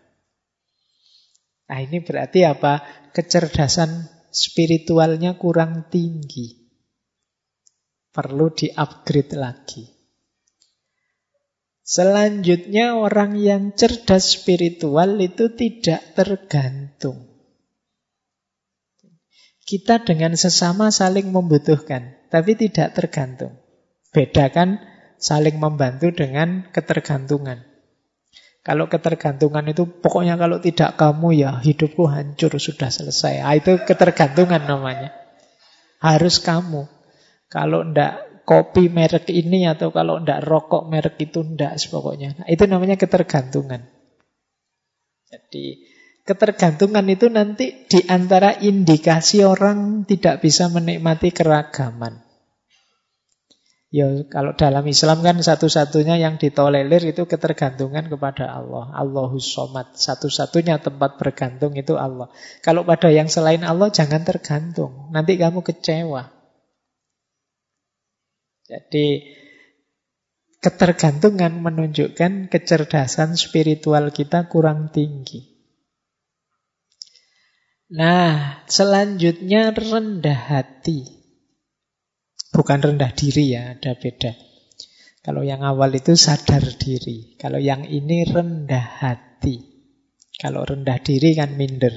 Nah 1.66 1.78
ini 1.82 1.98
berarti 2.02 2.46
apa? 2.46 2.82
Kecerdasan 3.10 4.06
spiritualnya 4.30 5.34
kurang 5.34 5.90
tinggi. 5.90 6.68
Perlu 8.14 8.48
di-upgrade 8.54 9.34
lagi. 9.36 9.84
Selanjutnya 11.86 12.98
orang 12.98 13.38
yang 13.38 13.70
cerdas 13.78 14.34
spiritual 14.34 15.22
itu 15.22 15.54
tidak 15.54 16.02
tergantung. 16.18 17.30
Kita 19.62 20.02
dengan 20.02 20.34
sesama 20.34 20.90
saling 20.90 21.30
membutuhkan, 21.30 22.18
tapi 22.30 22.58
tidak 22.58 22.94
tergantung. 22.94 23.54
Bedakan 24.10 24.78
saling 25.16 25.56
membantu 25.56 26.12
dengan 26.12 26.68
ketergantungan. 26.72 27.64
Kalau 28.66 28.90
ketergantungan 28.90 29.62
itu 29.70 29.86
pokoknya 29.86 30.34
kalau 30.34 30.58
tidak 30.58 30.98
kamu 30.98 31.38
ya 31.38 31.62
hidupku 31.62 32.10
hancur 32.10 32.50
sudah 32.58 32.90
selesai. 32.90 33.38
Ah, 33.38 33.54
itu 33.54 33.78
ketergantungan 33.78 34.66
namanya. 34.66 35.14
Harus 36.02 36.42
kamu. 36.42 36.90
Kalau 37.46 37.86
ndak 37.86 38.42
kopi 38.42 38.90
merek 38.90 39.30
ini 39.30 39.70
atau 39.70 39.94
kalau 39.94 40.18
ndak 40.18 40.42
rokok 40.42 40.90
merek 40.90 41.14
itu 41.22 41.46
ndak 41.46 41.78
pokoknya. 41.86 42.42
Nah, 42.42 42.46
itu 42.50 42.66
namanya 42.66 42.98
ketergantungan. 42.98 43.86
Jadi 45.30 45.86
ketergantungan 46.26 47.06
itu 47.06 47.30
nanti 47.30 47.86
di 47.86 48.02
antara 48.10 48.50
indikasi 48.50 49.46
orang 49.46 50.10
tidak 50.10 50.42
bisa 50.42 50.66
menikmati 50.66 51.30
keragaman. 51.30 52.25
Ya 53.86 54.10
kalau 54.26 54.58
dalam 54.58 54.82
Islam 54.90 55.22
kan 55.22 55.38
satu-satunya 55.38 56.18
yang 56.18 56.42
ditolerir 56.42 57.06
itu 57.06 57.22
ketergantungan 57.22 58.10
kepada 58.10 58.50
Allah. 58.50 58.90
Allahus 58.92 59.46
somad. 59.46 59.94
Satu-satunya 59.94 60.82
tempat 60.82 61.22
bergantung 61.22 61.78
itu 61.78 61.94
Allah. 61.94 62.26
Kalau 62.66 62.82
pada 62.82 63.14
yang 63.14 63.30
selain 63.30 63.62
Allah 63.62 63.88
jangan 63.94 64.26
tergantung. 64.26 65.14
Nanti 65.14 65.38
kamu 65.38 65.62
kecewa. 65.62 66.34
Jadi 68.66 69.22
ketergantungan 70.58 71.62
menunjukkan 71.62 72.50
kecerdasan 72.50 73.38
spiritual 73.38 74.10
kita 74.10 74.50
kurang 74.50 74.90
tinggi. 74.90 75.54
Nah, 77.86 78.66
selanjutnya 78.66 79.70
rendah 79.70 80.34
hati. 80.34 81.15
Bukan 82.54 82.78
rendah 82.82 83.12
diri 83.14 83.54
ya, 83.56 83.74
ada 83.74 83.96
beda. 83.98 84.46
Kalau 85.26 85.42
yang 85.42 85.66
awal 85.66 85.90
itu 85.90 86.14
sadar 86.14 86.62
diri. 86.78 87.34
Kalau 87.34 87.58
yang 87.58 87.82
ini 87.82 88.22
rendah 88.22 89.02
hati. 89.02 89.58
Kalau 90.38 90.62
rendah 90.62 91.02
diri 91.02 91.34
kan 91.34 91.58
minder. 91.58 91.90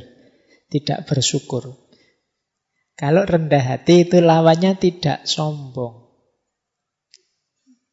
Tidak 0.66 1.06
bersyukur. 1.06 1.78
Kalau 2.97 3.22
rendah 3.30 3.62
hati 3.62 4.10
itu 4.10 4.18
lawannya 4.18 4.82
tidak 4.82 5.30
sombong. 5.30 6.10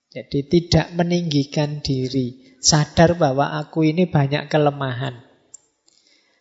Jadi 0.08 0.48
tidak 0.48 0.96
meninggikan 0.96 1.84
diri. 1.84 2.56
Sadar 2.64 3.20
bahwa 3.20 3.60
aku 3.60 3.84
ini 3.84 4.08
banyak 4.08 4.48
kelemahan. 4.48 5.20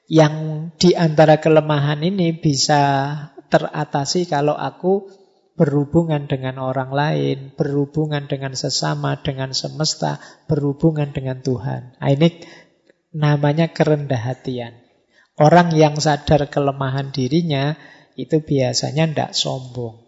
Yang 0.08 0.36
di 0.80 0.92
antara 0.96 1.44
kelemahan 1.44 2.00
ini 2.00 2.32
bisa 2.32 3.12
teratasi 3.52 4.24
kalau 4.32 4.56
aku 4.56 5.12
berhubungan 5.56 6.28
dengan 6.28 6.60
orang 6.60 6.92
lain, 6.92 7.38
berhubungan 7.56 8.28
dengan 8.28 8.54
sesama, 8.54 9.20
dengan 9.24 9.56
semesta, 9.56 10.20
berhubungan 10.52 11.16
dengan 11.16 11.40
Tuhan. 11.40 11.96
Nah, 12.00 12.10
ini 12.12 12.44
namanya 13.16 13.72
kerendah 13.72 14.20
hatian. 14.20 14.76
Orang 15.36 15.76
yang 15.76 16.00
sadar 16.00 16.48
kelemahan 16.48 17.12
dirinya 17.12 17.76
itu 18.16 18.40
biasanya 18.44 19.08
tidak 19.08 19.32
sombong. 19.36 20.04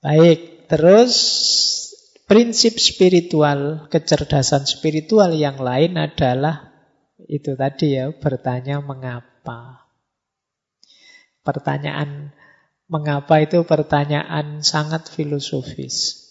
Baik, 0.00 0.56
Terus 0.66 1.14
prinsip 2.26 2.82
spiritual, 2.82 3.86
kecerdasan 3.86 4.66
spiritual 4.66 5.30
yang 5.30 5.62
lain 5.62 5.94
adalah 5.94 6.74
itu 7.30 7.54
tadi 7.54 7.94
ya, 7.94 8.10
bertanya 8.10 8.82
mengapa. 8.82 9.86
Pertanyaan 11.46 12.34
mengapa 12.86 13.42
itu 13.42 13.62
pertanyaan 13.66 14.62
sangat 14.62 15.10
filosofis. 15.10 16.26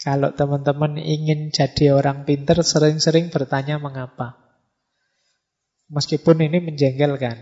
Kalau 0.00 0.32
teman-teman 0.32 0.96
ingin 0.96 1.52
jadi 1.52 1.92
orang 1.92 2.24
pinter, 2.24 2.64
sering-sering 2.64 3.28
bertanya 3.28 3.76
mengapa. 3.76 4.40
Meskipun 5.92 6.40
ini 6.40 6.58
menjengkelkan. 6.64 7.36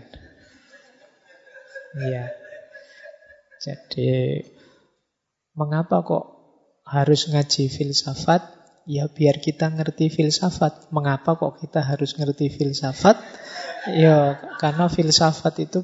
Iya. 1.95 2.35
Jadi 3.63 4.43
Mengapa 5.59 6.07
kok 6.07 6.25
harus 6.87 7.27
ngaji 7.27 7.67
filsafat? 7.67 8.41
Ya 8.87 9.11
biar 9.11 9.43
kita 9.43 9.67
ngerti 9.67 10.07
filsafat. 10.07 10.87
Mengapa 10.95 11.35
kok 11.35 11.59
kita 11.59 11.83
harus 11.83 12.15
ngerti 12.15 12.47
filsafat? 12.47 13.19
Ya 13.91 14.39
karena 14.55 14.87
filsafat 14.87 15.59
itu 15.59 15.83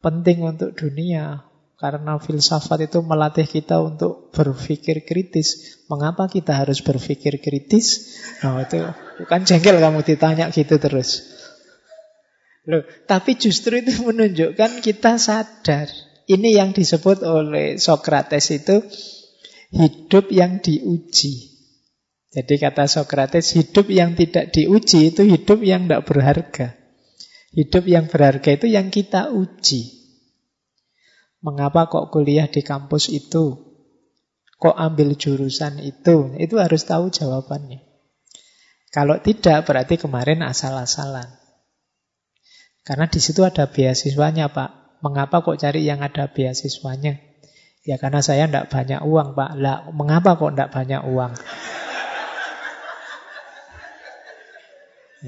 penting 0.00 0.40
untuk 0.40 0.72
dunia. 0.72 1.44
Karena 1.74 2.16
filsafat 2.22 2.86
itu 2.86 3.02
melatih 3.02 3.44
kita 3.44 3.82
untuk 3.82 4.30
berpikir 4.30 5.02
kritis. 5.02 5.82
Mengapa 5.90 6.30
kita 6.30 6.54
harus 6.54 6.80
berpikir 6.80 7.42
kritis? 7.42 8.16
Nah 8.40 8.62
itu 8.62 8.78
bukan 9.20 9.42
jengkel 9.42 9.82
kamu 9.82 10.00
ditanya 10.06 10.48
gitu 10.54 10.78
terus. 10.78 11.34
Loh, 12.64 12.86
tapi 13.04 13.36
justru 13.36 13.84
itu 13.84 14.00
menunjukkan 14.00 14.80
kita 14.80 15.20
sadar 15.20 15.90
ini 16.24 16.56
yang 16.56 16.72
disebut 16.72 17.20
oleh 17.20 17.76
Sokrates 17.76 18.48
itu 18.54 18.80
hidup 19.74 20.32
yang 20.32 20.64
diuji. 20.64 21.52
Jadi 22.34 22.54
kata 22.58 22.90
Sokrates, 22.90 23.54
hidup 23.54 23.86
yang 23.92 24.18
tidak 24.18 24.50
diuji 24.50 25.14
itu 25.14 25.22
hidup 25.22 25.62
yang 25.62 25.86
tidak 25.86 26.02
berharga. 26.08 26.74
Hidup 27.54 27.86
yang 27.86 28.10
berharga 28.10 28.50
itu 28.58 28.66
yang 28.66 28.90
kita 28.90 29.30
uji. 29.30 30.03
Mengapa 31.44 31.92
kok 31.92 32.08
kuliah 32.08 32.48
di 32.48 32.64
kampus 32.64 33.12
itu? 33.12 33.52
Kok 34.56 34.72
ambil 34.80 35.12
jurusan 35.12 35.76
itu? 35.84 36.32
Itu 36.40 36.56
harus 36.56 36.88
tahu 36.88 37.12
jawabannya. 37.12 37.84
Kalau 38.88 39.20
tidak, 39.20 39.68
berarti 39.68 40.00
kemarin 40.00 40.40
asal-asalan. 40.40 41.28
Karena 42.80 43.04
di 43.12 43.20
situ 43.20 43.44
ada 43.44 43.68
beasiswanya, 43.68 44.48
Pak. 44.56 45.04
Mengapa 45.04 45.44
kok 45.44 45.60
cari 45.60 45.84
yang 45.84 46.00
ada 46.00 46.32
beasiswanya? 46.32 47.20
Ya 47.84 48.00
karena 48.00 48.24
saya 48.24 48.48
tidak 48.48 48.72
banyak 48.72 49.04
uang, 49.04 49.36
Pak. 49.36 49.50
Lah, 49.60 49.84
mengapa 49.92 50.40
kok 50.40 50.56
tidak 50.56 50.72
banyak 50.72 51.02
uang? 51.04 51.32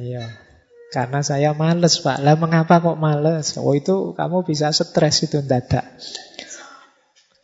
Iya. 0.01 0.46
Karena 0.95 1.21
saya 1.21 1.51
males, 1.53 1.99
Pak. 1.99 2.23
Lah 2.23 2.39
mengapa 2.39 2.79
kok 2.79 2.99
males? 3.01 3.59
Oh 3.59 3.75
itu 3.75 4.15
kamu 4.15 4.47
bisa 4.47 4.71
stres 4.71 5.27
itu 5.27 5.43
dadak. 5.43 5.85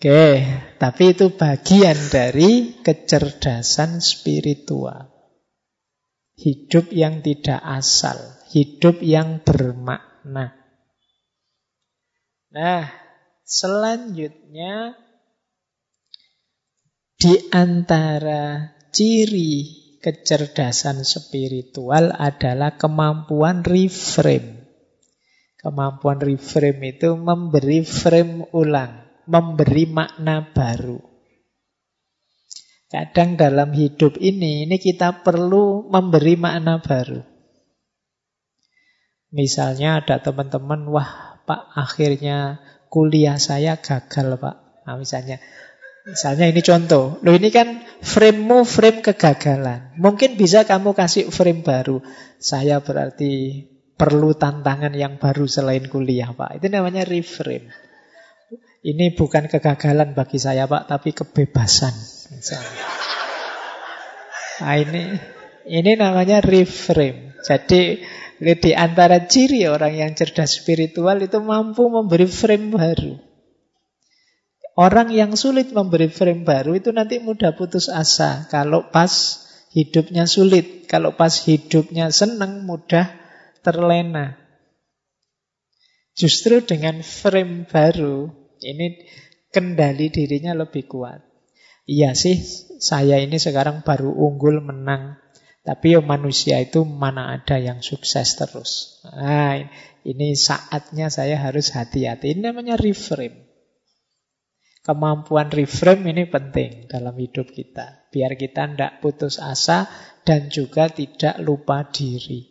Oke, 0.02 0.42
tapi 0.82 1.14
itu 1.14 1.30
bagian 1.30 1.94
dari 2.10 2.74
kecerdasan 2.82 4.02
spiritual. 4.02 5.10
Hidup 6.34 6.90
yang 6.90 7.22
tidak 7.22 7.62
asal, 7.62 8.18
hidup 8.50 8.98
yang 8.98 9.46
bermakna. 9.46 10.58
Nah, 12.50 12.90
selanjutnya 13.46 14.98
di 17.14 17.38
antara 17.54 18.74
ciri 18.90 19.81
kecerdasan 20.02 21.06
spiritual 21.06 22.10
adalah 22.10 22.74
kemampuan 22.74 23.62
reframe. 23.62 24.66
Kemampuan 25.62 26.18
reframe 26.18 26.98
itu 26.98 27.14
memberi 27.14 27.86
frame 27.86 28.50
ulang, 28.50 29.06
memberi 29.30 29.86
makna 29.86 30.50
baru. 30.50 30.98
Kadang 32.90 33.40
dalam 33.40 33.72
hidup 33.72 34.18
ini, 34.20 34.68
ini 34.68 34.76
kita 34.76 35.24
perlu 35.24 35.88
memberi 35.88 36.34
makna 36.36 36.82
baru. 36.82 37.24
Misalnya 39.32 40.04
ada 40.04 40.20
teman-teman, 40.20 40.92
wah 40.92 41.40
Pak, 41.48 41.72
akhirnya 41.72 42.60
kuliah 42.92 43.40
saya 43.40 43.80
gagal, 43.80 44.36
Pak. 44.36 44.84
Nah, 44.84 45.00
misalnya, 45.00 45.40
Misalnya 46.02 46.50
ini 46.50 46.60
contoh. 46.66 47.22
Loh 47.22 47.34
ini 47.38 47.54
kan 47.54 47.86
framemu 48.02 48.66
frame 48.66 49.00
kegagalan. 49.06 49.94
Mungkin 50.02 50.34
bisa 50.34 50.66
kamu 50.66 50.98
kasih 50.98 51.30
frame 51.30 51.62
baru. 51.62 52.02
Saya 52.42 52.82
berarti 52.82 53.62
perlu 53.94 54.34
tantangan 54.34 54.90
yang 54.98 55.22
baru 55.22 55.46
selain 55.46 55.86
kuliah, 55.86 56.34
Pak. 56.34 56.58
Itu 56.58 56.66
namanya 56.74 57.06
reframe. 57.06 57.70
Ini 58.82 59.14
bukan 59.14 59.46
kegagalan 59.46 60.18
bagi 60.18 60.42
saya, 60.42 60.66
Pak, 60.66 60.90
tapi 60.90 61.14
kebebasan. 61.14 61.94
Misalnya. 62.34 62.86
Nah, 64.62 64.74
ini 64.78 65.02
ini 65.70 65.92
namanya 65.94 66.42
reframe. 66.42 67.38
Jadi 67.46 68.02
di 68.42 68.72
antara 68.74 69.22
ciri 69.30 69.70
orang 69.70 69.94
yang 69.94 70.10
cerdas 70.18 70.58
spiritual 70.58 71.22
itu 71.22 71.38
mampu 71.38 71.86
memberi 71.86 72.26
frame 72.26 72.74
baru. 72.74 73.31
Orang 74.72 75.12
yang 75.12 75.36
sulit 75.36 75.68
memberi 75.76 76.08
frame 76.08 76.48
baru 76.48 76.80
itu 76.80 76.96
nanti 76.96 77.20
mudah 77.20 77.52
putus 77.52 77.92
asa. 77.92 78.48
Kalau 78.48 78.88
pas 78.88 79.44
hidupnya 79.76 80.24
sulit, 80.24 80.88
kalau 80.88 81.12
pas 81.12 81.32
hidupnya 81.44 82.08
senang, 82.08 82.64
mudah 82.64 83.12
terlena. 83.60 84.40
Justru 86.16 86.64
dengan 86.64 87.04
frame 87.04 87.68
baru, 87.68 88.32
ini 88.64 89.04
kendali 89.52 90.08
dirinya 90.08 90.56
lebih 90.56 90.88
kuat. 90.88 91.20
Iya 91.84 92.16
sih, 92.16 92.40
saya 92.80 93.20
ini 93.20 93.36
sekarang 93.36 93.84
baru 93.84 94.08
unggul 94.08 94.64
menang. 94.64 95.20
Tapi 95.62 95.94
ya 95.94 96.00
manusia 96.02 96.58
itu 96.58 96.82
mana 96.82 97.38
ada 97.38 97.54
yang 97.60 97.84
sukses 97.84 98.34
terus. 98.34 98.98
Nah, 99.06 99.62
ini 100.02 100.34
saatnya 100.34 101.06
saya 101.06 101.38
harus 101.38 101.70
hati-hati. 101.70 102.34
Ini 102.34 102.50
namanya 102.50 102.74
reframe. 102.74 103.51
Kemampuan 104.82 105.46
reframe 105.54 106.10
ini 106.10 106.26
penting 106.26 106.90
dalam 106.90 107.14
hidup 107.14 107.54
kita. 107.54 108.10
Biar 108.10 108.34
kita 108.34 108.66
tidak 108.66 108.98
putus 108.98 109.38
asa 109.38 109.86
dan 110.26 110.50
juga 110.50 110.90
tidak 110.90 111.38
lupa 111.38 111.86
diri. 111.86 112.50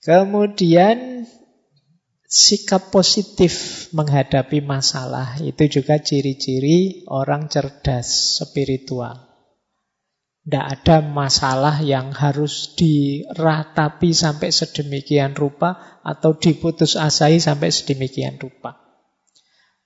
Kemudian 0.00 1.28
sikap 2.24 2.88
positif 2.88 3.86
menghadapi 3.92 4.64
masalah 4.64 5.36
itu 5.44 5.68
juga 5.68 6.00
ciri-ciri 6.00 7.04
orang 7.12 7.52
cerdas 7.52 8.40
spiritual. 8.40 9.28
Tidak 10.42 10.66
ada 10.66 11.04
masalah 11.04 11.84
yang 11.84 12.10
harus 12.16 12.74
diratapi 12.74 14.10
sampai 14.10 14.50
sedemikian 14.50 15.38
rupa 15.38 16.00
atau 16.02 16.34
diputus 16.34 16.98
asai 16.98 17.38
sampai 17.38 17.70
sedemikian 17.70 18.42
rupa. 18.42 18.81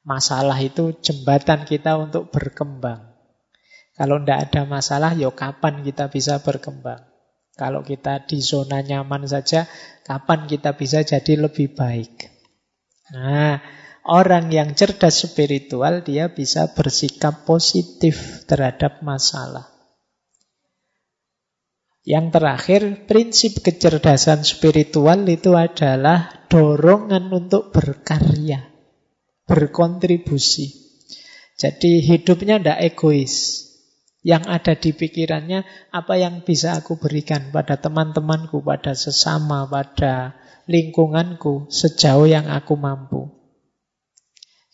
Masalah 0.06 0.62
itu 0.62 0.94
jembatan 1.02 1.66
kita 1.66 1.98
untuk 1.98 2.30
berkembang. 2.30 3.10
Kalau 3.98 4.22
tidak 4.22 4.38
ada 4.46 4.62
masalah, 4.62 5.18
ya 5.18 5.34
kapan 5.34 5.82
kita 5.82 6.06
bisa 6.06 6.38
berkembang? 6.46 7.02
Kalau 7.58 7.82
kita 7.82 8.22
di 8.22 8.38
zona 8.38 8.86
nyaman 8.86 9.26
saja, 9.26 9.66
kapan 10.06 10.46
kita 10.46 10.78
bisa 10.78 11.02
jadi 11.02 11.50
lebih 11.50 11.74
baik? 11.74 12.30
Nah, 13.18 13.58
orang 14.06 14.46
yang 14.54 14.78
cerdas 14.78 15.26
spiritual, 15.26 16.06
dia 16.06 16.30
bisa 16.30 16.70
bersikap 16.70 17.42
positif 17.42 18.46
terhadap 18.46 19.02
masalah. 19.02 19.74
Yang 22.06 22.26
terakhir, 22.30 22.82
prinsip 23.10 23.58
kecerdasan 23.58 24.46
spiritual 24.46 25.26
itu 25.26 25.58
adalah 25.58 26.46
dorongan 26.46 27.26
untuk 27.34 27.74
berkarya 27.74 28.75
berkontribusi. 29.46 30.86
Jadi 31.56 32.04
hidupnya 32.04 32.60
tidak 32.60 32.78
egois. 32.92 33.64
Yang 34.26 34.42
ada 34.50 34.74
di 34.74 34.90
pikirannya 34.90 35.62
apa 35.94 36.18
yang 36.18 36.42
bisa 36.42 36.74
aku 36.74 36.98
berikan 36.98 37.54
pada 37.54 37.78
teman-temanku, 37.78 38.58
pada 38.58 38.92
sesama, 38.98 39.70
pada 39.70 40.34
lingkunganku 40.66 41.70
sejauh 41.70 42.26
yang 42.26 42.50
aku 42.50 42.74
mampu. 42.74 43.30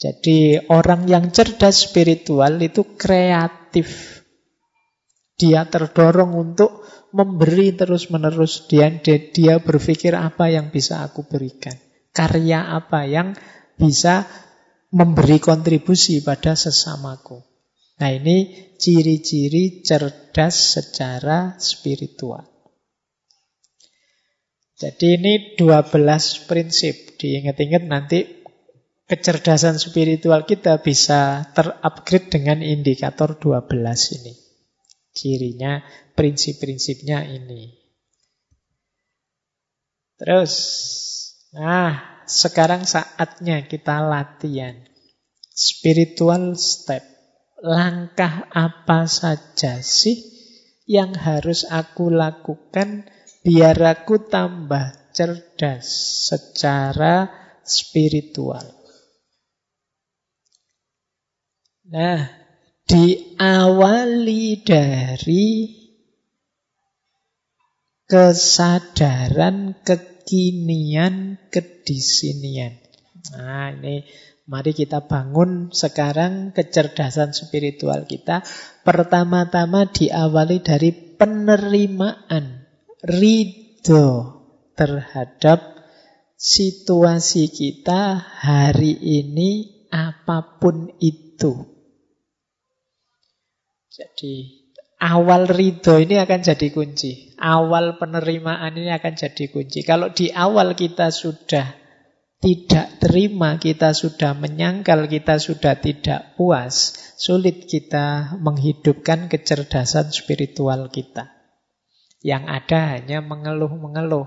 Jadi 0.01 0.59
orang 0.67 1.07
yang 1.07 1.31
cerdas 1.31 1.87
spiritual 1.87 2.59
itu 2.59 2.97
kreatif. 2.97 4.19
Dia 5.37 5.69
terdorong 5.69 6.33
untuk 6.33 6.83
memberi 7.13 7.77
terus-menerus. 7.77 8.67
Dia, 8.67 8.89
dia 9.05 9.61
berpikir 9.61 10.17
apa 10.17 10.49
yang 10.49 10.75
bisa 10.75 11.07
aku 11.07 11.29
berikan. 11.29 11.77
Karya 12.11 12.73
apa 12.73 13.07
yang 13.07 13.37
bisa 13.77 14.27
memberi 14.93 15.41
kontribusi 15.41 16.21
pada 16.21 16.53
sesamaku. 16.53 17.41
Nah 17.99 18.11
ini 18.13 18.71
ciri-ciri 18.77 19.81
cerdas 19.81 20.77
secara 20.77 21.57
spiritual. 21.57 22.45
Jadi 24.77 25.07
ini 25.15 25.35
12 25.55 26.51
prinsip. 26.51 27.15
Diingat-ingat 27.15 27.87
nanti 27.87 28.43
kecerdasan 29.07 29.79
spiritual 29.79 30.43
kita 30.43 30.83
bisa 30.83 31.47
terupgrade 31.55 32.35
dengan 32.35 32.59
indikator 32.61 33.39
12 33.39 34.19
ini. 34.19 34.35
Cirinya, 35.13 35.85
prinsip-prinsipnya 36.19 37.23
ini. 37.31 37.79
Terus, 40.19 40.53
nah 41.55 42.12
sekarang 42.27 42.87
saatnya 42.87 43.67
kita 43.67 44.03
latihan. 44.03 44.77
Spiritual 45.53 46.57
step. 46.57 47.05
Langkah 47.63 48.51
apa 48.51 49.07
saja 49.07 49.79
sih 49.85 50.19
yang 50.91 51.15
harus 51.15 51.63
aku 51.69 52.11
lakukan 52.11 53.07
biar 53.47 53.79
aku 53.79 54.27
tambah 54.27 55.15
cerdas 55.15 55.87
secara 56.27 57.31
spiritual. 57.63 58.67
Nah, 61.93 62.25
diawali 62.89 64.65
dari 64.65 65.49
kesadaran 68.09 69.81
ke 69.81 70.12
kekinian, 70.23 71.43
kedisinian. 71.51 72.79
Nah, 73.35 73.75
ini 73.75 74.07
mari 74.47 74.71
kita 74.71 75.07
bangun 75.11 75.75
sekarang 75.75 76.55
kecerdasan 76.55 77.35
spiritual 77.35 78.07
kita. 78.07 78.47
Pertama-tama 78.87 79.91
diawali 79.91 80.63
dari 80.63 80.91
penerimaan, 80.95 82.67
ridho 83.03 84.39
terhadap 84.79 85.59
situasi 86.39 87.51
kita 87.51 88.19
hari 88.19 88.95
ini 88.99 89.83
apa 89.91 90.59
pun 90.63 90.91
itu. 91.03 91.67
Jadi 93.93 94.62
Awal 95.03 95.51
ridho 95.51 95.99
ini 95.99 96.15
akan 96.23 96.47
jadi 96.47 96.71
kunci. 96.71 97.35
Awal 97.35 97.99
penerimaan 97.99 98.79
ini 98.79 98.95
akan 98.95 99.19
jadi 99.19 99.51
kunci. 99.51 99.83
Kalau 99.83 100.15
di 100.15 100.31
awal 100.31 100.79
kita 100.79 101.11
sudah 101.11 101.75
tidak 102.43 102.99
terima, 102.99 103.55
kita 103.59 103.95
sudah 103.95 104.35
menyangkal, 104.35 105.07
kita 105.07 105.39
sudah 105.39 105.79
tidak 105.79 106.35
puas, 106.35 106.95
sulit 107.15 107.71
kita 107.71 108.35
menghidupkan 108.43 109.31
kecerdasan 109.31 110.11
spiritual 110.11 110.91
kita. 110.91 111.31
Yang 112.19 112.45
ada 112.51 112.79
hanya 112.99 113.19
mengeluh-mengeluh, 113.23 114.27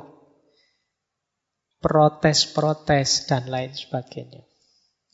protes-protes, 1.84 3.28
dan 3.28 3.52
lain 3.52 3.76
sebagainya. 3.76 4.45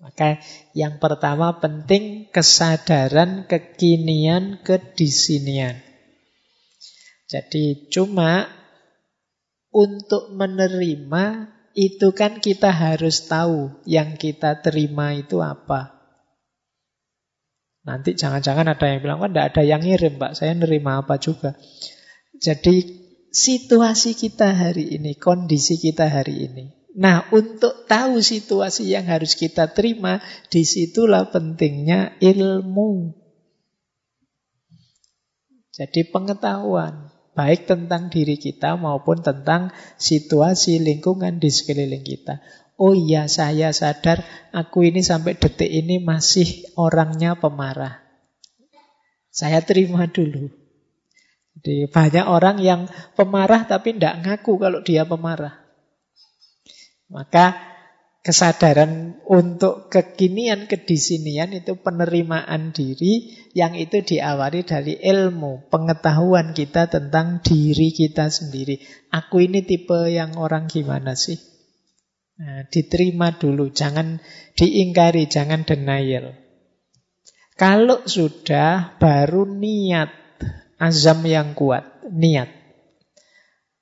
Maka 0.01 0.41
yang 0.73 0.97
pertama 0.97 1.61
penting 1.61 2.33
kesadaran 2.33 3.45
kekinian 3.45 4.65
kedisinian. 4.65 5.77
Jadi 7.29 7.87
cuma 7.93 8.49
untuk 9.71 10.33
menerima 10.33 11.53
itu 11.77 12.11
kan 12.11 12.43
kita 12.43 12.73
harus 12.73 13.29
tahu 13.29 13.79
yang 13.87 14.19
kita 14.19 14.59
terima 14.59 15.15
itu 15.15 15.39
apa. 15.39 16.01
Nanti 17.81 18.13
jangan-jangan 18.13 18.73
ada 18.73 18.85
yang 18.85 18.99
bilang, 19.01 19.19
kan 19.23 19.31
tidak 19.33 19.47
ada 19.55 19.63
yang 19.65 19.81
ngirim 19.81 20.21
Pak, 20.21 20.37
saya 20.37 20.53
nerima 20.53 21.01
apa 21.01 21.17
juga. 21.17 21.57
Jadi 22.37 23.01
situasi 23.31 24.13
kita 24.13 24.53
hari 24.53 24.97
ini, 24.97 25.17
kondisi 25.17 25.81
kita 25.81 26.05
hari 26.09 26.45
ini, 26.51 26.80
Nah, 26.91 27.23
untuk 27.31 27.87
tahu 27.87 28.19
situasi 28.19 28.91
yang 28.91 29.07
harus 29.07 29.39
kita 29.39 29.71
terima, 29.71 30.19
di 30.51 30.67
situlah 30.67 31.31
pentingnya 31.31 32.19
ilmu. 32.19 33.15
Jadi 35.71 36.03
pengetahuan, 36.11 37.15
baik 37.31 37.63
tentang 37.63 38.11
diri 38.11 38.35
kita 38.35 38.75
maupun 38.75 39.23
tentang 39.23 39.71
situasi 39.95 40.83
lingkungan 40.83 41.39
di 41.39 41.47
sekeliling 41.47 42.03
kita. 42.03 42.43
Oh 42.75 42.91
iya, 42.91 43.31
saya 43.31 43.71
sadar 43.71 44.27
aku 44.51 44.83
ini 44.83 44.99
sampai 44.99 45.39
detik 45.39 45.71
ini 45.71 46.03
masih 46.03 46.67
orangnya 46.75 47.39
pemarah. 47.39 48.03
Saya 49.31 49.63
terima 49.63 50.11
dulu. 50.11 50.51
Jadi 51.55 51.87
banyak 51.87 52.25
orang 52.27 52.59
yang 52.59 52.81
pemarah 53.15 53.63
tapi 53.63 53.95
tidak 53.95 54.27
ngaku 54.27 54.53
kalau 54.59 54.79
dia 54.83 55.07
pemarah. 55.07 55.60
Maka 57.11 57.59
kesadaran 58.21 59.19
untuk 59.25 59.89
kekinian, 59.89 60.69
kedisinian 60.69 61.51
itu 61.57 61.75
penerimaan 61.81 62.71
diri 62.71 63.33
yang 63.57 63.73
itu 63.75 63.99
diawali 63.99 64.61
dari 64.63 64.95
ilmu, 65.01 65.67
pengetahuan 65.67 66.53
kita 66.55 66.87
tentang 66.87 67.41
diri 67.43 67.91
kita 67.91 68.31
sendiri. 68.31 68.79
Aku 69.11 69.43
ini 69.43 69.65
tipe 69.65 70.07
yang 70.07 70.37
orang 70.39 70.71
gimana 70.71 71.17
sih? 71.17 71.35
Nah, 72.41 72.65
diterima 72.69 73.35
dulu, 73.37 73.69
jangan 73.69 74.21
diingkari, 74.55 75.27
jangan 75.27 75.67
denial. 75.67 76.33
Kalau 77.57 78.01
sudah 78.07 78.97
baru 78.97 79.45
niat, 79.45 80.09
azam 80.81 81.21
yang 81.27 81.53
kuat, 81.53 81.85
niat. 82.09 82.60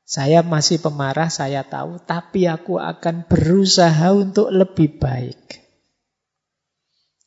Saya 0.10 0.42
masih 0.42 0.82
pemarah, 0.82 1.30
saya 1.30 1.62
tahu, 1.62 2.02
tapi 2.02 2.50
aku 2.50 2.82
akan 2.82 3.30
berusaha 3.30 4.10
untuk 4.10 4.50
lebih 4.50 4.98
baik. 4.98 5.62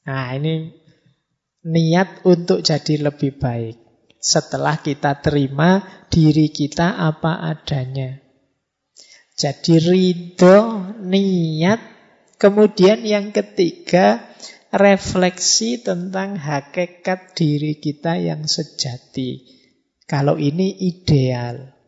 Nah, 0.02 0.34
ini 0.34 0.74
niat 1.62 2.26
untuk 2.26 2.66
jadi 2.66 3.06
lebih 3.06 3.38
baik. 3.38 3.78
Setelah 4.18 4.82
kita 4.82 5.22
terima 5.22 5.78
diri 6.10 6.50
kita 6.50 6.98
apa 6.98 7.54
adanya. 7.54 8.18
Jadi 9.38 9.78
ridho, 9.78 10.58
niat, 11.06 11.78
kemudian 12.34 13.06
yang 13.06 13.30
ketiga 13.30 14.26
refleksi 14.74 15.78
tentang 15.78 16.34
hakikat 16.34 17.38
diri 17.38 17.78
kita 17.78 18.18
yang 18.18 18.42
sejati. 18.50 19.46
Kalau 20.10 20.34
ini 20.34 20.82
ideal. 20.82 21.81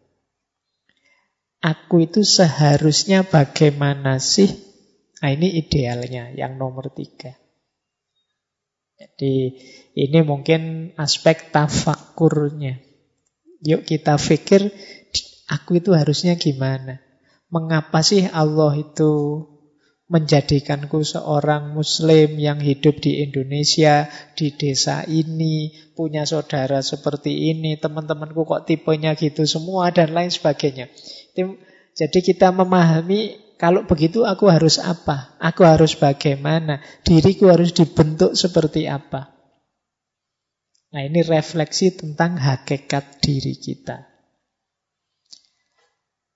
Aku 1.65 2.05
itu 2.05 2.21
seharusnya 2.21 3.25
bagaimana 3.25 4.21
sih? 4.21 4.53
Nah 5.25 5.33
ini 5.33 5.57
idealnya 5.57 6.29
yang 6.37 6.61
nomor 6.61 6.93
tiga. 6.93 7.33
Jadi 9.01 9.57
ini 9.97 10.19
mungkin 10.21 10.93
aspek 11.01 11.49
tafakurnya. 11.49 12.85
Yuk 13.65 13.89
kita 13.89 14.21
pikir 14.21 14.69
aku 15.49 15.81
itu 15.81 15.97
harusnya 15.97 16.37
gimana? 16.37 17.01
Mengapa 17.49 18.05
sih 18.05 18.29
Allah 18.29 18.77
itu 18.77 19.12
menjadikanku 20.05 21.01
seorang 21.01 21.73
muslim 21.73 22.37
yang 22.37 22.61
hidup 22.61 23.01
di 23.01 23.25
Indonesia, 23.25 24.09
di 24.37 24.53
desa 24.53 25.03
ini, 25.09 25.73
punya 25.97 26.29
saudara 26.29 26.85
seperti 26.85 27.55
ini, 27.55 27.81
teman-temanku 27.81 28.45
kok 28.45 28.69
tipenya 28.69 29.17
gitu 29.17 29.49
semua 29.49 29.89
dan 29.91 30.13
lain 30.13 30.29
sebagainya. 30.29 30.93
Jadi 31.95 32.19
kita 32.21 32.53
memahami 32.53 33.45
kalau 33.55 33.87
begitu 33.89 34.27
aku 34.27 34.51
harus 34.51 34.77
apa? 34.83 35.39
Aku 35.41 35.65
harus 35.65 35.97
bagaimana? 35.97 36.85
Diriku 37.07 37.49
harus 37.49 37.73
dibentuk 37.73 38.37
seperti 38.37 38.91
apa? 38.91 39.33
Nah 40.93 41.03
ini 41.03 41.25
refleksi 41.27 41.95
tentang 41.95 42.39
hakikat 42.39 43.25
diri 43.25 43.57
kita. 43.59 44.11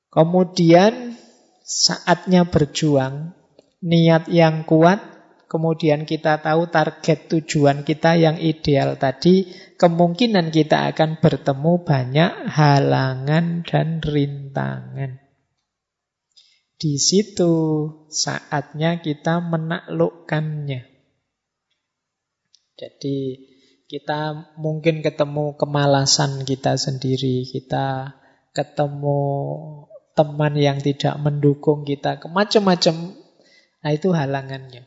Kemudian 0.08 1.14
saatnya 1.62 2.48
berjuang, 2.48 3.37
niat 3.82 4.26
yang 4.30 4.66
kuat, 4.66 4.98
kemudian 5.46 6.04
kita 6.04 6.42
tahu 6.42 6.68
target 6.68 7.30
tujuan 7.30 7.82
kita 7.82 8.18
yang 8.18 8.36
ideal 8.36 8.98
tadi, 9.00 9.48
kemungkinan 9.78 10.50
kita 10.50 10.90
akan 10.94 11.22
bertemu 11.22 11.72
banyak 11.86 12.32
halangan 12.50 13.62
dan 13.64 14.02
rintangan. 14.02 15.22
Di 16.78 16.94
situ 16.94 17.54
saatnya 18.06 19.02
kita 19.02 19.42
menaklukkannya. 19.42 20.86
Jadi 22.78 23.18
kita 23.90 24.54
mungkin 24.60 25.02
ketemu 25.02 25.58
kemalasan 25.58 26.46
kita 26.46 26.78
sendiri, 26.78 27.42
kita 27.50 28.14
ketemu 28.54 29.20
teman 30.14 30.54
yang 30.54 30.78
tidak 30.78 31.18
mendukung 31.18 31.82
kita, 31.82 32.22
macam-macam. 32.30 33.26
Nah 33.82 33.90
itu 33.94 34.10
halangannya. 34.10 34.86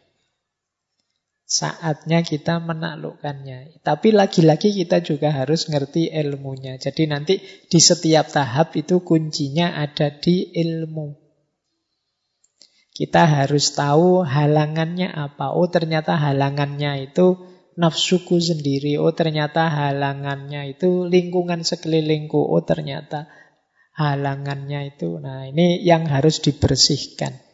Saatnya 1.51 2.23
kita 2.23 2.63
menaklukkannya. 2.63 3.83
Tapi 3.83 4.15
lagi-lagi 4.15 4.71
kita 4.71 5.03
juga 5.03 5.35
harus 5.35 5.67
ngerti 5.67 6.07
ilmunya. 6.07 6.79
Jadi 6.79 7.11
nanti 7.11 7.43
di 7.43 7.79
setiap 7.79 8.31
tahap 8.31 8.71
itu 8.79 9.03
kuncinya 9.03 9.75
ada 9.75 10.15
di 10.15 10.47
ilmu. 10.55 11.11
Kita 12.95 13.27
harus 13.27 13.75
tahu 13.75 14.23
halangannya 14.23 15.11
apa. 15.11 15.51
Oh 15.51 15.67
ternyata 15.67 16.15
halangannya 16.15 17.11
itu 17.11 17.35
nafsuku 17.75 18.39
sendiri. 18.39 18.95
Oh 18.95 19.11
ternyata 19.11 19.67
halangannya 19.67 20.71
itu 20.71 21.03
lingkungan 21.03 21.67
sekelilingku. 21.67 22.39
Oh 22.39 22.63
ternyata 22.63 23.27
halangannya 23.99 24.95
itu. 24.95 25.19
Nah 25.19 25.51
ini 25.51 25.83
yang 25.83 26.07
harus 26.07 26.39
dibersihkan. 26.39 27.50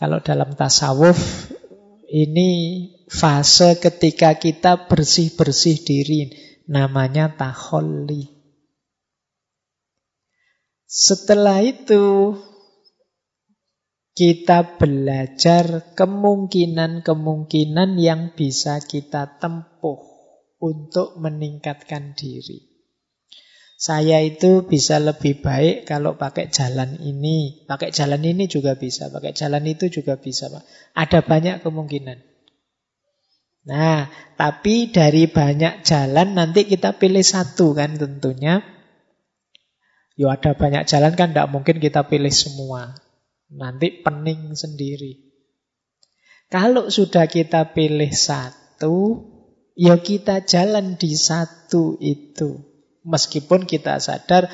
Kalau 0.00 0.24
dalam 0.24 0.56
tasawuf 0.56 1.52
ini 2.08 2.48
fase 3.12 3.76
ketika 3.76 4.40
kita 4.40 4.88
bersih-bersih 4.88 5.84
diri. 5.84 6.32
Namanya 6.70 7.34
taholli. 7.34 8.30
Setelah 10.86 11.66
itu 11.66 12.38
kita 14.14 14.78
belajar 14.78 15.90
kemungkinan-kemungkinan 15.98 17.98
yang 17.98 18.30
bisa 18.38 18.78
kita 18.78 19.42
tempuh 19.42 19.98
untuk 20.62 21.18
meningkatkan 21.18 22.14
diri. 22.14 22.69
Saya 23.80 24.20
itu 24.20 24.68
bisa 24.68 25.00
lebih 25.00 25.40
baik 25.40 25.88
kalau 25.88 26.20
pakai 26.20 26.52
jalan 26.52 27.00
ini. 27.00 27.64
Pakai 27.64 27.88
jalan 27.88 28.20
ini 28.20 28.44
juga 28.44 28.76
bisa. 28.76 29.08
Pakai 29.08 29.32
jalan 29.32 29.64
itu 29.64 29.88
juga 29.88 30.20
bisa. 30.20 30.52
Pak. 30.52 30.68
Ada 30.92 31.24
banyak 31.24 31.64
kemungkinan. 31.64 32.20
Nah, 33.72 34.12
tapi 34.36 34.92
dari 34.92 35.32
banyak 35.32 35.80
jalan 35.80 36.36
nanti 36.36 36.68
kita 36.68 37.00
pilih 37.00 37.24
satu 37.24 37.72
kan 37.72 37.96
tentunya. 37.96 38.60
Yo 40.12 40.28
ada 40.28 40.52
banyak 40.52 40.84
jalan 40.84 41.16
kan 41.16 41.32
tidak 41.32 41.48
mungkin 41.48 41.80
kita 41.80 42.04
pilih 42.04 42.36
semua. 42.36 42.92
Nanti 43.48 44.04
pening 44.04 44.60
sendiri. 44.60 45.24
Kalau 46.52 46.92
sudah 46.92 47.24
kita 47.32 47.72
pilih 47.72 48.12
satu, 48.12 49.24
ya 49.72 49.96
kita 49.96 50.44
jalan 50.44 51.00
di 51.00 51.16
satu 51.16 51.96
itu. 51.96 52.69
Meskipun 53.04 53.64
kita 53.64 53.96
sadar 53.96 54.52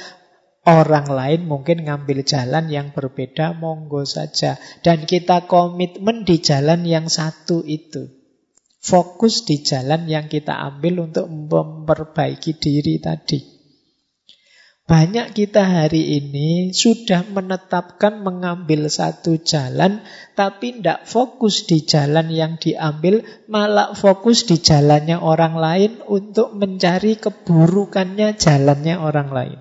orang 0.66 1.06
lain 1.06 1.40
mungkin 1.46 1.86
ngambil 1.86 2.26
jalan 2.26 2.70
yang 2.70 2.94
berbeda, 2.94 3.54
monggo 3.58 4.06
saja. 4.06 4.58
Dan 4.82 5.06
kita 5.06 5.46
komitmen 5.50 6.26
di 6.26 6.42
jalan 6.42 6.86
yang 6.86 7.06
satu 7.06 7.62
itu. 7.66 8.10
Fokus 8.82 9.42
di 9.42 9.66
jalan 9.66 10.06
yang 10.06 10.30
kita 10.30 10.54
ambil 10.54 11.10
untuk 11.10 11.26
memperbaiki 11.26 12.54
diri 12.54 13.02
tadi. 13.02 13.55
Banyak 14.86 15.34
kita 15.34 15.66
hari 15.66 16.22
ini 16.22 16.70
sudah 16.70 17.26
menetapkan 17.26 18.22
mengambil 18.22 18.86
satu 18.86 19.34
jalan, 19.42 19.98
tapi 20.38 20.78
tidak 20.78 21.10
fokus 21.10 21.66
di 21.66 21.82
jalan 21.82 22.30
yang 22.30 22.54
diambil, 22.54 23.26
malah 23.50 23.98
fokus 23.98 24.46
di 24.46 24.62
jalannya 24.62 25.18
orang 25.18 25.58
lain 25.58 25.92
untuk 26.06 26.54
mencari 26.54 27.18
keburukannya 27.18 28.38
jalannya 28.38 28.94
orang 28.94 29.28
lain. 29.34 29.58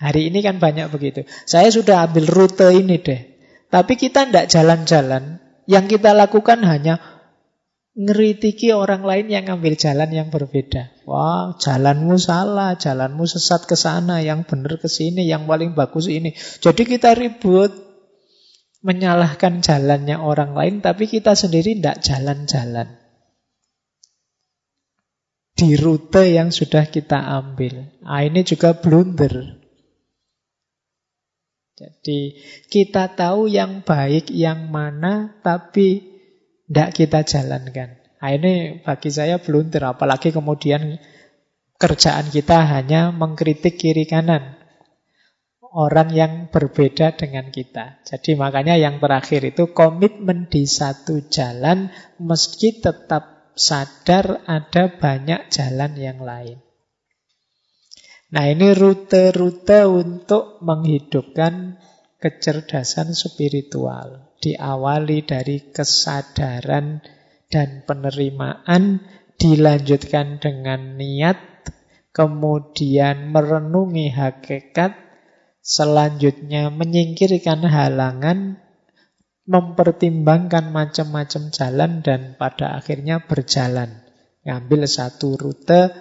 Hari 0.00 0.32
ini 0.32 0.40
kan 0.40 0.56
banyak 0.56 0.88
begitu. 0.88 1.28
Saya 1.44 1.68
sudah 1.68 2.08
ambil 2.08 2.32
rute 2.32 2.72
ini 2.72 2.96
deh, 2.96 3.20
tapi 3.68 4.00
kita 4.00 4.24
tidak 4.24 4.48
jalan-jalan. 4.48 5.36
Yang 5.68 6.00
kita 6.00 6.16
lakukan 6.16 6.64
hanya 6.64 7.19
ngeritiki 8.00 8.72
orang 8.72 9.04
lain 9.04 9.28
yang 9.28 9.44
ngambil 9.44 9.76
jalan 9.76 10.08
yang 10.08 10.32
berbeda. 10.32 10.88
Wah, 11.04 11.52
jalanmu 11.60 12.16
salah, 12.16 12.72
jalanmu 12.80 13.28
sesat 13.28 13.68
ke 13.68 13.76
sana, 13.76 14.24
yang 14.24 14.48
benar 14.48 14.80
ke 14.80 14.88
sini, 14.88 15.28
yang 15.28 15.44
paling 15.44 15.76
bagus 15.76 16.08
ini. 16.08 16.32
Jadi 16.64 16.88
kita 16.88 17.12
ribut 17.12 17.76
menyalahkan 18.80 19.60
jalannya 19.60 20.16
orang 20.16 20.56
lain, 20.56 20.74
tapi 20.80 21.04
kita 21.12 21.36
sendiri 21.36 21.76
tidak 21.76 22.00
jalan-jalan. 22.00 22.96
Di 25.52 25.76
rute 25.76 26.24
yang 26.24 26.48
sudah 26.48 26.88
kita 26.88 27.20
ambil. 27.20 28.00
Nah, 28.00 28.24
ini 28.24 28.40
juga 28.48 28.80
blunder. 28.80 29.60
Jadi 31.76 32.40
kita 32.72 33.12
tahu 33.12 33.44
yang 33.44 33.84
baik 33.84 34.32
yang 34.32 34.72
mana, 34.72 35.36
tapi 35.44 36.09
tidak 36.70 36.90
kita 36.94 37.20
jalankan. 37.26 37.98
Nah, 38.22 38.30
ini 38.30 38.78
bagi 38.78 39.10
saya 39.10 39.42
blunder, 39.42 39.90
apalagi 39.90 40.30
kemudian 40.30 41.02
kerjaan 41.82 42.30
kita 42.30 42.62
hanya 42.62 43.10
mengkritik 43.10 43.74
kiri 43.74 44.06
kanan 44.06 44.60
orang 45.70 46.10
yang 46.10 46.32
berbeda 46.50 47.14
dengan 47.14 47.50
kita. 47.50 48.02
Jadi 48.02 48.34
makanya 48.34 48.74
yang 48.74 48.98
terakhir 48.98 49.54
itu 49.54 49.70
komitmen 49.70 50.50
di 50.50 50.66
satu 50.66 51.30
jalan 51.30 51.90
meski 52.18 52.82
tetap 52.82 53.54
sadar 53.54 54.42
ada 54.46 54.90
banyak 54.98 55.50
jalan 55.50 55.92
yang 55.94 56.18
lain. 56.22 56.58
Nah 58.30 58.46
ini 58.46 58.70
rute-rute 58.74 59.90
untuk 59.90 60.62
menghidupkan 60.62 61.78
kecerdasan 62.22 63.10
spiritual. 63.10 64.29
Diawali 64.40 65.20
dari 65.28 65.68
kesadaran 65.68 67.04
dan 67.52 67.84
penerimaan, 67.84 69.04
dilanjutkan 69.36 70.40
dengan 70.40 70.96
niat, 70.96 71.36
kemudian 72.16 73.32
merenungi 73.32 74.08
hakikat, 74.12 74.96
selanjutnya 75.60 76.72
menyingkirkan 76.72 77.68
halangan, 77.68 78.58
mempertimbangkan 79.44 80.72
macam-macam 80.72 81.42
jalan, 81.52 81.92
dan 82.00 82.20
pada 82.40 82.80
akhirnya 82.80 83.20
berjalan. 83.20 84.02
Ngambil 84.40 84.88
satu 84.88 85.36
rute 85.36 85.92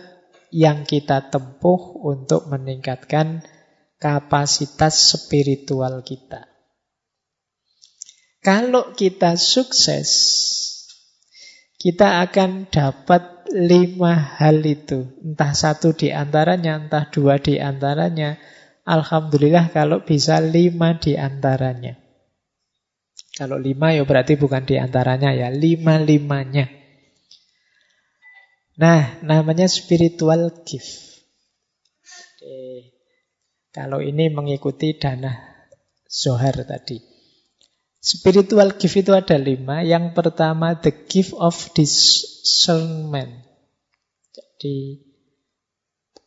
yang 0.49 0.87
kita 0.87 1.29
tempuh 1.29 2.01
untuk 2.01 2.49
meningkatkan 2.49 3.43
kapasitas 4.01 4.95
spiritual 4.95 6.01
kita. 6.01 6.48
Kalau 8.39 8.95
kita 8.95 9.35
sukses, 9.35 10.09
kita 11.75 12.23
akan 12.23 12.71
dapat 12.71 13.43
lima 13.51 14.15
hal 14.15 14.63
itu. 14.63 15.11
Entah 15.25 15.51
satu 15.51 15.91
di 15.91 16.13
antaranya, 16.13 16.79
entah 16.79 17.09
dua 17.11 17.35
di 17.41 17.59
antaranya. 17.59 18.39
Alhamdulillah 18.87 19.69
kalau 19.75 20.07
bisa 20.07 20.39
lima 20.39 20.95
di 20.95 21.19
antaranya. 21.19 21.99
Kalau 23.35 23.55
lima 23.55 23.95
ya 23.95 24.03
berarti 24.03 24.35
bukan 24.35 24.67
di 24.67 24.75
antaranya 24.75 25.31
ya, 25.31 25.47
lima-limanya. 25.51 26.67
Nah, 28.79 29.19
namanya 29.23 29.67
spiritual 29.67 30.63
gift. 30.63 31.23
Kalau 33.75 33.99
ini 33.99 34.31
mengikuti 34.31 34.95
dana 34.95 35.35
Zohar 36.07 36.55
tadi. 36.63 37.08
Spiritual 37.99 38.79
gift 38.79 38.95
itu 38.95 39.11
ada 39.11 39.35
lima. 39.35 39.83
Yang 39.83 40.15
pertama, 40.15 40.79
the 40.79 40.91
gift 41.07 41.35
of 41.35 41.55
discernment. 41.75 43.43
Jadi, 44.31 45.03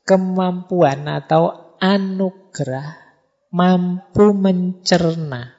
kemampuan 0.05 1.09
atau 1.09 1.77
anugerah 1.81 3.01
mampu 3.49 4.37
mencerna. 4.37 5.57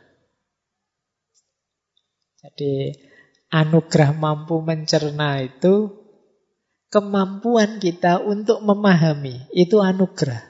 Jadi, 2.46 2.94
anugerah 3.50 4.14
mampu 4.14 4.62
mencerna 4.62 5.42
itu 5.42 6.04
kemampuan 6.94 7.82
kita 7.82 8.22
untuk 8.22 8.62
memahami 8.62 9.50
itu 9.50 9.82
anugerah. 9.82 10.46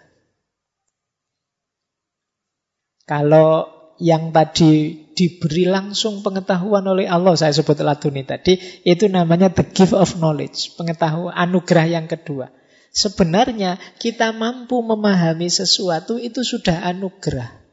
Kalau 3.07 3.67
yang 3.99 4.31
tadi 4.31 5.02
diberi 5.13 5.69
langsung 5.69 6.25
pengetahuan 6.25 6.83
oleh 6.85 7.05
Allah, 7.05 7.37
saya 7.37 7.53
sebut 7.53 7.79
laduni 7.79 8.25
tadi, 8.25 8.57
itu 8.83 9.05
namanya 9.07 9.53
the 9.53 9.65
gift 9.65 9.93
of 9.93 10.17
knowledge, 10.17 10.73
pengetahuan 10.75 11.33
anugerah 11.33 11.87
yang 11.87 12.05
kedua. 12.09 12.49
Sebenarnya 12.93 13.81
kita 13.97 14.29
mampu 14.33 14.77
memahami 14.85 15.49
sesuatu 15.49 16.21
itu 16.21 16.45
sudah 16.45 16.85
anugerah. 16.85 17.63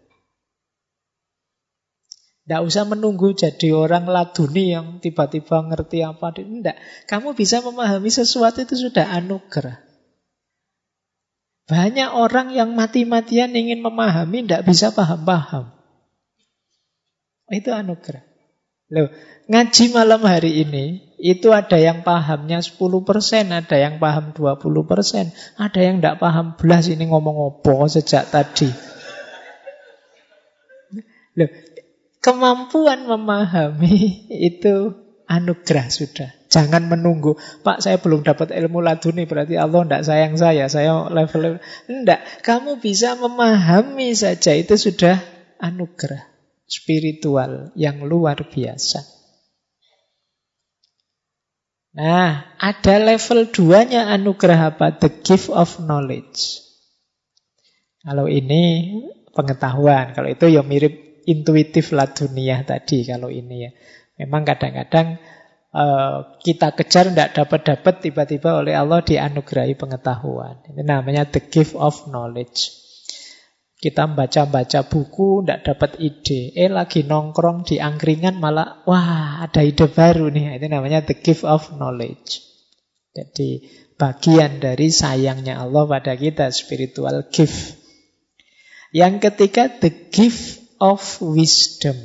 Tidak 2.50 2.66
usah 2.66 2.82
menunggu 2.88 3.36
jadi 3.36 3.70
orang 3.76 4.10
laduni 4.10 4.74
yang 4.74 4.98
tiba-tiba 4.98 5.60
ngerti 5.70 6.02
apa. 6.02 6.34
Tidak. 6.34 7.06
Kamu 7.06 7.36
bisa 7.36 7.62
memahami 7.62 8.10
sesuatu 8.10 8.64
itu 8.64 8.74
sudah 8.74 9.06
anugerah. 9.12 9.78
Banyak 11.70 12.10
orang 12.10 12.50
yang 12.50 12.74
mati-matian 12.74 13.54
ingin 13.54 13.78
memahami, 13.78 14.42
tidak 14.42 14.66
bisa 14.66 14.90
paham-paham. 14.90 15.79
Itu 17.50 17.74
anugerah. 17.74 18.22
Loh, 18.90 19.10
ngaji 19.46 19.94
malam 19.94 20.22
hari 20.26 20.66
ini, 20.66 21.14
itu 21.18 21.54
ada 21.54 21.78
yang 21.78 22.02
pahamnya 22.02 22.58
10%, 22.58 23.54
ada 23.54 23.76
yang 23.78 24.02
paham 24.02 24.34
20%, 24.34 25.30
ada 25.58 25.80
yang 25.82 26.02
tidak 26.02 26.18
paham 26.18 26.58
belas 26.58 26.90
ini 26.90 27.06
ngomong 27.06 27.62
apa 27.62 27.74
sejak 27.86 28.30
tadi. 28.34 28.70
Loh, 31.38 31.50
Kemampuan 32.20 33.08
memahami 33.08 33.96
itu 34.52 34.92
anugerah 35.24 35.88
sudah. 35.88 36.30
Jangan 36.50 36.90
menunggu, 36.90 37.38
Pak 37.62 37.78
saya 37.78 38.02
belum 38.02 38.26
dapat 38.26 38.50
ilmu 38.50 38.82
laduni, 38.82 39.22
berarti 39.22 39.54
Allah 39.54 39.86
tidak 39.86 40.02
sayang 40.02 40.34
saya, 40.34 40.66
saya 40.66 41.06
level 41.14 41.62
Tidak, 41.86 42.42
kamu 42.42 42.82
bisa 42.82 43.14
memahami 43.14 44.18
saja, 44.18 44.58
itu 44.58 44.74
sudah 44.74 45.22
anugerah 45.62 46.29
spiritual 46.70 47.74
yang 47.74 48.06
luar 48.06 48.46
biasa. 48.46 49.02
Nah, 51.90 52.54
ada 52.62 52.94
level 53.02 53.50
duanya 53.50 54.06
anugerah 54.14 54.78
apa? 54.78 54.94
The 54.94 55.10
gift 55.26 55.50
of 55.50 55.82
knowledge. 55.82 56.62
Kalau 58.06 58.30
ini 58.30 58.94
pengetahuan, 59.34 60.14
kalau 60.14 60.30
itu 60.30 60.46
ya 60.46 60.62
mirip 60.62 61.26
intuitif 61.26 61.90
lah 61.90 62.08
dunia 62.08 62.62
tadi 62.62 63.02
kalau 63.04 63.28
ini 63.28 63.66
ya. 63.66 63.70
Memang 64.22 64.46
kadang-kadang 64.46 65.18
uh, 65.74 66.38
kita 66.40 66.72
kejar 66.78 67.10
tidak 67.10 67.34
dapat-dapat 67.34 67.94
tiba-tiba 68.06 68.62
oleh 68.62 68.78
Allah 68.78 69.02
dianugerahi 69.02 69.74
pengetahuan. 69.74 70.62
Ini 70.70 70.86
namanya 70.86 71.26
the 71.26 71.42
gift 71.42 71.74
of 71.74 72.06
knowledge. 72.06 72.79
Kita 73.80 74.12
baca-baca 74.12 74.84
buku, 74.84 75.40
tidak 75.40 75.72
dapat 75.72 75.96
ide. 76.04 76.52
Eh 76.52 76.68
lagi 76.68 77.00
nongkrong 77.00 77.64
di 77.64 77.80
angkringan 77.80 78.36
malah, 78.36 78.84
wah 78.84 79.40
ada 79.40 79.64
ide 79.64 79.88
baru 79.88 80.28
nih. 80.28 80.60
Itu 80.60 80.68
namanya 80.68 81.00
the 81.00 81.16
gift 81.16 81.48
of 81.48 81.72
knowledge. 81.80 82.44
Jadi 83.16 83.64
bagian 83.96 84.60
dari 84.60 84.92
sayangnya 84.92 85.64
Allah 85.64 85.88
pada 85.88 86.12
kita, 86.12 86.52
spiritual 86.52 87.32
gift. 87.32 87.80
Yang 88.92 89.32
ketiga, 89.32 89.72
the 89.72 90.12
gift 90.12 90.60
of 90.76 91.00
wisdom. 91.24 91.96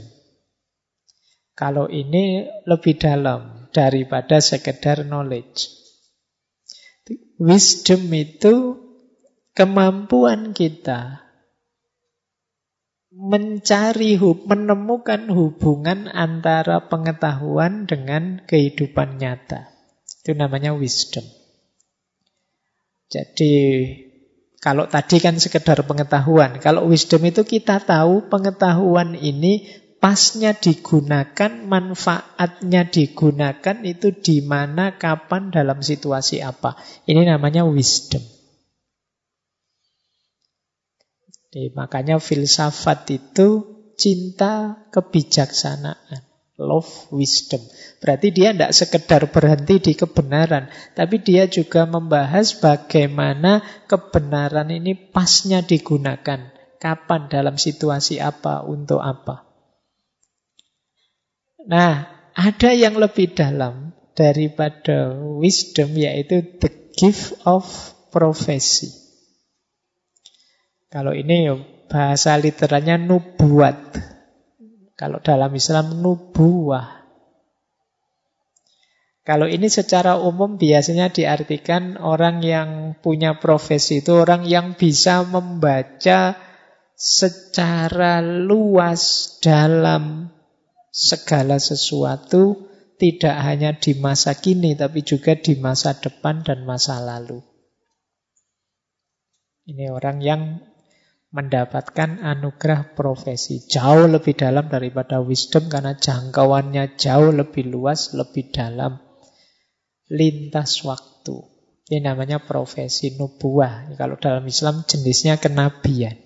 Kalau 1.60 1.92
ini 1.92 2.48
lebih 2.64 2.96
dalam 2.96 3.68
daripada 3.76 4.40
sekedar 4.40 5.04
knowledge. 5.04 5.76
Wisdom 7.36 8.08
itu 8.16 8.80
kemampuan 9.52 10.56
kita 10.56 11.25
mencari, 13.16 14.20
menemukan 14.20 15.32
hubungan 15.32 16.12
antara 16.12 16.92
pengetahuan 16.92 17.88
dengan 17.88 18.44
kehidupan 18.44 19.16
nyata. 19.16 19.72
Itu 20.22 20.36
namanya 20.36 20.76
wisdom. 20.76 21.24
Jadi 23.08 23.56
kalau 24.60 24.92
tadi 24.92 25.24
kan 25.24 25.40
sekedar 25.40 25.80
pengetahuan. 25.88 26.60
Kalau 26.60 26.92
wisdom 26.92 27.24
itu 27.24 27.48
kita 27.48 27.80
tahu 27.80 28.28
pengetahuan 28.28 29.16
ini 29.16 29.64
pasnya 30.02 30.52
digunakan, 30.58 31.52
manfaatnya 31.64 32.90
digunakan 32.90 33.78
itu 33.86 34.12
di 34.12 34.44
mana, 34.44 35.00
kapan, 35.00 35.56
dalam 35.56 35.80
situasi 35.80 36.44
apa. 36.44 36.76
Ini 37.08 37.24
namanya 37.24 37.64
wisdom. 37.64 38.35
Jadi, 41.56 41.72
makanya 41.72 42.20
filsafat 42.20 43.16
itu 43.16 43.64
cinta 43.96 44.84
kebijaksanaan. 44.92 46.28
Love 46.60 47.16
wisdom. 47.16 47.64
Berarti 48.04 48.36
dia 48.36 48.52
tidak 48.52 48.76
sekedar 48.76 49.24
berhenti 49.32 49.80
di 49.80 49.94
kebenaran, 49.96 50.68
tapi 51.00 51.24
dia 51.24 51.48
juga 51.48 51.88
membahas 51.88 52.60
bagaimana 52.60 53.64
kebenaran 53.88 54.68
ini 54.68 55.00
pasnya 55.00 55.64
digunakan. 55.64 56.52
Kapan, 56.76 57.32
dalam 57.32 57.56
situasi 57.56 58.20
apa, 58.20 58.68
untuk 58.68 59.00
apa. 59.00 59.48
Nah, 61.72 62.04
ada 62.36 62.70
yang 62.76 63.00
lebih 63.00 63.32
dalam 63.32 63.96
daripada 64.12 65.16
wisdom, 65.40 65.96
yaitu 65.96 66.44
the 66.60 66.72
gift 67.00 67.32
of 67.48 67.64
prophecy. 68.12 69.05
Kalau 70.96 71.12
ini 71.12 71.52
bahasa 71.92 72.40
literanya 72.40 72.96
nubuat. 72.96 73.76
Kalau 74.96 75.20
dalam 75.20 75.52
Islam 75.52 76.00
nubuah. 76.00 77.04
Kalau 79.28 79.44
ini 79.44 79.68
secara 79.68 80.16
umum 80.16 80.56
biasanya 80.56 81.12
diartikan 81.12 82.00
orang 82.00 82.40
yang 82.40 82.96
punya 83.04 83.36
profesi 83.44 84.00
itu 84.00 84.16
orang 84.16 84.48
yang 84.48 84.80
bisa 84.80 85.28
membaca 85.28 86.40
secara 86.96 88.24
luas 88.24 89.36
dalam 89.44 90.32
segala 90.96 91.60
sesuatu 91.60 92.72
tidak 92.96 93.36
hanya 93.44 93.76
di 93.76 94.00
masa 94.00 94.32
kini 94.40 94.80
tapi 94.80 95.04
juga 95.04 95.36
di 95.36 95.60
masa 95.60 95.92
depan 95.92 96.48
dan 96.48 96.64
masa 96.64 97.04
lalu. 97.04 97.44
Ini 99.68 99.92
orang 99.92 100.24
yang 100.24 100.42
mendapatkan 101.36 102.24
anugerah 102.24 102.96
profesi 102.96 103.68
jauh 103.68 104.08
lebih 104.08 104.40
dalam 104.40 104.72
daripada 104.72 105.20
wisdom 105.20 105.68
karena 105.68 106.00
jangkauannya 106.00 106.96
jauh 106.96 107.36
lebih 107.36 107.68
luas, 107.68 108.16
lebih 108.16 108.56
dalam 108.56 109.04
lintas 110.08 110.88
waktu. 110.88 111.36
Ini 111.92 112.08
namanya 112.08 112.40
profesi 112.40 113.20
nubuah. 113.20 113.94
Kalau 114.00 114.16
dalam 114.16 114.48
Islam 114.48 114.88
jenisnya 114.88 115.36
kenabian. 115.36 116.18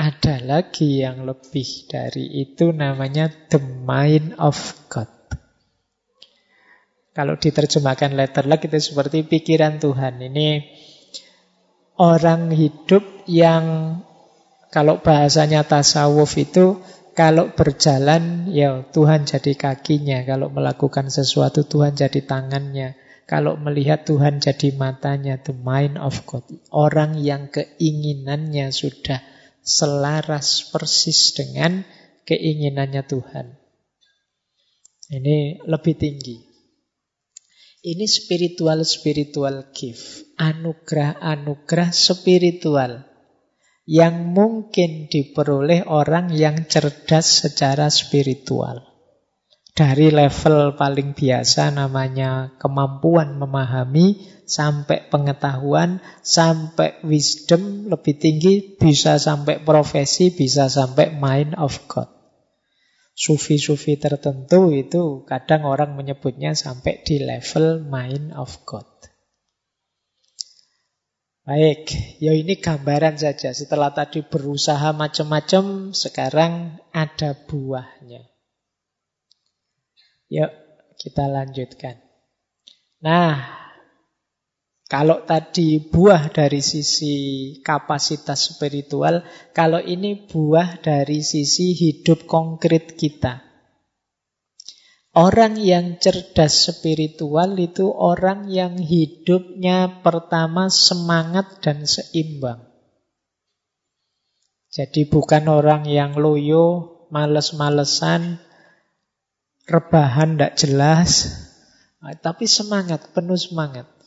Ada 0.00 0.40
lagi 0.40 1.04
yang 1.04 1.28
lebih 1.28 1.90
dari 1.90 2.40
itu 2.40 2.72
namanya 2.72 3.28
the 3.52 3.60
mind 3.60 4.32
of 4.40 4.56
God. 4.88 5.10
Kalau 7.12 7.36
diterjemahkan 7.36 8.16
letter 8.16 8.48
luck 8.48 8.64
itu 8.64 8.80
seperti 8.80 9.28
pikiran 9.28 9.76
Tuhan. 9.76 10.24
Ini 10.24 10.48
orang 12.00 12.48
hidup 12.48 13.04
yang 13.28 14.00
kalau 14.72 15.04
bahasanya 15.04 15.68
tasawuf 15.68 16.40
itu 16.40 16.80
kalau 17.12 17.52
berjalan, 17.52 18.48
ya 18.48 18.80
Tuhan 18.88 19.28
jadi 19.28 19.52
kakinya. 19.52 20.24
Kalau 20.24 20.48
melakukan 20.48 21.12
sesuatu, 21.12 21.68
Tuhan 21.68 21.92
jadi 21.92 22.24
tangannya. 22.24 22.96
Kalau 23.28 23.60
melihat 23.60 24.08
Tuhan 24.08 24.40
jadi 24.40 24.72
matanya, 24.74 25.36
the 25.36 25.52
mind 25.52 26.00
of 26.00 26.24
God. 26.24 26.46
Orang 26.72 27.20
yang 27.20 27.52
keinginannya 27.52 28.72
sudah 28.72 29.20
selaras 29.60 30.70
persis 30.72 31.36
dengan 31.36 31.84
keinginannya 32.24 33.02
Tuhan. 33.04 33.46
Ini 35.10 35.66
lebih 35.66 35.94
tinggi. 35.98 36.49
Ini 37.80 38.04
spiritual-spiritual 38.04 39.72
gift. 39.72 40.36
Anugerah-anugerah 40.36 41.96
spiritual 41.96 43.08
yang 43.88 44.36
mungkin 44.36 45.08
diperoleh 45.08 45.88
orang 45.88 46.28
yang 46.28 46.68
cerdas 46.68 47.40
secara 47.40 47.88
spiritual. 47.88 48.84
Dari 49.72 50.12
level 50.12 50.76
paling 50.76 51.16
biasa 51.16 51.72
namanya 51.72 52.52
kemampuan 52.60 53.40
memahami 53.40 54.28
sampai 54.44 55.08
pengetahuan, 55.08 56.04
sampai 56.20 57.00
wisdom 57.00 57.88
lebih 57.88 58.20
tinggi, 58.20 58.76
bisa 58.76 59.16
sampai 59.16 59.64
profesi, 59.64 60.28
bisa 60.36 60.68
sampai 60.68 61.16
mind 61.16 61.56
of 61.56 61.88
God. 61.88 62.19
Sufi-sufi 63.20 64.00
tertentu 64.00 64.72
itu 64.72 65.28
kadang 65.28 65.68
orang 65.68 65.92
menyebutnya 65.92 66.56
sampai 66.56 67.04
di 67.04 67.20
level 67.20 67.84
mind 67.84 68.32
of 68.32 68.64
God. 68.64 68.88
Baik, 71.44 71.92
ya 72.16 72.32
ini 72.32 72.56
gambaran 72.56 73.20
saja. 73.20 73.52
Setelah 73.52 73.92
tadi 73.92 74.24
berusaha 74.24 74.96
macam-macam, 74.96 75.92
sekarang 75.92 76.80
ada 76.96 77.36
buahnya. 77.36 78.24
Yuk, 80.32 80.52
kita 80.96 81.28
lanjutkan. 81.28 82.00
Nah, 83.04 83.59
kalau 84.90 85.22
tadi 85.22 85.78
buah 85.78 86.34
dari 86.34 86.58
sisi 86.58 87.14
kapasitas 87.62 88.58
spiritual, 88.58 89.22
kalau 89.54 89.78
ini 89.78 90.26
buah 90.26 90.82
dari 90.82 91.22
sisi 91.22 91.78
hidup 91.78 92.26
konkret 92.26 92.98
kita. 92.98 93.38
Orang 95.14 95.62
yang 95.62 96.02
cerdas 96.02 96.74
spiritual 96.74 97.54
itu 97.54 97.86
orang 97.86 98.50
yang 98.50 98.82
hidupnya 98.82 100.02
pertama 100.02 100.66
semangat 100.66 101.62
dan 101.62 101.86
seimbang. 101.86 102.66
Jadi 104.74 105.06
bukan 105.06 105.46
orang 105.46 105.86
yang 105.86 106.18
loyo, 106.18 106.98
males-malesan, 107.14 108.42
rebahan 109.70 110.34
tidak 110.34 110.52
jelas, 110.58 111.10
tapi 112.22 112.50
semangat, 112.50 113.14
penuh 113.14 113.38
semangat. 113.38 113.99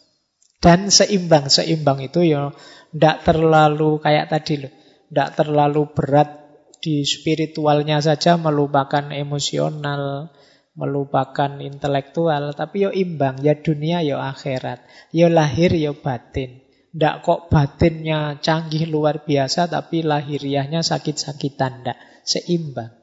Dan 0.63 0.87
seimbang, 0.87 1.51
seimbang 1.51 1.99
itu 1.99 2.23
ya 2.23 2.55
tidak 2.95 3.27
terlalu 3.27 3.99
kayak 3.99 4.31
tadi 4.31 4.63
loh, 4.63 4.71
tidak 5.11 5.29
terlalu 5.35 5.91
berat 5.91 6.29
di 6.79 7.03
spiritualnya 7.03 7.99
saja 7.99 8.39
melupakan 8.39 9.11
emosional, 9.11 10.31
melupakan 10.79 11.59
intelektual, 11.59 12.55
tapi 12.55 12.87
yo 12.87 12.95
imbang, 12.95 13.43
ya 13.43 13.59
dunia 13.59 13.99
yo 14.07 14.23
akhirat, 14.23 15.11
yo 15.11 15.27
lahir 15.27 15.75
yo 15.75 15.99
batin. 15.99 16.63
Ndak 16.93 17.25
kok 17.25 17.41
batinnya 17.51 18.39
canggih 18.39 18.87
luar 18.87 19.27
biasa, 19.27 19.67
tapi 19.67 19.99
lahiriahnya 20.05 20.79
sakit-sakitan, 20.79 21.83
ndak. 21.83 21.97
Seimbang. 22.23 23.02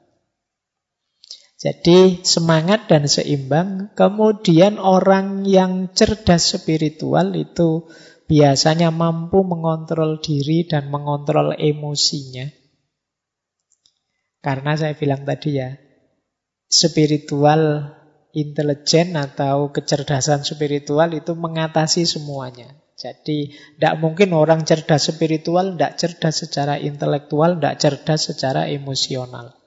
Jadi 1.61 2.25
semangat 2.25 2.89
dan 2.89 3.05
seimbang. 3.05 3.93
Kemudian 3.93 4.81
orang 4.81 5.45
yang 5.45 5.93
cerdas 5.93 6.57
spiritual 6.57 7.37
itu 7.37 7.85
biasanya 8.25 8.89
mampu 8.89 9.45
mengontrol 9.45 10.25
diri 10.25 10.65
dan 10.65 10.89
mengontrol 10.89 11.53
emosinya. 11.53 12.49
Karena 14.41 14.73
saya 14.73 14.97
bilang 14.97 15.29
tadi 15.29 15.61
ya, 15.61 15.77
spiritual 16.65 17.93
intelijen 18.33 19.21
atau 19.21 19.69
kecerdasan 19.69 20.49
spiritual 20.49 21.13
itu 21.13 21.37
mengatasi 21.37 22.09
semuanya. 22.09 22.73
Jadi 22.97 23.53
tidak 23.77 24.01
mungkin 24.01 24.33
orang 24.33 24.65
cerdas 24.65 25.13
spiritual 25.13 25.77
tidak 25.77 26.01
cerdas 26.01 26.41
secara 26.41 26.81
intelektual, 26.81 27.61
tidak 27.61 27.77
cerdas 27.85 28.33
secara 28.33 28.73
emosional. 28.73 29.60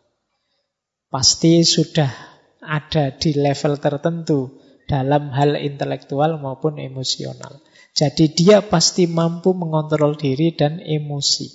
Pasti 1.13 1.61
sudah 1.61 2.09
ada 2.57 3.13
di 3.13 3.37
level 3.37 3.77
tertentu 3.77 4.57
dalam 4.89 5.29
hal 5.29 5.61
intelektual 5.61 6.41
maupun 6.41 6.81
emosional. 6.81 7.61
Jadi 7.93 8.33
dia 8.33 8.65
pasti 8.65 9.05
mampu 9.05 9.53
mengontrol 9.53 10.17
diri 10.17 10.57
dan 10.57 10.81
emosi. 10.81 11.53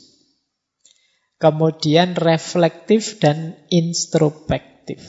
Kemudian 1.43 2.15
reflektif 2.15 3.19
dan 3.19 3.59
introspektif. 3.67 5.03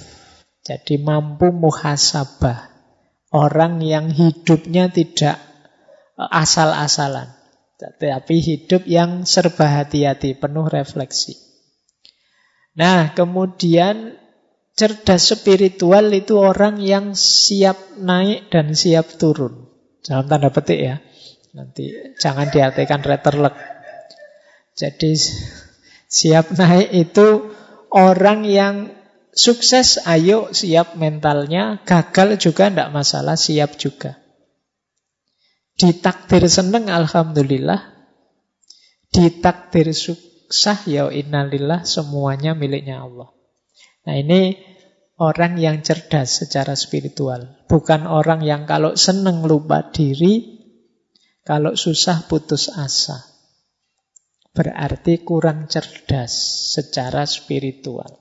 Jadi 0.66 0.98
mampu 0.98 1.54
muhasabah. 1.54 2.74
Orang 3.30 3.86
yang 3.86 4.10
hidupnya 4.10 4.90
tidak 4.90 5.38
e, 6.18 6.26
asal-asalan. 6.26 7.38
Tapi 7.78 8.36
hidup 8.42 8.90
yang 8.90 9.30
serba 9.30 9.86
hati-hati, 9.86 10.34
penuh 10.34 10.66
refleksi. 10.66 11.38
Nah, 12.74 13.14
kemudian 13.14 14.18
cerdas 14.80 15.36
spiritual 15.36 16.08
itu 16.16 16.40
orang 16.40 16.80
yang 16.80 17.12
siap 17.12 18.00
naik 18.00 18.48
dan 18.48 18.72
siap 18.72 19.20
turun. 19.20 19.68
Dalam 20.00 20.32
tanda 20.32 20.48
petik 20.56 20.80
ya. 20.80 20.96
Nanti 21.52 22.16
jangan 22.16 22.48
diartikan 22.48 23.04
retterlek. 23.04 23.52
Jadi 24.80 25.20
siap 26.08 26.56
naik 26.56 26.96
itu 26.96 27.52
orang 27.92 28.48
yang 28.48 28.76
Sukses, 29.40 30.02
ayo 30.04 30.52
siap 30.52 30.98
mentalnya. 30.98 31.80
Gagal 31.88 32.42
juga 32.42 32.68
tidak 32.68 32.90
masalah, 32.92 33.40
siap 33.40 33.80
juga. 33.80 34.20
Ditakdir 35.80 36.44
seneng, 36.52 36.92
Alhamdulillah. 36.92 37.94
Ditakdir 39.16 39.96
sukses, 39.96 40.84
ya 40.92 41.08
innalillah, 41.08 41.88
semuanya 41.88 42.52
miliknya 42.52 43.06
Allah. 43.06 43.32
Nah 44.04 44.16
ini 44.20 44.60
orang 45.20 45.60
yang 45.60 45.84
cerdas 45.84 46.42
secara 46.42 46.80
spiritual. 46.80 47.68
Bukan 47.68 48.08
orang 48.08 48.42
yang 48.42 48.64
kalau 48.64 48.96
seneng 48.96 49.44
lupa 49.44 49.92
diri, 49.92 50.64
kalau 51.44 51.76
susah 51.76 52.26
putus 52.32 52.72
asa. 52.72 53.28
Berarti 54.56 55.22
kurang 55.22 55.70
cerdas 55.70 56.34
secara 56.74 57.28
spiritual. 57.28 58.18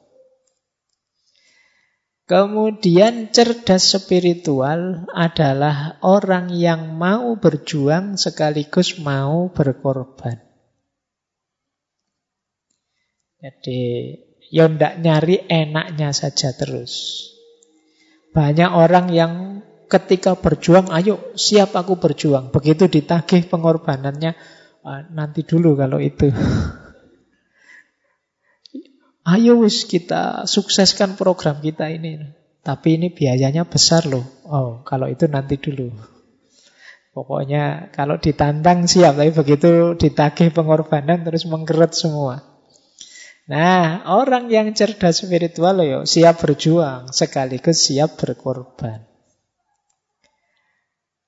Kemudian 2.29 3.33
cerdas 3.33 3.89
spiritual 3.89 5.09
adalah 5.17 5.97
orang 6.05 6.53
yang 6.53 7.01
mau 7.01 7.41
berjuang 7.41 8.21
sekaligus 8.21 9.01
mau 9.01 9.49
berkorban. 9.49 10.37
Jadi 13.41 14.13
ya 14.49 14.69
ndak 14.69 15.01
nyari 15.01 15.45
enaknya 15.49 16.13
saja 16.13 16.53
terus. 16.57 17.25
Banyak 18.33 18.71
orang 18.71 19.07
yang 19.13 19.33
ketika 19.89 20.37
berjuang, 20.37 20.93
ayo 20.93 21.33
siap 21.35 21.73
aku 21.75 21.97
berjuang. 21.97 22.53
Begitu 22.53 22.87
ditagih 22.87 23.49
pengorbanannya, 23.49 24.37
ah, 24.85 25.03
nanti 25.09 25.43
dulu 25.43 25.75
kalau 25.75 25.99
itu. 25.99 26.29
ayo 29.35 29.61
wis 29.65 29.85
kita 29.89 30.45
sukseskan 30.45 31.17
program 31.17 31.61
kita 31.65 31.89
ini. 31.89 32.37
Tapi 32.61 33.01
ini 33.01 33.09
biayanya 33.09 33.65
besar 33.65 34.05
loh. 34.05 34.25
Oh, 34.45 34.85
kalau 34.85 35.09
itu 35.09 35.25
nanti 35.25 35.57
dulu. 35.57 35.89
Pokoknya 37.17 37.89
kalau 37.97 38.21
ditantang 38.21 38.85
siap, 38.85 39.17
tapi 39.17 39.33
begitu 39.33 39.97
ditagih 39.97 40.53
pengorbanan 40.53 41.25
terus 41.25 41.49
mengkeret 41.49 41.97
semua. 41.97 42.58
Nah, 43.49 44.05
orang 44.05 44.53
yang 44.53 44.77
cerdas 44.77 45.25
spiritual 45.25 45.81
yo 45.81 46.05
siap 46.05 46.45
berjuang 46.45 47.09
sekaligus 47.17 47.89
siap 47.89 48.21
berkorban. 48.21 49.09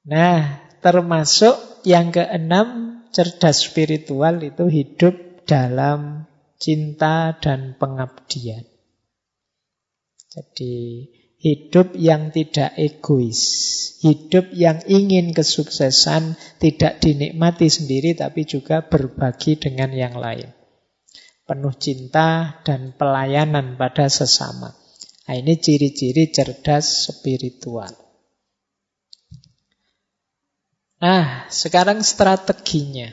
Nah, 0.05 0.61
termasuk 0.85 1.57
yang 1.89 2.13
keenam 2.13 3.01
cerdas 3.09 3.65
spiritual 3.65 4.37
itu 4.45 4.69
hidup 4.69 5.49
dalam 5.49 6.29
cinta 6.61 7.41
dan 7.41 7.81
pengabdian. 7.81 8.69
Jadi 10.29 11.09
hidup 11.41 11.97
yang 11.97 12.37
tidak 12.37 12.77
egois, 12.77 13.41
hidup 14.05 14.53
yang 14.53 14.85
ingin 14.85 15.33
kesuksesan 15.33 16.37
tidak 16.61 17.01
dinikmati 17.01 17.73
sendiri 17.73 18.13
tapi 18.13 18.45
juga 18.45 18.85
berbagi 18.85 19.57
dengan 19.57 19.89
yang 19.97 20.21
lain 20.21 20.60
penuh 21.51 21.75
cinta 21.75 22.63
dan 22.63 22.95
pelayanan 22.95 23.75
pada 23.75 24.07
sesama. 24.07 24.71
Nah, 25.27 25.35
ini 25.35 25.59
ciri-ciri 25.59 26.31
cerdas 26.31 27.11
spiritual. 27.11 27.91
Nah, 31.03 31.51
sekarang 31.51 32.07
strateginya. 32.07 33.11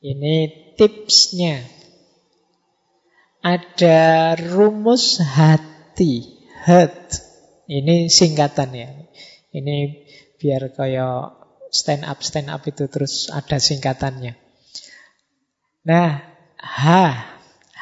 Ini 0.00 0.36
tipsnya. 0.80 1.60
Ada 3.44 4.40
rumus 4.40 5.20
hati, 5.20 6.44
heart. 6.64 7.20
Ini 7.68 8.08
singkatannya. 8.08 8.88
Ini 9.52 9.76
biar 10.40 10.72
kayak 10.72 11.44
stand 11.68 12.08
up 12.08 12.24
stand 12.24 12.48
up 12.48 12.64
itu 12.64 12.88
terus 12.88 13.28
ada 13.28 13.60
singkatannya. 13.60 14.43
Nah, 15.84 16.24
ha 16.56 17.04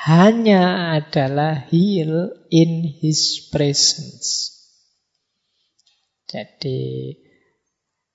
hanya 0.02 0.98
adalah 0.98 1.70
heal 1.70 2.34
in 2.50 2.82
his 2.82 3.38
presence. 3.54 4.50
Jadi 6.26 7.14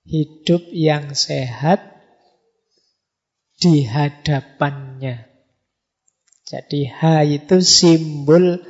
hidup 0.04 0.68
yang 0.68 1.16
sehat 1.16 1.80
di 3.56 3.88
hadapannya. 3.88 5.24
Jadi 6.44 6.92
ha 6.92 7.24
itu 7.24 7.64
simbol 7.64 8.60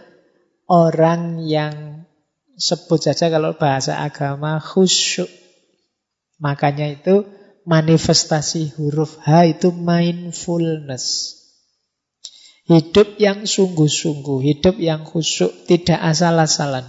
orang 0.71 1.43
yang 1.43 2.07
sebut 2.55 3.11
saja 3.11 3.27
kalau 3.27 3.59
bahasa 3.59 4.07
agama 4.07 4.63
khusyuk. 4.63 5.31
Makanya 6.39 6.95
itu 6.95 7.27
manifestasi 7.69 8.81
huruf 8.81 9.21
H 9.21 9.53
itu 9.53 9.69
mindfulness. 9.69 11.37
Hidup 12.65 13.17
yang 13.21 13.45
sungguh-sungguh, 13.45 14.45
hidup 14.45 14.77
yang 14.81 15.05
khusyuk, 15.05 15.69
tidak 15.69 16.01
asal-asalan. 16.01 16.89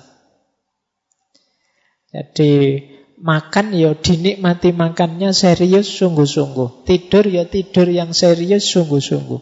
Jadi 2.12 2.84
makan 3.20 3.76
ya 3.76 3.96
dinikmati 3.96 4.76
makannya 4.76 5.32
serius 5.36 5.88
sungguh-sungguh. 5.88 6.88
Tidur 6.88 7.24
ya 7.28 7.48
tidur 7.48 7.88
yang 7.88 8.12
serius 8.12 8.68
sungguh-sungguh. 8.72 9.40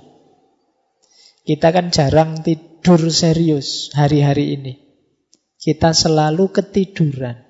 Kita 1.47 1.71
kan 1.71 1.89
jarang 1.95 2.43
tidur 2.43 3.07
serius 3.07 3.89
hari-hari 3.95 4.59
ini. 4.59 4.73
Kita 5.57 5.95
selalu 5.95 6.53
ketiduran. 6.53 7.47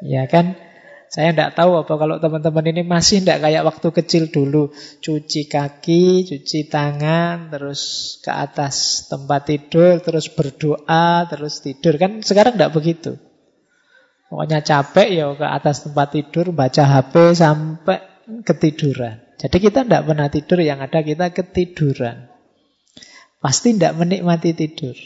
Ya 0.00 0.24
kan? 0.30 0.65
Saya 1.06 1.30
tidak 1.30 1.54
tahu 1.54 1.86
apa 1.86 1.94
kalau 1.94 2.18
teman-teman 2.18 2.66
ini 2.74 2.82
masih 2.82 3.22
tidak 3.22 3.46
kayak 3.46 3.62
waktu 3.62 3.88
kecil 3.94 4.24
dulu. 4.28 4.74
Cuci 5.00 5.46
kaki, 5.46 6.26
cuci 6.26 6.66
tangan, 6.66 7.48
terus 7.48 7.82
ke 8.20 8.32
atas 8.34 9.06
tempat 9.06 9.46
tidur, 9.46 10.02
terus 10.02 10.26
berdoa, 10.28 11.24
terus 11.30 11.62
tidur. 11.62 11.94
Kan 11.96 12.26
sekarang 12.26 12.58
tidak 12.58 12.74
begitu. 12.74 13.14
Pokoknya 14.26 14.58
capek 14.66 15.08
ya 15.14 15.26
ke 15.38 15.46
atas 15.46 15.86
tempat 15.86 16.10
tidur, 16.10 16.50
baca 16.50 16.82
HP 16.82 17.14
sampai 17.38 17.98
ketiduran. 18.42 19.22
Jadi 19.38 19.56
kita 19.62 19.86
tidak 19.86 20.02
pernah 20.10 20.26
tidur, 20.26 20.58
yang 20.58 20.82
ada 20.82 20.98
kita 21.04 21.30
ketiduran. 21.30 22.26
Pasti 23.38 23.78
tidak 23.78 23.94
menikmati 23.94 24.56
tidur. 24.58 24.96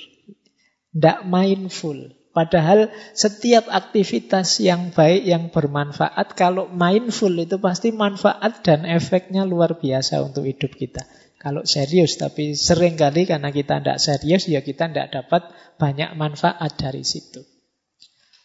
Tidak 0.91 1.29
mindful. 1.29 2.20
Padahal 2.41 2.89
setiap 3.13 3.69
aktivitas 3.69 4.65
yang 4.65 4.97
baik, 4.97 5.29
yang 5.29 5.53
bermanfaat, 5.53 6.33
kalau 6.33 6.73
mindful 6.73 7.29
itu 7.37 7.61
pasti 7.61 7.93
manfaat 7.93 8.65
dan 8.65 8.89
efeknya 8.89 9.45
luar 9.45 9.77
biasa 9.77 10.25
untuk 10.25 10.49
hidup 10.49 10.73
kita. 10.73 11.05
Kalau 11.37 11.69
serius, 11.69 12.17
tapi 12.17 12.57
sering 12.57 12.97
kali 12.97 13.29
karena 13.29 13.53
kita 13.53 13.85
tidak 13.85 14.01
serius, 14.01 14.49
ya 14.49 14.65
kita 14.65 14.89
tidak 14.89 15.13
dapat 15.13 15.53
banyak 15.77 16.17
manfaat 16.17 16.81
dari 16.81 17.05
situ. 17.05 17.45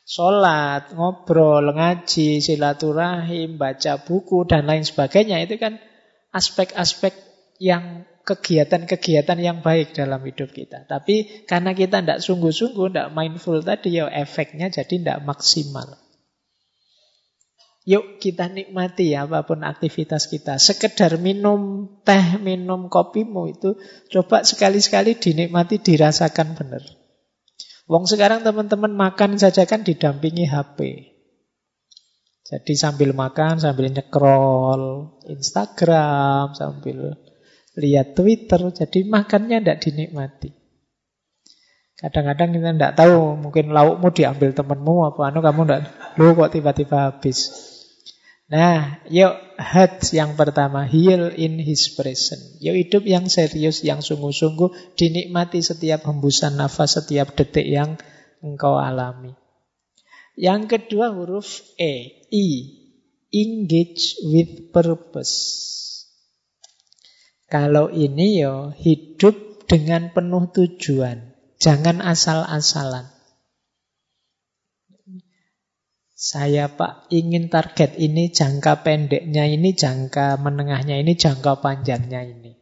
Sholat, 0.03 0.91
ngobrol, 0.91 1.71
ngaji, 1.71 2.43
silaturahim, 2.43 3.55
baca 3.55 4.03
buku, 4.03 4.43
dan 4.43 4.67
lain 4.67 4.83
sebagainya, 4.83 5.39
itu 5.39 5.55
kan 5.55 5.79
aspek-aspek 6.35 7.15
yang 7.63 8.03
kegiatan-kegiatan 8.25 9.37
yang 9.37 9.61
baik 9.61 9.93
dalam 9.93 10.19
hidup 10.25 10.49
kita. 10.49 10.89
Tapi 10.89 11.45
karena 11.45 11.77
kita 11.77 12.01
tidak 12.01 12.19
sungguh-sungguh, 12.25 12.89
tidak 12.89 13.13
mindful 13.13 13.61
tadi, 13.61 14.01
ya 14.01 14.09
efeknya 14.09 14.73
jadi 14.73 14.89
tidak 14.97 15.19
maksimal. 15.23 16.01
Yuk 17.85 18.17
kita 18.17 18.49
nikmati 18.49 19.13
ya 19.13 19.29
apa 19.29 19.45
pun 19.45 19.61
aktivitas 19.61 20.25
kita. 20.25 20.57
Sekedar 20.57 21.21
minum 21.21 21.85
teh, 22.01 22.41
minum 22.41 22.89
kopimu 22.89 23.53
itu 23.53 23.77
coba 24.09 24.41
sekali-sekali 24.41 25.21
dinikmati, 25.21 25.77
dirasakan 25.77 26.57
benar. 26.57 26.81
Wong 27.85 28.09
sekarang 28.09 28.41
teman-teman 28.41 28.89
makan 28.89 29.37
saja 29.37 29.69
kan 29.69 29.85
didampingi 29.85 30.49
HP. 30.49 31.13
Jadi 32.45 32.73
sambil 32.73 33.13
makan, 33.13 33.61
sambil 33.61 33.93
nyekrol 33.93 35.13
Instagram, 35.29 36.57
sambil 36.57 37.13
lihat 37.75 38.15
Twitter, 38.15 38.59
jadi 38.71 38.99
makannya 39.07 39.63
tidak 39.63 39.79
dinikmati. 39.83 40.49
Kadang-kadang 41.95 42.51
kita 42.51 42.71
tidak 42.75 42.93
tahu, 42.99 43.39
mungkin 43.39 43.71
laukmu 43.71 44.11
diambil 44.11 44.51
temanmu 44.51 45.15
apa 45.15 45.31
anu 45.31 45.39
kamu 45.39 45.61
tidak, 45.63 45.81
lu 46.19 46.35
kok 46.35 46.51
tiba-tiba 46.51 46.97
habis. 47.11 47.71
Nah, 48.45 49.01
yuk 49.09 49.33
head 49.57 50.03
yang 50.13 50.37
pertama, 50.37 50.85
heal 50.85 51.33
in 51.33 51.57
his 51.57 51.89
presence. 51.97 52.61
Yuk 52.61 52.77
hidup 52.77 53.03
yang 53.07 53.25
serius, 53.25 53.81
yang 53.81 54.05
sungguh-sungguh, 54.05 54.95
dinikmati 54.99 55.65
setiap 55.65 56.05
hembusan 56.05 56.59
nafas, 56.59 56.99
setiap 56.99 57.33
detik 57.33 57.65
yang 57.65 57.97
engkau 58.43 58.77
alami. 58.77 59.33
Yang 60.35 60.77
kedua 60.77 61.15
huruf 61.15 61.63
E, 61.79 62.27
I, 62.27 62.47
engage 63.31 64.19
with 64.29 64.69
purpose. 64.75 65.74
Kalau 67.45 67.93
ini 67.93 68.41
yo 68.41 68.73
hidup 68.73 69.69
dengan 69.69 70.09
penuh 70.13 70.49
tujuan. 70.49 71.37
Jangan 71.61 72.01
asal-asalan. 72.01 73.15
Saya 76.15 76.71
Pak 76.71 77.11
ingin 77.11 77.51
target 77.51 77.99
ini 77.99 78.31
jangka 78.31 78.81
pendeknya 78.87 79.45
ini, 79.45 79.75
jangka 79.75 80.39
menengahnya 80.39 80.95
ini, 80.97 81.13
jangka 81.13 81.59
panjangnya 81.59 82.23
ini. 82.23 82.55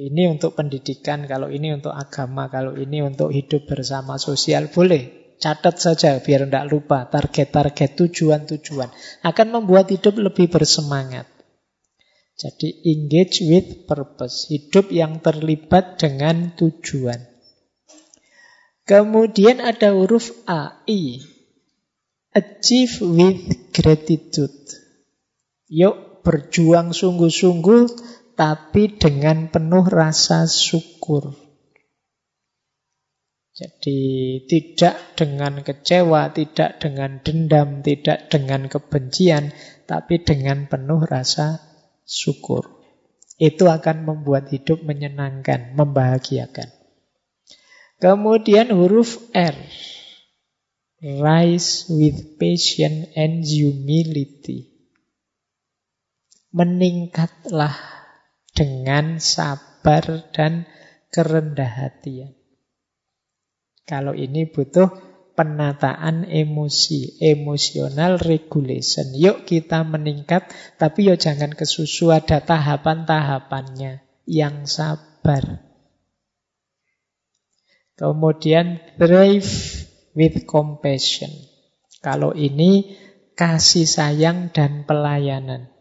Ini 0.00 0.22
untuk 0.28 0.54
pendidikan, 0.56 1.24
kalau 1.24 1.48
ini 1.48 1.72
untuk 1.76 1.92
agama, 1.92 2.52
kalau 2.52 2.76
ini 2.76 3.00
untuk 3.00 3.32
hidup 3.32 3.64
bersama 3.64 4.20
sosial, 4.20 4.68
boleh. 4.68 5.36
Catat 5.40 5.80
saja 5.80 6.20
biar 6.20 6.44
tidak 6.44 6.68
lupa 6.68 7.08
target-target 7.08 7.96
tujuan-tujuan. 7.96 8.92
Akan 9.24 9.48
membuat 9.48 9.88
hidup 9.88 10.20
lebih 10.20 10.52
bersemangat. 10.52 11.39
Jadi 12.40 12.88
engage 12.88 13.44
with 13.44 13.84
purpose, 13.84 14.48
hidup 14.48 14.88
yang 14.88 15.20
terlibat 15.20 16.00
dengan 16.00 16.56
tujuan. 16.56 17.20
Kemudian 18.88 19.60
ada 19.60 19.92
huruf 19.92 20.32
A, 20.48 20.80
I. 20.88 21.20
Achieve 22.32 23.04
with 23.04 23.44
gratitude. 23.76 24.56
Yuk 25.68 26.24
berjuang 26.24 26.96
sungguh-sungguh, 26.96 27.92
tapi 28.40 28.96
dengan 28.96 29.52
penuh 29.52 29.84
rasa 29.84 30.48
syukur. 30.48 31.36
Jadi 33.52 34.00
tidak 34.48 34.96
dengan 35.12 35.60
kecewa, 35.60 36.32
tidak 36.32 36.80
dengan 36.80 37.20
dendam, 37.20 37.84
tidak 37.84 38.32
dengan 38.32 38.64
kebencian, 38.72 39.52
tapi 39.84 40.24
dengan 40.24 40.64
penuh 40.64 41.04
rasa 41.04 41.69
syukur. 42.10 42.66
Itu 43.38 43.70
akan 43.70 44.04
membuat 44.04 44.50
hidup 44.50 44.82
menyenangkan, 44.82 45.78
membahagiakan. 45.78 46.68
Kemudian 48.02 48.74
huruf 48.74 49.16
R. 49.30 49.56
Rise 51.00 51.88
with 51.88 52.36
patience 52.36 53.08
and 53.16 53.40
humility. 53.40 54.68
Meningkatlah 56.52 57.72
dengan 58.52 59.16
sabar 59.16 60.28
dan 60.36 60.68
kerendah 61.08 61.88
hatian. 61.88 62.36
Kalau 63.88 64.12
ini 64.12 64.44
butuh 64.44 65.09
penataan 65.40 66.28
emosi, 66.28 67.16
emotional 67.16 68.20
regulation. 68.20 69.08
Yuk 69.16 69.48
kita 69.48 69.88
meningkat, 69.88 70.52
tapi 70.76 71.08
yuk 71.08 71.16
jangan 71.16 71.56
kesusu, 71.56 72.12
ada 72.12 72.44
tahapan-tahapannya 72.44 74.04
yang 74.28 74.68
sabar. 74.68 75.64
Kemudian 77.96 78.84
thrive 79.00 79.48
with 80.12 80.44
compassion. 80.44 81.32
Kalau 82.04 82.36
ini 82.36 83.00
kasih 83.32 83.88
sayang 83.88 84.52
dan 84.52 84.84
pelayanan. 84.84 85.72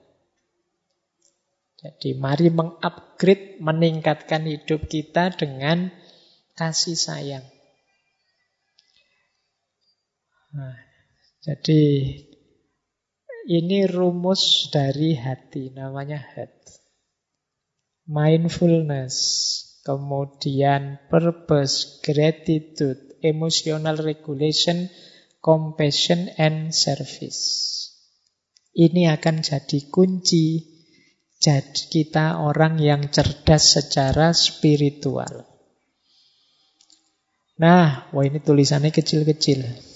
Jadi 1.83 2.15
mari 2.15 2.47
mengupgrade, 2.47 3.59
meningkatkan 3.59 4.47
hidup 4.47 4.87
kita 4.87 5.35
dengan 5.35 5.91
kasih 6.55 6.95
sayang. 6.95 7.58
Nah, 10.49 10.73
jadi 11.45 11.81
ini 13.49 13.85
rumus 13.85 14.73
dari 14.73 15.13
hati, 15.13 15.69
namanya 15.69 16.17
head. 16.17 16.53
Mindfulness, 18.09 19.15
kemudian 19.85 20.97
purpose, 21.09 22.01
gratitude, 22.01 23.21
emotional 23.21 24.01
regulation, 24.01 24.89
compassion, 25.37 26.33
and 26.41 26.73
service. 26.73 27.41
Ini 28.73 29.13
akan 29.13 29.45
jadi 29.45 29.79
kunci 29.93 30.65
jadi 31.39 31.81
kita 31.87 32.41
orang 32.41 32.81
yang 32.81 33.07
cerdas 33.13 33.79
secara 33.79 34.33
spiritual. 34.35 35.45
Nah, 37.59 38.11
wah 38.11 38.23
ini 38.25 38.43
tulisannya 38.43 38.91
kecil-kecil 38.91 39.88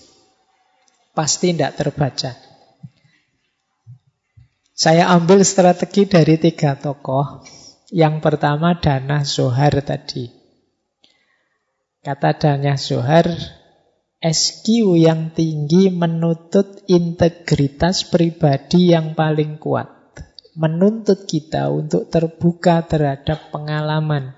pasti 1.13 1.53
tidak 1.53 1.77
terbaca. 1.77 2.33
Saya 4.73 5.13
ambil 5.13 5.45
strategi 5.45 6.09
dari 6.09 6.41
tiga 6.41 6.73
tokoh. 6.73 7.45
Yang 7.93 8.25
pertama 8.25 8.81
Dana 8.81 9.21
Zohar 9.21 9.77
tadi. 9.85 10.25
Kata 12.01 12.33
Dana 12.35 12.73
Zohar, 12.73 13.29
SQ 14.17 14.65
yang 14.97 15.29
tinggi 15.37 15.93
menuntut 15.93 16.89
integritas 16.89 18.09
pribadi 18.09 18.97
yang 18.97 19.13
paling 19.13 19.61
kuat. 19.61 19.87
Menuntut 20.57 21.29
kita 21.29 21.69
untuk 21.69 22.09
terbuka 22.09 22.81
terhadap 22.89 23.53
pengalaman 23.53 24.33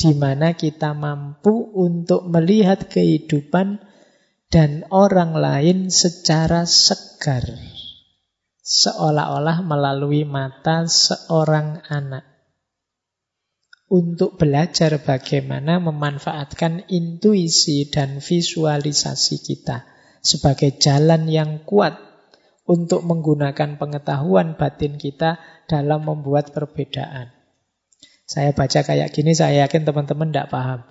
di 0.00 0.16
mana 0.16 0.56
kita 0.56 0.96
mampu 0.96 1.72
untuk 1.76 2.24
melihat 2.28 2.88
kehidupan 2.88 3.80
dan 4.50 4.82
orang 4.90 5.38
lain 5.38 5.94
secara 5.94 6.66
segar, 6.66 7.46
seolah-olah 8.66 9.62
melalui 9.62 10.26
mata 10.26 10.90
seorang 10.90 11.86
anak. 11.86 12.26
Untuk 13.90 14.38
belajar 14.38 15.02
bagaimana 15.02 15.78
memanfaatkan 15.82 16.90
intuisi 16.90 17.90
dan 17.90 18.22
visualisasi 18.22 19.42
kita 19.42 19.86
sebagai 20.22 20.78
jalan 20.78 21.26
yang 21.26 21.62
kuat 21.66 21.98
untuk 22.70 23.02
menggunakan 23.02 23.82
pengetahuan 23.82 24.54
batin 24.54 24.94
kita 24.94 25.42
dalam 25.66 26.06
membuat 26.06 26.54
perbedaan. 26.54 27.34
Saya 28.30 28.54
baca 28.54 28.86
kayak 28.86 29.10
gini, 29.10 29.34
saya 29.34 29.66
yakin 29.66 29.82
teman-teman 29.82 30.30
tidak 30.30 30.54
paham. 30.54 30.86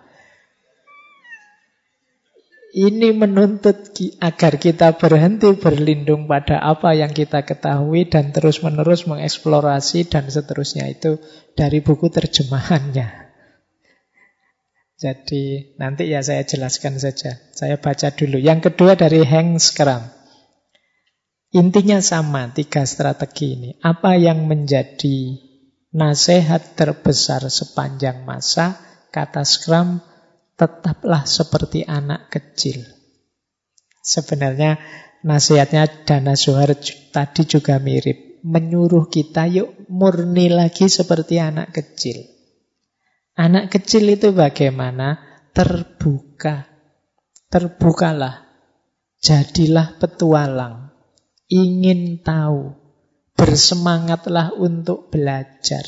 Ini 2.79 3.11
menuntut 3.11 3.91
agar 4.23 4.55
kita 4.55 4.95
berhenti 4.95 5.51
berlindung 5.51 6.31
pada 6.31 6.63
apa 6.63 6.95
yang 6.95 7.11
kita 7.11 7.43
ketahui 7.43 8.07
dan 8.07 8.31
terus-menerus 8.31 9.03
mengeksplorasi 9.03 10.07
dan 10.07 10.31
seterusnya 10.31 10.87
itu 10.87 11.19
dari 11.59 11.83
buku 11.83 12.07
terjemahannya. 12.07 13.27
Jadi 14.95 15.75
nanti 15.75 16.07
ya 16.07 16.23
saya 16.23 16.47
jelaskan 16.47 17.03
saja. 17.03 17.35
Saya 17.51 17.75
baca 17.83 18.15
dulu. 18.15 18.39
Yang 18.39 18.71
kedua 18.71 18.95
dari 18.95 19.27
Heng 19.27 19.59
Skram. 19.59 20.15
Intinya 21.51 21.99
sama 21.99 22.47
tiga 22.55 22.87
strategi 22.87 23.59
ini. 23.59 23.69
Apa 23.83 24.15
yang 24.15 24.47
menjadi 24.47 25.35
nasihat 25.91 26.79
terbesar 26.79 27.43
sepanjang 27.51 28.23
masa? 28.23 28.79
Kata 29.11 29.43
Skram, 29.43 29.99
tetaplah 30.59 31.23
seperti 31.23 31.87
anak 31.87 32.27
kecil. 32.27 32.83
Sebenarnya 34.03 34.75
nasihatnya 35.23 35.87
Dana 36.03 36.35
Zuhar 36.35 36.75
tadi 37.15 37.47
juga 37.47 37.79
mirip. 37.79 38.43
Menyuruh 38.43 39.07
kita 39.11 39.47
yuk 39.47 39.87
murni 39.91 40.51
lagi 40.51 40.91
seperti 40.91 41.39
anak 41.39 41.71
kecil. 41.75 42.23
Anak 43.39 43.71
kecil 43.71 44.03
itu 44.11 44.35
bagaimana? 44.35 45.19
Terbuka. 45.55 46.67
Terbukalah. 47.47 48.47
Jadilah 49.19 49.95
petualang. 49.99 50.91
Ingin 51.47 52.19
tahu. 52.19 52.75
Bersemangatlah 53.35 54.55
untuk 54.59 55.07
belajar. 55.11 55.83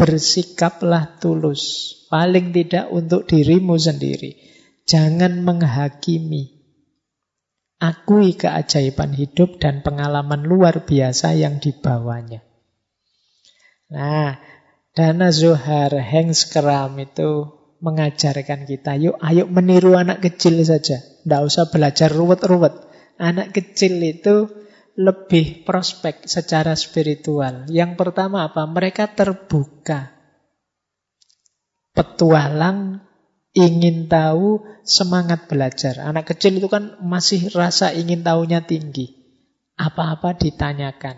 Bersikaplah 0.00 1.20
tulus. 1.20 1.92
Paling 2.08 2.56
tidak 2.56 2.88
untuk 2.88 3.28
dirimu 3.28 3.76
sendiri. 3.76 4.32
Jangan 4.88 5.44
menghakimi. 5.44 6.56
Akui 7.76 8.32
keajaiban 8.32 9.12
hidup 9.12 9.60
dan 9.60 9.84
pengalaman 9.84 10.40
luar 10.48 10.88
biasa 10.88 11.36
yang 11.36 11.60
dibawanya. 11.60 12.40
Nah, 13.92 14.40
Dana 14.96 15.28
Zohar, 15.28 15.92
Hanks 15.92 16.48
Kram 16.48 16.96
itu 16.96 17.60
mengajarkan 17.80 18.68
kita, 18.68 18.96
yuk 19.00 19.16
ayo 19.20 19.48
meniru 19.48 19.96
anak 19.96 20.20
kecil 20.24 20.60
saja. 20.64 21.00
Tidak 21.00 21.40
usah 21.44 21.68
belajar 21.68 22.08
ruwet-ruwet. 22.08 22.72
Anak 23.20 23.52
kecil 23.52 24.00
itu 24.00 24.48
lebih 25.00 25.64
prospek 25.64 26.28
secara 26.28 26.76
spiritual. 26.76 27.64
Yang 27.72 27.96
pertama 27.96 28.44
apa? 28.44 28.68
Mereka 28.68 29.16
terbuka 29.16 30.20
petualang, 31.96 33.02
ingin 33.56 34.08
tahu, 34.08 34.62
semangat 34.84 35.48
belajar. 35.50 36.00
Anak 36.00 36.32
kecil 36.32 36.60
itu 36.60 36.68
kan 36.70 37.00
masih 37.02 37.50
rasa 37.52 37.92
ingin 37.92 38.24
tahunya 38.24 38.64
tinggi. 38.64 39.16
Apa-apa 39.80 40.36
ditanyakan. 40.36 41.16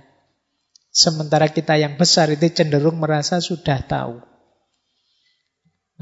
Sementara 0.93 1.49
kita 1.49 1.79
yang 1.81 1.97
besar 1.97 2.31
itu 2.31 2.53
cenderung 2.53 3.01
merasa 3.01 3.41
sudah 3.41 3.81
tahu. 3.83 4.21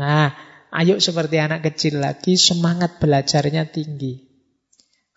Nah, 0.01 0.35
ayo 0.75 0.99
seperti 0.99 1.39
anak 1.39 1.65
kecil 1.73 2.03
lagi, 2.03 2.35
semangat 2.35 2.99
belajarnya 2.99 3.71
tinggi. 3.71 4.30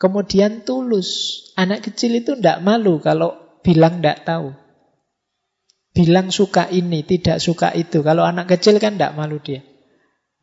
Kemudian 0.04 0.68
tulus. 0.68 1.40
Anak 1.56 1.88
kecil 1.88 2.20
itu 2.20 2.36
tidak 2.36 2.60
malu 2.60 3.00
kalau 3.00 3.40
bilang 3.64 4.04
tidak 4.04 4.28
tahu. 4.28 4.52
Bilang 5.96 6.28
suka 6.28 6.68
ini, 6.68 7.08
tidak 7.08 7.40
suka 7.40 7.72
itu. 7.72 8.04
Kalau 8.04 8.28
anak 8.28 8.52
kecil 8.52 8.84
kan 8.84 9.00
tidak 9.00 9.16
malu 9.16 9.40
dia. 9.40 9.64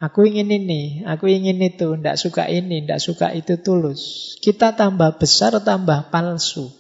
Aku 0.01 0.25
ingin 0.25 0.49
ini, 0.49 1.05
aku 1.05 1.29
ingin 1.29 1.61
itu, 1.61 1.93
tidak 1.93 2.17
suka 2.17 2.49
ini, 2.49 2.89
tidak 2.89 3.05
suka 3.05 3.37
itu 3.37 3.61
tulus. 3.61 4.33
Kita 4.41 4.73
tambah 4.73 5.21
besar, 5.21 5.53
tambah 5.61 6.09
palsu. 6.09 6.73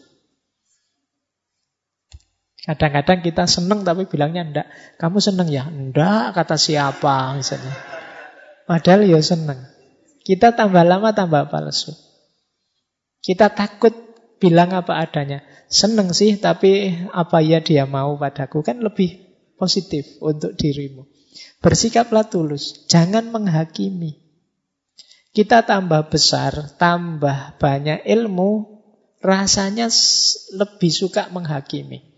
Kadang-kadang 2.64 3.20
kita 3.20 3.44
seneng 3.44 3.84
tapi 3.84 4.08
bilangnya 4.08 4.48
ndak. 4.48 4.66
Kamu 4.96 5.20
seneng 5.20 5.52
ya? 5.52 5.68
Ndak, 5.68 6.32
kata 6.32 6.56
siapa 6.56 7.36
misalnya. 7.36 7.76
Padahal 8.64 9.04
ya 9.04 9.20
seneng. 9.20 9.68
Kita 10.24 10.56
tambah 10.56 10.80
lama 10.80 11.12
tambah 11.12 11.52
palsu. 11.52 12.09
Kita 13.20 13.52
takut 13.52 13.92
bilang 14.40 14.72
apa 14.72 14.96
adanya. 14.96 15.44
Seneng 15.70 16.10
sih, 16.16 16.40
tapi 16.40 16.92
apa 17.12 17.44
ya 17.44 17.60
dia 17.60 17.84
mau 17.86 18.16
padaku 18.16 18.64
kan 18.64 18.80
lebih 18.80 19.30
positif 19.60 20.18
untuk 20.24 20.56
dirimu. 20.56 21.06
Bersikaplah 21.60 22.26
tulus, 22.26 22.88
jangan 22.88 23.28
menghakimi. 23.28 24.16
Kita 25.30 25.62
tambah 25.62 26.10
besar, 26.10 26.74
tambah 26.74 27.60
banyak 27.60 28.02
ilmu, 28.02 28.80
rasanya 29.22 29.86
lebih 30.56 30.90
suka 30.90 31.28
menghakimi. 31.30 32.10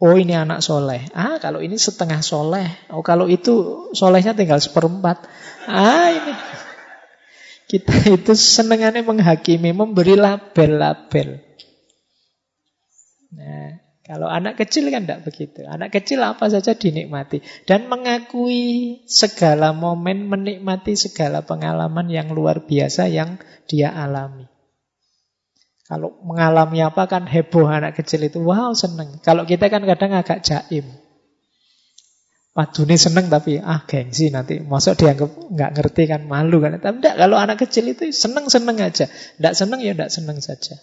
Oh 0.00 0.16
ini 0.16 0.32
anak 0.32 0.64
soleh. 0.64 1.12
Ah 1.12 1.36
kalau 1.36 1.60
ini 1.60 1.76
setengah 1.76 2.24
soleh. 2.24 2.68
Oh 2.88 3.04
kalau 3.04 3.28
itu 3.28 3.88
solehnya 3.92 4.32
tinggal 4.32 4.56
seperempat. 4.56 5.28
Ah 5.68 6.08
ini. 6.08 6.32
Kita 7.70 7.94
itu 8.18 8.34
senengannya 8.34 9.06
menghakimi, 9.06 9.70
memberi 9.70 10.18
label-label. 10.18 11.38
Nah, 13.30 13.78
kalau 14.02 14.26
anak 14.26 14.58
kecil 14.58 14.90
kan 14.90 15.06
tidak 15.06 15.22
begitu. 15.22 15.62
Anak 15.70 15.94
kecil 15.94 16.18
apa 16.26 16.50
saja 16.50 16.74
dinikmati. 16.74 17.46
Dan 17.62 17.86
mengakui 17.86 18.98
segala 19.06 19.70
momen, 19.70 20.26
menikmati 20.26 20.98
segala 20.98 21.46
pengalaman 21.46 22.10
yang 22.10 22.34
luar 22.34 22.66
biasa 22.66 23.06
yang 23.06 23.38
dia 23.70 23.94
alami. 23.94 24.50
Kalau 25.86 26.18
mengalami 26.26 26.82
apa 26.82 27.06
kan 27.06 27.30
heboh 27.30 27.70
anak 27.70 27.94
kecil 28.02 28.26
itu. 28.26 28.42
Wow 28.42 28.74
seneng. 28.74 29.22
Kalau 29.22 29.46
kita 29.46 29.70
kan 29.70 29.86
kadang 29.86 30.10
agak 30.18 30.42
jaim. 30.42 30.90
Padune 32.50 32.98
seneng 32.98 33.30
tapi 33.30 33.62
ah 33.62 33.86
gengsi 33.86 34.34
nanti 34.34 34.58
masuk 34.58 34.98
dianggap 34.98 35.30
nggak 35.54 35.70
ngerti 35.70 36.02
kan 36.10 36.26
malu 36.26 36.58
kan. 36.58 36.74
Tapi 36.82 36.98
enggak, 36.98 37.14
kalau 37.14 37.38
anak 37.38 37.62
kecil 37.62 37.94
itu 37.94 38.10
seneng-seneng 38.10 38.74
aja. 38.82 39.06
Enggak 39.38 39.54
seneng 39.54 39.78
ya 39.78 39.94
enggak 39.94 40.10
seneng 40.10 40.38
saja. 40.42 40.74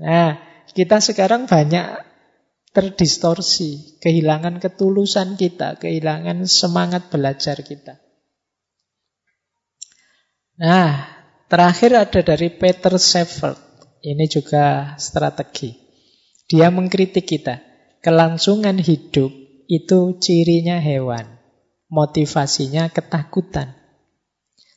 Nah, 0.00 0.40
kita 0.72 1.04
sekarang 1.04 1.44
banyak 1.44 1.84
terdistorsi, 2.72 4.00
kehilangan 4.00 4.56
ketulusan 4.58 5.36
kita, 5.36 5.76
kehilangan 5.76 6.48
semangat 6.48 7.12
belajar 7.12 7.60
kita. 7.60 8.00
Nah, 10.58 11.04
terakhir 11.52 11.92
ada 11.92 12.20
dari 12.24 12.48
Peter 12.50 12.96
Sheffield. 12.96 13.60
Ini 14.00 14.24
juga 14.32 14.96
strategi. 14.96 15.76
Dia 16.48 16.72
mengkritik 16.72 17.28
kita. 17.28 17.60
Kelangsungan 18.00 18.80
hidup 18.80 19.43
itu 19.66 20.16
cirinya 20.20 20.78
hewan. 20.80 21.40
Motivasinya 21.88 22.90
ketakutan. 22.90 23.76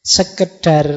Sekedar 0.06 0.88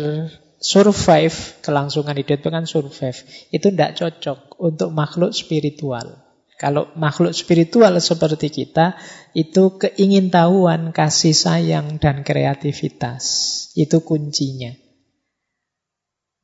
survive, 0.60 1.64
kelangsungan 1.64 2.14
hidup 2.14 2.44
itu 2.44 2.48
kan 2.52 2.64
survive. 2.68 3.18
Itu 3.50 3.72
tidak 3.72 3.96
cocok 3.96 4.60
untuk 4.60 4.92
makhluk 4.92 5.32
spiritual. 5.32 6.20
Kalau 6.60 6.92
makhluk 6.92 7.32
spiritual 7.32 7.96
seperti 8.04 8.52
kita, 8.52 9.00
itu 9.32 9.80
keingintahuan, 9.80 10.92
kasih 10.92 11.32
sayang, 11.32 11.96
dan 11.96 12.20
kreativitas. 12.20 13.24
Itu 13.72 14.04
kuncinya. 14.04 14.76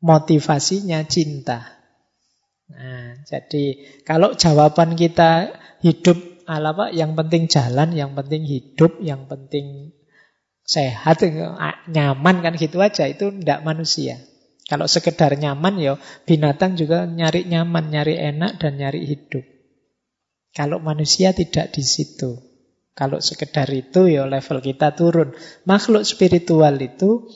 Motivasinya 0.01 1.05
cinta. 1.05 1.77
Nah, 2.73 3.21
jadi 3.29 3.79
kalau 4.09 4.33
jawaban 4.35 4.97
kita 4.97 5.53
hidup 5.85 6.36
ala 6.47 6.73
apa? 6.73 6.95
Yang 6.95 7.13
penting 7.19 7.43
jalan, 7.51 7.91
yang 7.93 8.15
penting 8.15 8.43
hidup, 8.47 9.03
yang 9.03 9.27
penting 9.27 9.93
sehat, 10.67 11.23
nyaman 11.91 12.37
kan 12.43 12.55
gitu 12.57 12.79
aja. 12.81 13.07
Itu 13.07 13.31
tidak 13.31 13.63
manusia. 13.67 14.23
Kalau 14.67 14.91
sekedar 14.91 15.39
nyaman 15.39 15.79
ya 15.79 15.95
binatang 16.27 16.75
juga 16.75 17.07
nyari 17.07 17.47
nyaman, 17.47 17.87
nyari 17.87 18.19
enak 18.19 18.59
dan 18.59 18.83
nyari 18.83 19.07
hidup. 19.07 19.47
Kalau 20.51 20.83
manusia 20.83 21.31
tidak 21.31 21.71
di 21.71 21.87
situ. 21.87 22.43
Kalau 22.97 23.21
sekedar 23.21 23.69
itu 23.71 24.09
ya 24.11 24.27
level 24.27 24.59
kita 24.59 24.97
turun. 24.97 25.37
Makhluk 25.69 26.03
spiritual 26.03 26.75
itu 26.81 27.31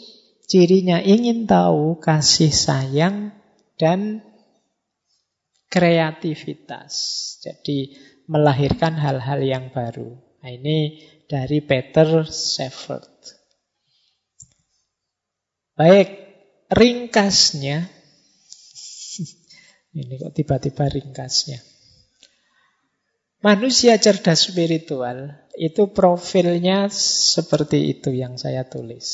cirinya 0.51 0.99
ingin 0.99 1.47
tahu, 1.47 2.03
kasih 2.03 2.51
sayang 2.51 3.31
dan 3.79 4.25
kreativitas. 5.71 6.93
Jadi 7.45 7.95
melahirkan 8.31 8.95
hal-hal 8.95 9.43
yang 9.43 9.75
baru. 9.75 10.15
Nah, 10.15 10.51
ini 10.55 11.03
dari 11.27 11.59
Peter 11.59 12.23
Sheffield. 12.23 13.11
Baik, 15.75 16.09
ringkasnya. 16.71 17.83
Ini 19.91 20.23
kok 20.23 20.39
tiba-tiba 20.39 20.87
ringkasnya. 20.87 21.59
Manusia 23.43 23.99
cerdas 23.99 24.53
spiritual 24.53 25.35
itu 25.59 25.91
profilnya 25.91 26.87
seperti 26.93 27.99
itu 27.99 28.15
yang 28.15 28.39
saya 28.39 28.71
tulis. 28.71 29.09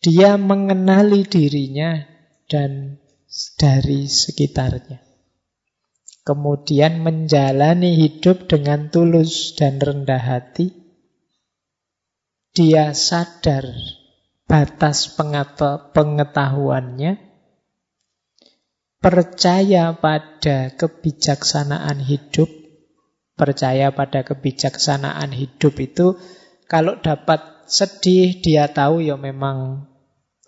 Dia 0.00 0.40
mengenali 0.40 1.28
dirinya 1.28 2.00
dan 2.48 2.96
dari 3.60 4.08
sekitarnya. 4.08 5.03
Kemudian 6.24 7.04
menjalani 7.04 8.00
hidup 8.00 8.48
dengan 8.48 8.88
tulus 8.88 9.52
dan 9.60 9.76
rendah 9.76 10.16
hati. 10.16 10.72
Dia 12.56 12.96
sadar 12.96 13.68
batas 14.48 15.12
pengetahuannya. 15.92 17.20
Percaya 19.04 19.92
pada 20.00 20.72
kebijaksanaan 20.72 22.00
hidup. 22.00 22.48
Percaya 23.36 23.92
pada 23.92 24.24
kebijaksanaan 24.24 25.28
hidup 25.28 25.76
itu 25.76 26.16
kalau 26.64 26.96
dapat 27.04 27.68
sedih 27.68 28.40
dia 28.40 28.72
tahu 28.72 29.04
ya 29.04 29.20
memang 29.20 29.90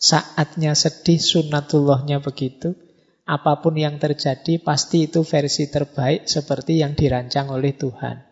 saatnya 0.01 0.73
sedih 0.73 1.21
sunatullahnya 1.21 2.25
begitu. 2.25 2.86
Apa 3.27 3.59
pun 3.59 3.75
yang 3.75 3.99
terjadi 3.99 4.63
pasti 4.63 5.11
itu 5.11 5.27
versi 5.27 5.67
terbaik 5.67 6.31
seperti 6.31 6.79
yang 6.79 6.95
dirancang 6.95 7.51
oleh 7.51 7.75
Tuhan. 7.75 8.23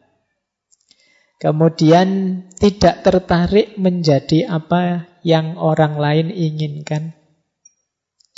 Kemudian 1.43 2.41
tidak 2.55 3.03
tertarik 3.03 3.75
menjadi 3.75 4.47
apa 4.49 5.11
yang 5.27 5.59
orang 5.59 5.99
lain 5.99 6.31
inginkan. 6.31 7.19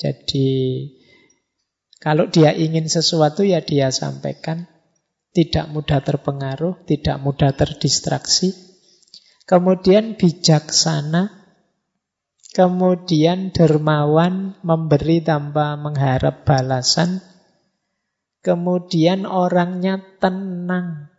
Jadi 0.01 0.49
kalau 2.01 2.29
dia 2.29 2.57
ingin 2.57 2.89
sesuatu 2.89 3.45
ya 3.45 3.61
dia 3.61 3.93
sampaikan. 3.93 4.69
Tidak 5.37 5.69
mudah 5.69 6.01
terpengaruh, 6.01 6.89
tidak 6.89 7.21
mudah 7.21 7.53
terdistraksi. 7.53 8.57
Kemudian 9.45 10.17
bijaksana, 10.17 11.36
Kemudian 12.57 13.53
dermawan 13.53 14.57
memberi 14.65 15.21
tanpa 15.21 15.77
mengharap 15.77 16.49
balasan. 16.49 17.21
Kemudian 18.41 19.29
orangnya 19.29 20.01
tenang. 20.17 21.13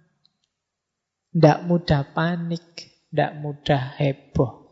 Tidak 1.29 1.69
mudah 1.69 2.09
panik, 2.09 2.89
tidak 3.13 3.37
mudah 3.37 3.83
heboh. 4.01 4.65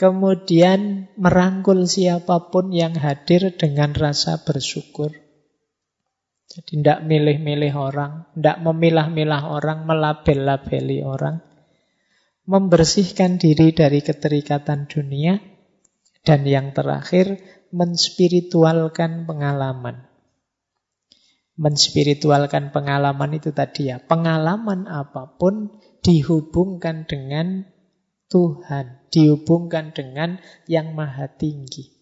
Kemudian 0.00 1.12
merangkul 1.20 1.84
siapa 1.84 2.48
pun 2.48 2.72
yang 2.72 2.96
hadir 2.96 3.52
dengan 3.60 3.92
rasa 3.92 4.40
bersyukur. 4.40 5.12
Jadi 6.48 6.80
tidak 6.80 7.04
milih-milih 7.04 7.76
orang, 7.76 8.24
tidak 8.32 8.56
memilah-milah 8.64 9.52
orang, 9.52 9.84
melabel-labeli 9.84 11.04
orang 11.04 11.44
membersihkan 12.48 13.36
diri 13.36 13.76
dari 13.76 14.00
keterikatan 14.00 14.88
dunia, 14.88 15.36
dan 16.24 16.48
yang 16.48 16.72
terakhir, 16.72 17.36
menspiritualkan 17.68 19.28
pengalaman. 19.28 20.08
Menspiritualkan 21.60 22.72
pengalaman 22.72 23.36
itu 23.36 23.52
tadi 23.52 23.92
ya, 23.92 24.00
pengalaman 24.00 24.88
apa 24.88 25.36
pun 25.36 25.76
dihubungkan 26.00 27.04
dengan 27.04 27.68
Tuhan, 28.32 29.12
dihubungkan 29.12 29.92
dengan 29.92 30.40
yang 30.64 30.96
maha 30.96 31.28
tinggi. 31.28 31.92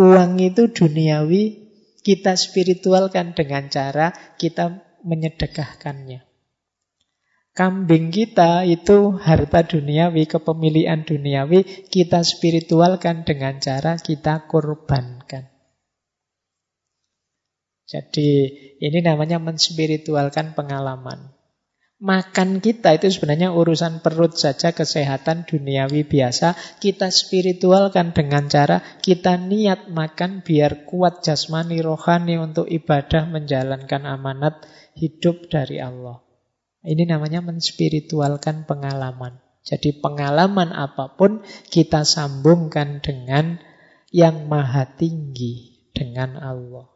Uang 0.00 0.40
itu 0.40 0.72
duniawi, 0.72 1.68
kita 2.00 2.32
spiritualkan 2.32 3.36
dengan 3.36 3.68
cara 3.68 4.16
kita 4.40 4.80
menyedekahkannya. 5.04 6.29
Kambing 7.60 8.08
kita 8.08 8.64
itu 8.64 9.20
harta 9.20 9.60
duniawi, 9.60 10.24
kepemilikan 10.24 11.04
duniawi, 11.04 11.92
kita 11.92 12.24
spiritualkan 12.24 13.28
dengan 13.28 13.60
cara 13.60 14.00
kita 14.00 14.48
korbankan. 14.48 15.44
Jadi 17.84 18.30
ini 18.80 19.04
namanya 19.04 19.36
menspiritualkan 19.36 20.56
pengalaman. 20.56 21.36
Makan 22.00 22.64
kita 22.64 22.96
itu 22.96 23.12
sebenarnya 23.12 23.52
urusan 23.52 24.00
perut 24.00 24.40
saja, 24.40 24.72
kesehatan 24.72 25.44
duniawi 25.44 26.08
biasa. 26.08 26.56
Kita 26.80 27.12
spiritualkan 27.12 28.16
dengan 28.16 28.48
cara 28.48 28.80
kita 29.04 29.36
niat 29.36 29.92
makan 29.92 30.40
biar 30.40 30.88
kuat 30.88 31.20
jasmani 31.20 31.84
rohani 31.84 32.40
untuk 32.40 32.64
ibadah 32.72 33.28
menjalankan 33.28 34.08
amanat 34.08 34.64
hidup 34.96 35.52
dari 35.52 35.76
Allah. 35.76 36.29
Ini 36.80 37.04
namanya 37.04 37.44
menspiritualkan 37.44 38.64
pengalaman. 38.64 39.36
Jadi 39.60 40.00
pengalaman 40.00 40.72
apa 40.72 41.12
pun 41.12 41.44
kita 41.68 42.08
sambungkan 42.08 43.04
dengan 43.04 43.60
yang 44.08 44.48
maha 44.48 44.88
tinggi, 44.96 45.86
dengan 45.92 46.40
Allah. 46.40 46.88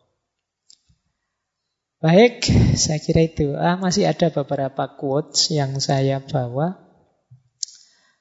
Baik, 2.00 2.48
saya 2.80 3.00
kira 3.00 3.28
itu. 3.28 3.52
Ah, 3.56 3.76
masih 3.76 4.08
ada 4.08 4.32
beberapa 4.32 4.96
quotes 4.96 5.52
yang 5.52 5.76
saya 5.80 6.20
bawa 6.24 6.80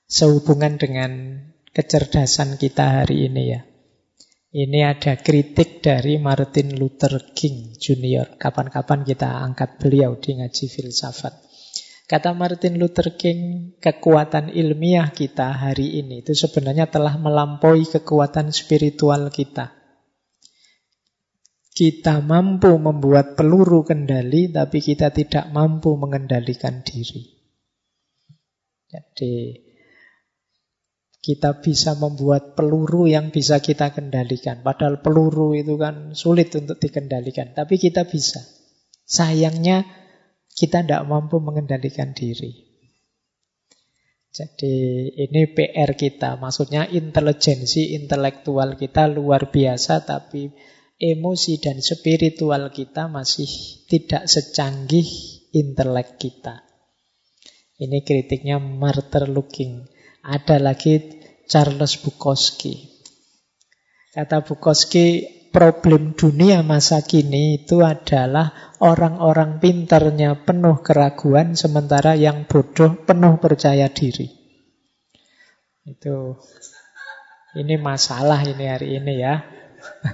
sehubungan 0.08 0.76
dengan 0.76 1.42
kecerdasan 1.72 2.60
kita 2.60 3.04
hari 3.04 3.32
ini 3.32 3.44
ya. 3.56 3.62
Ini 4.54 4.86
ada 4.86 5.18
kritik 5.18 5.82
dari 5.82 6.22
Martin 6.22 6.78
Luther 6.78 7.34
King 7.34 7.74
Jr. 7.74 8.38
Kapan-kapan 8.38 9.02
kita 9.02 9.42
angkat 9.42 9.82
beliau 9.82 10.14
di 10.22 10.38
ngaji 10.38 10.66
filsafat. 10.70 11.53
Kata 12.04 12.36
Martin 12.36 12.76
Luther 12.76 13.16
King, 13.16 13.74
kekuatan 13.80 14.52
ilmiah 14.52 15.16
kita 15.16 15.56
hari 15.56 16.04
ini 16.04 16.20
itu 16.20 16.36
sebenarnya 16.36 16.92
telah 16.92 17.16
melampaui 17.16 17.88
kekuatan 17.88 18.52
spiritual 18.52 19.32
kita. 19.32 19.72
Kita 21.74 22.20
mampu 22.20 22.76
membuat 22.76 23.40
peluru 23.40 23.88
kendali, 23.88 24.52
tapi 24.52 24.84
kita 24.84 25.16
tidak 25.16 25.48
mampu 25.56 25.96
mengendalikan 25.96 26.84
diri. 26.84 27.34
Jadi, 28.92 29.58
kita 31.24 31.64
bisa 31.64 31.96
membuat 31.96 32.54
peluru 32.54 33.08
yang 33.08 33.32
bisa 33.32 33.64
kita 33.64 33.96
kendalikan. 33.96 34.60
Padahal 34.60 35.00
peluru 35.00 35.56
itu 35.56 35.80
kan 35.80 36.12
sulit 36.12 36.52
untuk 36.52 36.78
dikendalikan, 36.84 37.56
tapi 37.56 37.80
kita 37.80 38.04
bisa. 38.06 38.44
Sayangnya, 39.08 40.03
kita 40.54 40.86
tidak 40.86 41.04
mampu 41.10 41.42
mengendalikan 41.42 42.14
diri. 42.14 42.74
Jadi 44.34 44.74
ini 45.14 45.46
PR 45.54 45.94
kita, 45.94 46.42
maksudnya 46.42 46.90
intelijensi 46.90 47.94
intelektual 47.94 48.74
kita 48.74 49.06
luar 49.06 49.54
biasa, 49.54 50.10
tapi 50.10 50.50
emosi 50.98 51.62
dan 51.62 51.78
spiritual 51.86 52.74
kita 52.74 53.06
masih 53.06 53.46
tidak 53.86 54.26
secanggih 54.26 55.06
intelek 55.54 56.18
kita. 56.18 56.66
Ini 57.78 58.02
kritiknya 58.02 58.58
Martin 58.58 59.34
Looking. 59.38 59.86
Ada 60.26 60.58
lagi 60.58 60.98
Charles 61.46 62.00
Bukowski. 62.02 62.90
Kata 64.14 64.42
Bukowski, 64.42 65.30
problem 65.54 66.18
dunia 66.18 66.66
masa 66.66 67.06
kini 67.06 67.62
itu 67.62 67.86
adalah 67.86 68.74
orang-orang 68.82 69.62
pinternya 69.62 70.42
penuh 70.42 70.82
keraguan, 70.82 71.54
sementara 71.54 72.18
yang 72.18 72.50
bodoh 72.50 72.98
penuh 73.06 73.38
percaya 73.38 73.86
diri. 73.94 74.34
Itu 75.86 76.42
ini 77.54 77.78
masalah 77.78 78.42
ini 78.42 78.66
hari 78.66 78.98
ini 78.98 79.14
ya. 79.22 79.46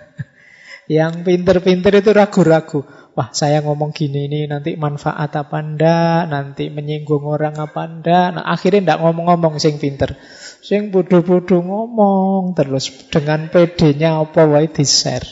Yang 0.89 1.21
pinter-pinter 1.21 2.01
itu 2.01 2.09
ragu-ragu. 2.11 2.81
Wah, 3.19 3.35
saya 3.35 3.59
ngomong 3.59 3.91
gini 3.91 4.31
ini 4.31 4.47
nanti 4.47 4.79
manfaat 4.79 5.35
apa 5.35 5.59
ndak, 5.59 6.31
nanti 6.31 6.71
menyinggung 6.71 7.27
orang 7.27 7.59
apa 7.59 7.83
ndak. 7.83 8.27
Nah, 8.39 8.47
akhirnya 8.47 8.95
ndak 8.95 8.99
ngomong-ngomong 9.03 9.59
sing 9.59 9.75
pinter. 9.75 10.15
Sing 10.63 10.87
bodoh-bodoh 10.87 11.59
ngomong 11.59 12.55
terus 12.55 12.87
dengan 13.11 13.51
PD-nya 13.51 14.23
apa 14.23 14.47
wae 14.47 14.71
di-share. 14.71 15.27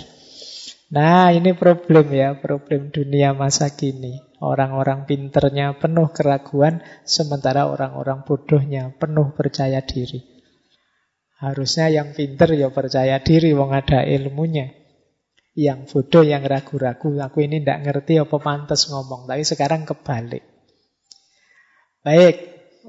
Nah, 0.92 1.32
ini 1.32 1.56
problem 1.56 2.12
ya, 2.12 2.36
problem 2.36 2.92
dunia 2.92 3.32
masa 3.32 3.72
kini. 3.72 4.20
Orang-orang 4.44 5.08
pinternya 5.08 5.80
penuh 5.80 6.12
keraguan, 6.12 6.84
sementara 7.08 7.72
orang-orang 7.72 8.28
bodohnya 8.28 8.92
penuh 9.00 9.32
percaya 9.32 9.80
diri. 9.80 10.28
Harusnya 11.40 11.88
yang 11.88 12.12
pinter 12.12 12.52
ya 12.52 12.68
percaya 12.68 13.24
diri, 13.24 13.56
wong 13.56 13.72
ada 13.72 14.04
ilmunya 14.04 14.76
yang 15.58 15.90
bodoh, 15.90 16.22
yang 16.22 16.46
ragu-ragu. 16.46 17.18
Aku 17.18 17.42
ini 17.42 17.58
tidak 17.58 17.82
ngerti 17.90 18.22
apa 18.22 18.38
pantas 18.38 18.86
ngomong. 18.94 19.26
Tapi 19.26 19.42
sekarang 19.42 19.90
kebalik. 19.90 20.46
Baik, 22.06 22.36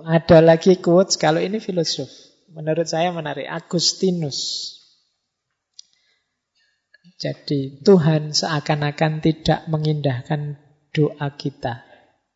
ada 0.05 0.45
lagi 0.45 0.77
quotes. 0.77 1.17
Kalau 1.17 1.41
ini 1.41 1.65
filosof. 1.65 2.13
Menurut 2.53 2.85
saya 2.85 3.09
menarik. 3.09 3.49
Agustinus. 3.49 4.69
Jadi 7.17 7.81
Tuhan 7.83 8.37
seakan-akan 8.37 9.25
tidak 9.25 9.65
mengindahkan 9.73 10.61
doa 10.93 11.35
kita. 11.41 11.89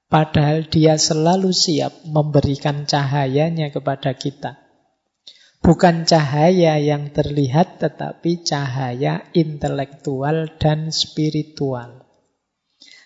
Padahal 0.09 0.65
dia 0.65 0.97
selalu 0.97 1.53
siap 1.53 2.09
memberikan 2.09 2.89
cahayanya 2.89 3.69
kepada 3.69 4.17
kita. 4.17 4.62
Bukan 5.63 6.11
cahaya 6.11 6.75
yang 6.83 7.15
terlihat, 7.15 7.79
tetapi 7.79 8.43
cahaya 8.43 9.31
intelektual 9.31 10.59
dan 10.59 10.91
spiritual. 10.91 12.03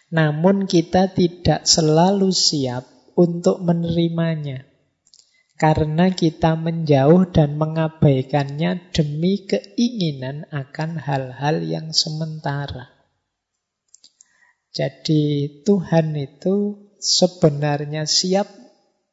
Namun, 0.08 0.64
kita 0.64 1.12
tidak 1.12 1.68
selalu 1.68 2.32
siap 2.32 2.88
untuk 3.12 3.60
menerimanya, 3.60 4.64
karena 5.60 6.08
kita 6.16 6.56
menjauh 6.56 7.28
dan 7.28 7.60
mengabaikannya 7.60 8.88
demi 8.88 9.44
keinginan 9.44 10.48
akan 10.48 10.96
hal-hal 10.96 11.60
yang 11.60 11.92
sementara. 11.92 12.88
Jadi, 14.72 15.60
Tuhan 15.60 16.16
itu 16.16 16.88
sebenarnya 16.96 18.08
siap 18.08 18.65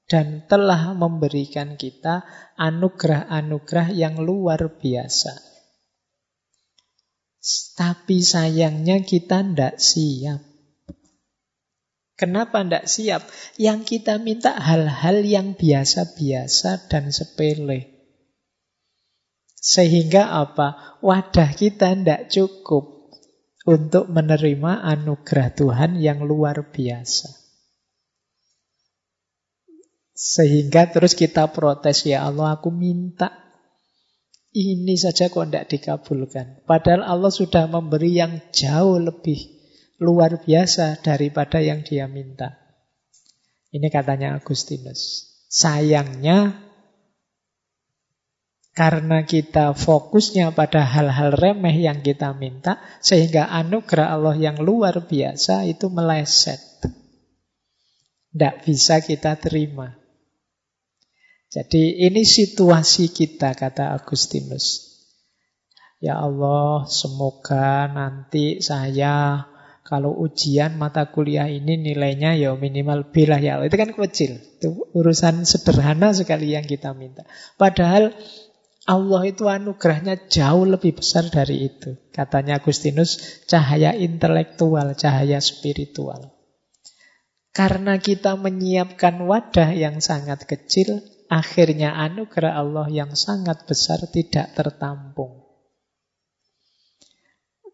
dan 0.08 0.46
telah 0.46 0.92
memberikan 0.96 1.80
kita 1.80 2.28
anugerah-anugerah 2.60 3.90
yang 3.96 4.20
luar 4.20 4.80
biasa. 4.80 5.54
Tapi 7.76 8.24
sayangnya 8.24 9.04
kita 9.04 9.44
tidak 9.44 9.76
siap. 9.80 10.40
Kenapa 12.16 12.64
tidak 12.64 12.88
siap? 12.88 13.22
Yang 13.60 14.00
kita 14.00 14.16
minta 14.22 14.56
hal-hal 14.56 15.28
yang 15.28 15.60
biasa-biasa 15.60 16.88
dan 16.88 17.12
sepele. 17.12 18.08
Sehingga 19.60 20.32
apa? 20.40 21.00
Wadah 21.04 21.52
kita 21.52 22.00
tidak 22.00 22.32
cukup 22.32 23.12
untuk 23.68 24.08
menerima 24.08 24.84
anugerah 24.88 25.52
Tuhan 25.52 25.92
yang 26.00 26.24
luar 26.24 26.72
biasa. 26.72 27.43
Sehingga 30.14 30.90
terus 30.94 31.18
kita 31.18 31.50
protes, 31.50 32.06
ya 32.06 32.26
Allah 32.26 32.58
aku 32.58 32.70
minta 32.70 33.44
ini 34.54 34.94
saja 34.94 35.34
kok 35.34 35.50
tidak 35.50 35.66
dikabulkan. 35.74 36.62
Padahal 36.70 37.02
Allah 37.02 37.34
sudah 37.34 37.66
memberi 37.66 38.22
yang 38.22 38.38
jauh 38.54 39.02
lebih 39.02 39.50
luar 39.98 40.38
biasa 40.46 41.02
daripada 41.02 41.58
yang 41.58 41.82
dia 41.82 42.06
minta. 42.06 42.62
Ini 43.74 43.90
katanya 43.90 44.38
Agustinus. 44.38 45.34
Sayangnya 45.50 46.54
karena 48.74 49.26
kita 49.26 49.74
fokusnya 49.74 50.54
pada 50.54 50.86
hal-hal 50.86 51.34
remeh 51.34 51.78
yang 51.78 52.02
kita 52.06 52.34
minta, 52.38 52.82
sehingga 53.02 53.50
anugerah 53.50 54.14
Allah 54.14 54.38
yang 54.38 54.62
luar 54.62 55.02
biasa 55.02 55.66
itu 55.66 55.90
meleset. 55.94 56.62
Tidak 58.34 58.66
bisa 58.66 59.02
kita 59.02 59.38
terima. 59.38 60.03
Jadi 61.54 62.02
ini 62.02 62.26
situasi 62.26 63.14
kita, 63.14 63.54
kata 63.54 63.94
Agustinus. 63.94 64.98
Ya 66.02 66.18
Allah, 66.18 66.90
semoga 66.90 67.86
nanti 67.94 68.58
saya 68.58 69.46
kalau 69.86 70.18
ujian 70.18 70.82
mata 70.82 71.14
kuliah 71.14 71.46
ini 71.46 71.78
nilainya 71.78 72.34
ya 72.34 72.58
minimal 72.58 73.14
B 73.14 73.30
lah 73.30 73.38
ya. 73.38 73.62
Itu 73.62 73.78
kan 73.78 73.94
kecil. 73.94 74.42
Itu 74.58 74.90
urusan 74.98 75.46
sederhana 75.46 76.10
sekali 76.10 76.58
yang 76.58 76.66
kita 76.66 76.98
minta. 76.98 77.22
Padahal 77.62 78.18
Allah 78.84 79.22
itu 79.30 79.48
anugerahnya 79.48 80.28
jauh 80.28 80.66
lebih 80.66 80.98
besar 80.98 81.30
dari 81.30 81.70
itu. 81.70 81.96
Katanya 82.10 82.60
Agustinus, 82.60 83.46
cahaya 83.46 83.94
intelektual, 83.94 84.98
cahaya 84.98 85.38
spiritual. 85.38 86.34
Karena 87.54 88.02
kita 88.02 88.34
menyiapkan 88.34 89.22
wadah 89.24 89.72
yang 89.78 90.02
sangat 90.02 90.50
kecil, 90.50 91.06
akhirnya 91.30 91.96
anugerah 91.96 92.54
Allah 92.58 92.88
yang 92.90 93.12
sangat 93.14 93.68
besar 93.68 94.04
tidak 94.10 94.56
tertampung. 94.58 95.44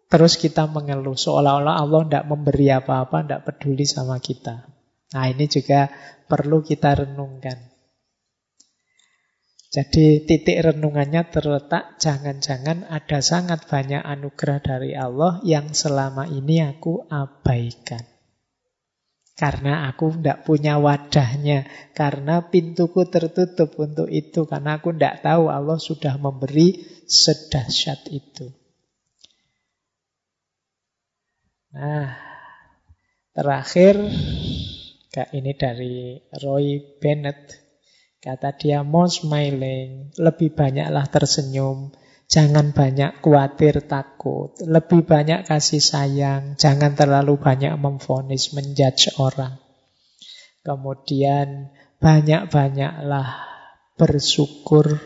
Terus 0.09 0.41
kita 0.41 0.65
mengeluh 0.65 1.13
seolah-olah 1.13 1.77
Allah 1.77 2.01
tidak 2.09 2.25
memberi 2.25 2.73
apa-apa, 2.73 3.21
tidak 3.21 3.41
peduli 3.45 3.85
sama 3.85 4.17
kita. 4.17 4.65
Nah 5.13 5.25
ini 5.29 5.45
juga 5.45 5.89
perlu 6.25 6.65
kita 6.65 7.05
renungkan. 7.05 7.69
Jadi 9.69 10.25
titik 10.25 10.65
renungannya 10.65 11.29
terletak 11.29 12.01
jangan-jangan 12.01 12.89
ada 12.89 13.21
sangat 13.21 13.69
banyak 13.69 14.01
anugerah 14.01 14.65
dari 14.65 14.97
Allah 14.97 15.37
yang 15.45 15.77
selama 15.77 16.25
ini 16.25 16.65
aku 16.65 17.05
abaikan. 17.05 18.18
Karena 19.39 19.87
aku 19.87 20.19
tidak 20.19 20.43
punya 20.43 20.75
wadahnya. 20.75 21.63
Karena 21.95 22.43
pintuku 22.51 23.07
tertutup 23.07 23.71
untuk 23.79 24.11
itu. 24.11 24.43
Karena 24.43 24.75
aku 24.75 24.91
tidak 24.91 25.23
tahu 25.23 25.47
Allah 25.47 25.79
sudah 25.79 26.19
memberi 26.19 26.83
sedahsyat 27.07 28.11
itu. 28.11 28.51
Nah, 31.71 32.19
terakhir, 33.31 33.95
ini 35.31 35.51
dari 35.55 36.19
Roy 36.43 36.99
Bennett. 36.99 37.71
Kata 38.19 38.51
dia, 38.51 38.83
more 38.83 39.07
smiling, 39.07 40.11
lebih 40.19 40.51
banyaklah 40.51 41.07
tersenyum, 41.07 41.95
jangan 42.29 42.77
banyak 42.77 43.25
khawatir, 43.25 43.89
takut, 43.89 44.53
lebih 44.61 45.01
banyak 45.01 45.49
kasih 45.49 45.81
sayang, 45.81 46.53
jangan 46.61 46.93
terlalu 46.93 47.41
banyak 47.41 47.73
memfonis, 47.81 48.53
menjudge 48.53 49.17
orang. 49.17 49.57
Kemudian 50.61 51.73
banyak-banyaklah 51.97 53.29
bersyukur, 53.97 55.01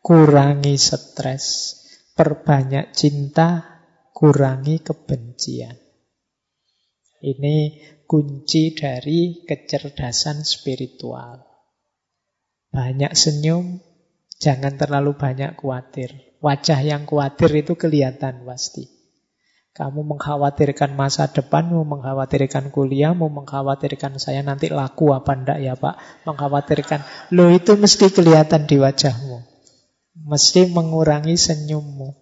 kurangi 0.00 0.80
stres, 0.80 1.76
perbanyak 2.16 2.96
cinta, 2.96 3.76
kurangi 4.16 4.80
kebencian. 4.80 5.76
Ini 7.20 7.56
kunci 8.08 8.72
dari 8.72 9.44
kecerdasan 9.44 10.40
spiritual. 10.40 11.44
Banyak 12.72 13.12
senyum, 13.12 13.76
jangan 14.40 14.80
terlalu 14.80 15.20
banyak 15.20 15.52
khawatir. 15.60 16.29
Wajah 16.40 16.80
yang 16.80 17.04
khawatir 17.04 17.52
itu 17.52 17.76
kelihatan 17.76 18.48
pasti. 18.48 18.88
Kamu 19.70 20.02
mengkhawatirkan 20.02 20.98
masa 20.98 21.30
depanmu, 21.30 21.86
mengkhawatirkan 21.86 22.74
kuliahmu, 22.74 23.30
mengkhawatirkan 23.30 24.18
saya 24.18 24.42
nanti 24.42 24.66
laku 24.66 25.14
apa 25.14 25.36
ndak 25.36 25.58
ya 25.62 25.78
Pak. 25.78 26.26
Mengkhawatirkan, 26.26 27.30
lo 27.30 27.52
itu 27.54 27.78
mesti 27.78 28.10
kelihatan 28.10 28.66
di 28.66 28.82
wajahmu. 28.82 29.46
Mesti 30.26 30.74
mengurangi 30.74 31.38
senyummu. 31.38 32.12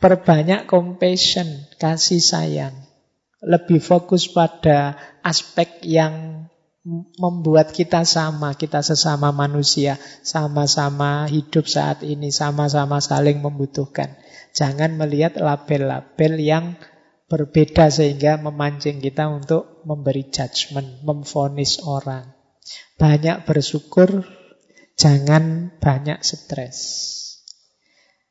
Perbanyak 0.00 0.66
compassion, 0.66 1.46
kasih 1.76 2.18
sayang. 2.18 2.74
Lebih 3.42 3.82
fokus 3.82 4.30
pada 4.30 4.96
aspek 5.22 5.84
yang 5.84 6.41
membuat 7.18 7.70
kita 7.70 8.02
sama, 8.02 8.58
kita 8.58 8.82
sesama 8.82 9.30
manusia, 9.30 10.02
sama-sama 10.26 11.30
hidup 11.30 11.70
saat 11.70 12.02
ini, 12.02 12.34
sama-sama 12.34 12.98
saling 12.98 13.38
membutuhkan. 13.38 14.18
Jangan 14.52 14.98
melihat 14.98 15.38
label-label 15.38 16.32
yang 16.42 16.64
berbeda 17.30 17.88
sehingga 17.88 18.36
memancing 18.36 19.00
kita 19.00 19.30
untuk 19.30 19.80
memberi 19.88 20.28
judgement, 20.28 21.00
memfonis 21.06 21.80
orang. 21.86 22.34
Banyak 22.98 23.48
bersyukur, 23.48 24.26
jangan 24.98 25.72
banyak 25.80 26.20
stres. 26.20 26.78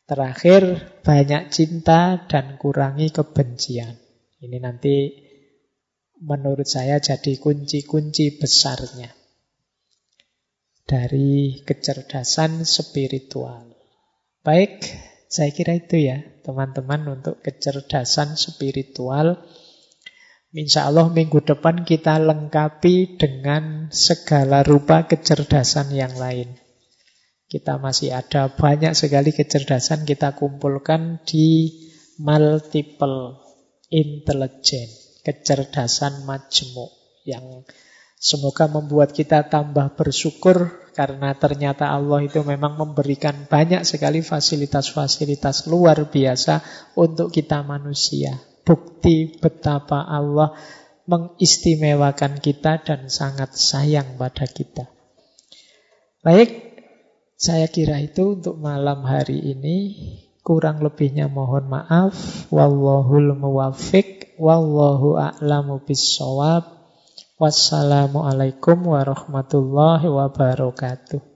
Terakhir, 0.06 0.91
banyak 1.07 1.49
cinta 1.56 2.28
dan 2.28 2.60
kurangi 2.60 3.15
kebencian. 3.15 3.95
Ini 4.44 4.60
nanti 4.60 5.07
menurut 6.22 6.69
saya 6.69 7.02
jadi 7.02 7.41
kunci-kunci 7.41 8.38
besarnya 8.38 9.10
dari 10.85 11.65
kecerdasan 11.65 12.61
spiritual. 12.61 13.65
Baik, 14.45 14.85
saya 15.26 15.49
kira 15.49 15.81
itu 15.81 15.98
ya 15.98 16.22
teman-teman 16.45 17.18
untuk 17.18 17.41
kecerdasan 17.41 18.38
spiritual. 18.38 19.41
Insya 20.52 20.91
Allah 20.91 21.07
minggu 21.10 21.41
depan 21.41 21.88
kita 21.88 22.19
lengkapi 22.22 23.18
dengan 23.18 23.88
segala 23.89 24.61
rupa 24.61 25.07
kecerdasan 25.07 25.95
yang 25.95 26.14
lain. 26.19 26.53
Kita 27.48 27.80
masih 27.80 28.14
ada 28.14 28.52
banyak 28.52 28.93
sekali 28.93 29.31
kecerdasan 29.31 30.03
kita 30.03 30.35
kumpulkan 30.35 31.23
di 31.23 31.72
multiple 32.19 33.39
intelligence 33.88 35.11
kecerdasan 35.22 36.26
majemuk 36.26 36.91
yang 37.26 37.65
semoga 38.18 38.69
membuat 38.69 39.14
kita 39.14 39.49
tambah 39.49 39.98
bersyukur 39.98 40.81
karena 40.91 41.31
ternyata 41.34 41.88
Allah 41.88 42.22
itu 42.26 42.43
memang 42.43 42.76
memberikan 42.76 43.48
banyak 43.48 43.88
sekali 43.88 44.19
fasilitas-fasilitas 44.19 45.72
luar 45.72 46.11
biasa 46.11 46.61
untuk 46.99 47.31
kita 47.31 47.64
manusia. 47.64 48.35
Bukti 48.61 49.39
betapa 49.39 50.06
Allah 50.06 50.53
mengistimewakan 51.10 52.38
kita 52.38 52.84
dan 52.85 53.10
sangat 53.10 53.57
sayang 53.57 54.19
pada 54.19 54.45
kita. 54.45 54.85
Baik, 56.22 56.77
saya 57.41 57.65
kira 57.65 57.98
itu 57.98 58.38
untuk 58.38 58.61
malam 58.61 59.02
hari 59.02 59.41
ini. 59.41 59.98
Kurang 60.45 60.85
lebihnya 60.85 61.26
mohon 61.26 61.65
maaf. 61.73 62.14
Wallahul 62.53 63.34
muwafiq. 63.34 64.20
Wallahu 64.41 65.22
a'lamu 65.22 65.85
bisawab. 65.85 66.65
Wassalamualaikum 67.38 68.89
warahmatullahi 68.89 70.09
wabarakatuh. 70.09 71.31